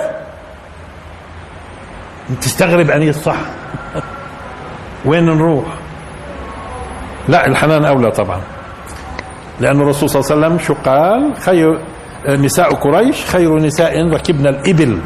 تستغرب 2.42 2.90
أني 2.90 3.10
الصح. 3.10 3.38
وين 5.06 5.26
نروح؟ 5.26 5.66
لا 7.28 7.48
الحنان 7.48 7.86
أولى 7.86 8.12
طبعا. 8.12 8.42
لأن 9.60 9.82
الرسول 9.82 10.10
صلى 10.10 10.22
الله 10.22 10.32
عليه 10.32 10.56
وسلم 10.56 10.68
شو 10.68 10.74
قال؟ 10.86 11.42
خير 11.42 11.80
نساء 12.28 12.74
قريش 12.74 13.26
خير 13.26 13.56
نساء 13.60 14.10
ركبنا 14.10 14.50
الإبل. 14.50 15.00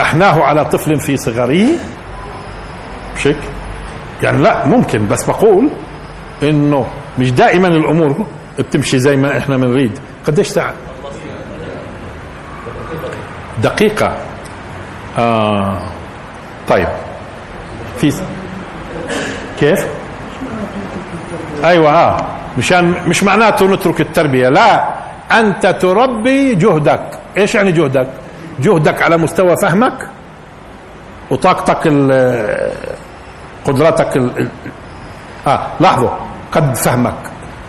أحناه 0.00 0.42
على 0.44 0.64
طفل 0.64 1.00
في 1.00 1.16
صغره 1.16 1.66
شك 3.16 3.36
يعني 4.22 4.42
لا 4.42 4.66
ممكن 4.66 5.08
بس 5.08 5.24
بقول 5.24 5.70
إنه 6.42 6.86
مش 7.18 7.30
دائما 7.32 7.68
الأمور 7.68 8.26
بتمشي 8.58 8.98
زي 8.98 9.16
ما 9.16 9.38
إحنا 9.38 9.56
بنريد. 9.56 9.98
قديش 10.26 10.46
ساعة؟ 10.48 10.72
دقيقة. 13.62 14.16
آه. 15.18 15.78
طيب. 16.68 16.88
في 17.98 18.12
كيف؟ 19.58 19.86
أيوه 21.64 21.90
آه. 21.92 22.26
مشان 22.58 22.94
مش 23.06 23.22
معناته 23.22 23.66
نترك 23.66 24.00
التربية. 24.00 24.48
لا 24.48 24.88
أنت 25.32 25.66
تربي 25.66 26.54
جهدك. 26.54 27.18
إيش 27.36 27.54
يعني 27.54 27.72
جهدك؟ 27.72 28.08
جهدك 28.62 29.02
على 29.02 29.16
مستوى 29.16 29.56
فهمك 29.62 30.08
وطاقتك 31.30 31.88
قدرتك 33.64 34.16
ال 34.16 34.48
آه 35.46 35.60
لاحظوا 35.80 36.10
قد 36.52 36.74
فهمك. 36.74 37.14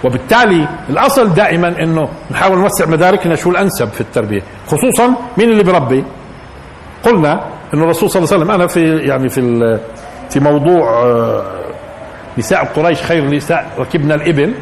وبالتالي 0.04 0.68
الأصل 0.90 1.34
دائما 1.34 1.68
إنه 1.84 2.10
نحاول 2.32 2.58
نوسع 2.58 2.86
مداركنا 2.86 3.36
شو 3.36 3.50
الأنسب 3.52 3.88
في 3.90 4.02
التربية 4.02 4.42
خصوصا 4.68 5.14
مين 5.38 5.50
اللي 5.50 5.64
بربي 5.64 6.04
قلنا 7.06 7.42
إنه 7.74 7.84
الرسول 7.84 8.10
صلى 8.10 8.20
الله 8.24 8.34
عليه 8.34 8.44
وسلم 8.44 8.52
أنا 8.56 8.68
في 8.68 8.98
يعني 9.08 9.30
في 9.30 9.42
في 10.30 10.40
موضوع 10.40 11.04
آه، 11.04 11.44
نساء 12.38 12.64
قريش 12.76 13.02
خير 13.04 13.26
نساء 13.36 13.70
ركبنا 13.80 14.16
الإبل. 14.16 14.54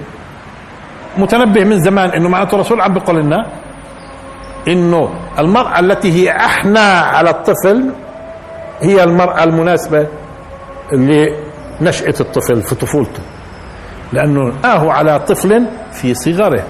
متنبه 1.18 1.64
من 1.64 1.80
زمان 1.80 2.10
إنه 2.10 2.30
معناته 2.30 2.56
الرسول 2.56 2.82
عم 2.82 2.94
بيقول 2.94 3.16
لنا 3.20 3.46
إنه 4.68 5.10
المرأة 5.39 5.80
التي 5.80 6.12
هي 6.12 6.32
أحنى 6.36 6.80
على 6.80 7.30
الطفل 7.30 7.89
هي 8.82 9.03
المرأة 9.03 9.43
المناسبة 9.43 10.07
لنشأة 10.91 12.14
الطفل 12.20 12.62
في 12.62 12.76
طفولته. 12.76 13.20
لأنه 14.14 14.53
آه 14.66 14.91
على 14.91 15.20
طفل 15.20 15.66
في 15.93 16.14
صغره. 16.14 16.64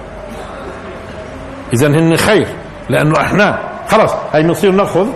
إذا 1.73 1.87
هن 1.87 2.15
خير 2.15 2.47
لأنه 2.89 3.21
إحنا 3.21 3.59
خلاص 3.87 4.15
هي 4.33 4.43
بنصير 4.43 4.71
نأخذ. 4.71 5.07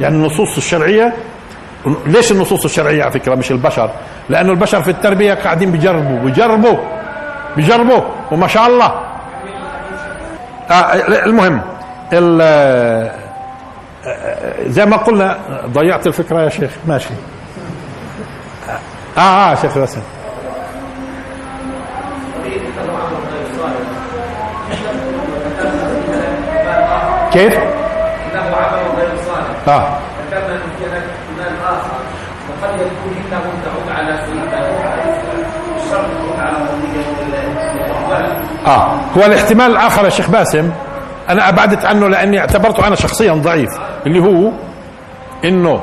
يعني 0.00 0.16
النصوص 0.16 0.56
الشرعية 0.56 1.12
ليش 2.06 2.32
النصوص 2.32 2.64
الشرعية 2.64 3.02
على 3.02 3.12
فكرة؟ 3.12 3.34
مش 3.34 3.50
البشر. 3.50 3.90
لأنه 4.28 4.52
البشر 4.52 4.82
في 4.82 4.90
التربية 4.90 5.34
قاعدين 5.34 5.70
بيجربوا 5.72 6.18
بيجربوا 6.18 6.76
بيجربوا 7.56 8.00
وما 8.32 8.46
شاء 8.46 8.66
الله. 8.66 9.00
آه 10.70 10.92
المهم 11.26 11.60
زي 14.66 14.86
ما 14.86 14.96
قلنا 14.96 15.38
ضيعت 15.66 16.06
الفكرة 16.06 16.40
يا 16.42 16.48
شيخ. 16.48 16.70
ماشي. 16.86 17.08
آه 19.18 19.20
آه 19.20 19.54
شيخ 19.54 19.78
باسم 19.78 20.00
كيف؟ 27.32 27.54
انه 27.54 28.56
عمل 28.56 28.82
غير 28.96 29.08
صالح 29.26 29.68
آه. 29.68 29.98
ذكرنا 30.30 30.54
ان 30.54 30.60
احتمال 30.60 31.56
اخر 31.64 31.98
وقد 32.48 32.74
يكون 32.74 33.12
انه 33.32 33.40
تعود 33.64 33.96
على 33.98 34.14
الشرط 34.14 36.12
على 36.38 36.56
آه. 38.66 39.00
هو 39.16 39.22
الاحتمال 39.26 39.70
الآخر 39.70 40.04
يا 40.04 40.10
شيخ 40.10 40.30
باسم. 40.30 40.70
أنا 41.28 41.48
أبعدت 41.48 41.84
عنه 41.84 42.08
لأني 42.08 42.38
اعتبرته 42.40 42.86
أنا 42.86 42.94
شخصيا 42.96 43.32
ضعيف 43.32 43.70
اللي 44.06 44.20
هو 44.20 44.50
إنه 45.44 45.80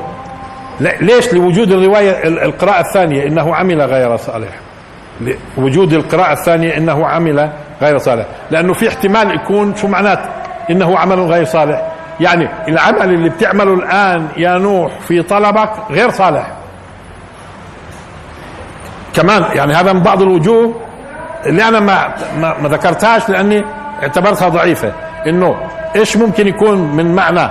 ليش 0.80 1.32
لوجود 1.32 1.72
الرواية 1.72 2.24
القراءة 2.24 2.80
الثانية 2.80 3.26
إنه 3.26 3.54
عمل 3.56 3.82
غير 3.82 4.16
صالح؟ 4.16 4.48
وجود 5.56 5.92
القراءة 5.92 6.32
الثانية 6.32 6.76
إنه 6.76 7.06
عمل 7.06 7.50
غير 7.82 7.98
صالح. 7.98 8.26
لأنه 8.50 8.72
في 8.72 8.88
احتمال 8.88 9.34
يكون 9.34 9.76
شو 9.76 9.88
معنات؟ 9.88 10.18
إنه 10.70 10.98
عمل 10.98 11.20
غير 11.20 11.44
صالح. 11.44 11.82
يعني 12.20 12.48
العمل 12.68 13.02
اللي 13.14 13.28
بتعمله 13.28 13.74
الآن 13.74 14.28
يا 14.36 14.58
نوح 14.58 14.92
في 15.08 15.22
طلبك 15.22 15.70
غير 15.90 16.10
صالح. 16.10 16.46
كمان 19.14 19.44
يعني 19.56 19.74
هذا 19.74 19.92
من 19.92 20.00
بعض 20.02 20.22
الوجوه 20.22 20.74
اللي 21.46 21.68
أنا 21.68 21.80
ما 21.80 22.14
ما, 22.38 22.58
ما 22.58 22.68
ذكرتهاش 22.68 23.28
لأني 23.28 23.64
اعتبرتها 24.02 24.48
ضعيفة. 24.48 24.92
إنه 25.26 25.56
إيش 25.96 26.16
ممكن 26.16 26.48
يكون 26.48 26.78
من 26.78 27.14
معنى 27.14 27.50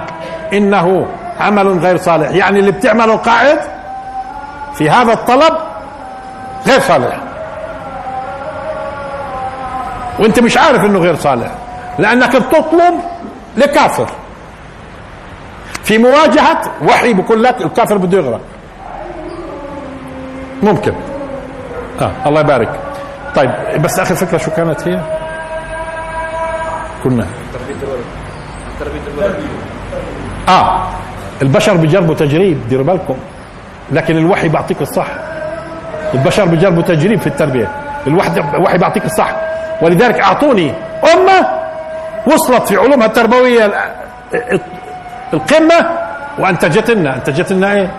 إنه 0.53 1.07
عمل 1.39 1.79
غير 1.79 1.97
صالح؟ 1.97 2.29
يعني 2.29 2.59
اللي 2.59 2.71
بتعمله 2.71 3.15
قاعد 3.15 3.59
في 4.73 4.89
هذا 4.89 5.13
الطلب 5.13 5.53
غير 6.67 6.79
صالح. 6.79 7.19
وأنت 10.19 10.39
مش 10.39 10.57
عارف 10.57 10.85
إنه 10.85 10.99
غير 10.99 11.15
صالح 11.15 11.51
لأنك 11.99 12.35
بتطلب 12.35 12.93
لكافر. 13.57 14.09
في 15.83 15.97
مواجهة 15.97 16.61
وحي 16.83 17.13
بقول 17.13 17.43
لك 17.43 17.61
الكافر 17.61 17.97
بده 17.97 18.17
يغرق. 18.17 18.41
ممكن. 20.63 20.93
آه 22.01 22.11
الله 22.25 22.39
يبارك. 22.41 22.79
طيب 23.35 23.51
بس 23.81 23.99
آخر 23.99 24.15
فكرة 24.15 24.37
شو 24.37 24.51
كانت 24.51 24.87
هي؟ 24.87 24.99
كنا 27.03 27.25
آه 30.49 30.87
البشر 31.41 31.77
بيجربوا 31.77 32.15
تجريب 32.15 32.67
ديروا 32.69 32.85
بالكم. 32.85 33.15
لكن 33.91 34.17
الوحي 34.17 34.49
بيعطيك 34.49 34.81
الصح. 34.81 35.07
البشر 36.13 36.45
بيجربوا 36.45 36.81
تجريب 36.81 37.19
في 37.19 37.27
التربية. 37.27 37.69
الوحي 38.07 38.77
بيعطيك 38.77 39.05
الصح. 39.05 39.31
ولذلك 39.81 40.19
أعطوني 40.19 40.73
أمة 41.13 41.47
وصلت 42.27 42.67
في 42.67 42.77
علومها 42.77 43.05
التربوية 43.05 43.71
القمه 45.33 45.89
وانتجت 46.39 46.91
لنا 46.91 47.15
انتجت 47.15 47.53
لنا 47.53 47.73
إيش؟ 47.73 47.89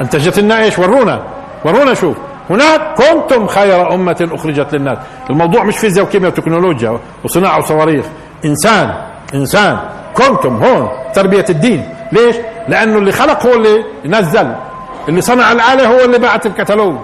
انتجت 0.00 0.38
لنا 0.38 0.62
إيش؟ 0.62 0.78
ورونا. 0.78 1.20
ورونا 1.64 1.94
شوف. 1.94 2.16
هناك 2.50 2.80
كنتم 2.96 3.46
خير 3.46 3.94
أمة 3.94 4.28
أخرجت 4.32 4.74
للناس. 4.74 4.98
الموضوع 5.30 5.64
مش 5.64 5.78
فيزياء 5.78 6.06
وكيمياء 6.06 6.32
وتكنولوجيا 6.32 6.98
وصناعة 7.24 7.58
وصواريخ. 7.58 8.04
إنسان 8.44 8.94
إنسان. 9.34 9.78
كنتم 10.16 10.64
هون 10.64 10.88
تربية 11.14 11.44
الدين. 11.50 11.88
ليش؟ 12.12 12.36
لأنه 12.68 12.98
اللي 12.98 13.12
خلق 13.12 13.46
هو 13.46 13.54
اللي 13.54 13.84
نزل. 14.04 14.52
اللي 15.08 15.20
صنع 15.20 15.52
الآلة 15.52 15.86
هو 15.86 16.04
اللي 16.04 16.18
بعت 16.18 16.46
الكتالوج. 16.46 16.96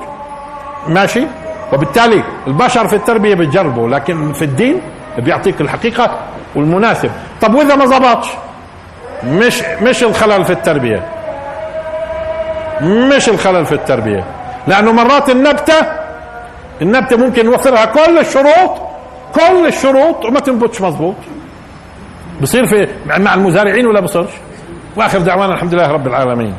ماشي؟ 0.88 1.26
وبالتالي 1.72 2.22
البشر 2.46 2.88
في 2.88 2.96
التربية 2.96 3.34
بتجربوا 3.34 3.88
لكن 3.88 4.32
في 4.32 4.42
الدين 4.44 4.80
بيعطيك 5.18 5.60
الحقيقة 5.60 6.18
والمناسب. 6.54 7.10
طب 7.40 7.54
وإذا 7.54 7.74
ما 7.76 7.86
زبطش؟ 7.86 8.28
مش 9.24 9.62
مش 9.82 10.02
الخلل 10.02 10.44
في 10.44 10.52
التربية. 10.52 11.02
مش 12.82 13.28
الخلل 13.28 13.66
في 13.66 13.72
التربية. 13.72 14.24
لأنه 14.66 14.92
مرات 14.92 15.30
النبتة 15.30 15.74
النبتة 16.82 17.16
ممكن 17.16 17.46
نوفرها 17.46 17.84
كل 17.84 18.18
الشروط 18.18 18.70
كل 19.34 19.66
الشروط 19.66 20.24
وما 20.24 20.40
تنبتش 20.40 20.80
مظبوط. 20.80 21.14
بصير 22.43 22.66
في 22.66 22.88
مع 23.07 23.34
المزارعين 23.34 23.86
ولا 23.86 24.01
بصيرش 24.01 24.30
وآخر 24.97 25.18
دعوانا 25.18 25.55
الحمد 25.55 25.74
لله 25.74 25.88
رب 25.93 26.07
العالمين. 26.07 26.55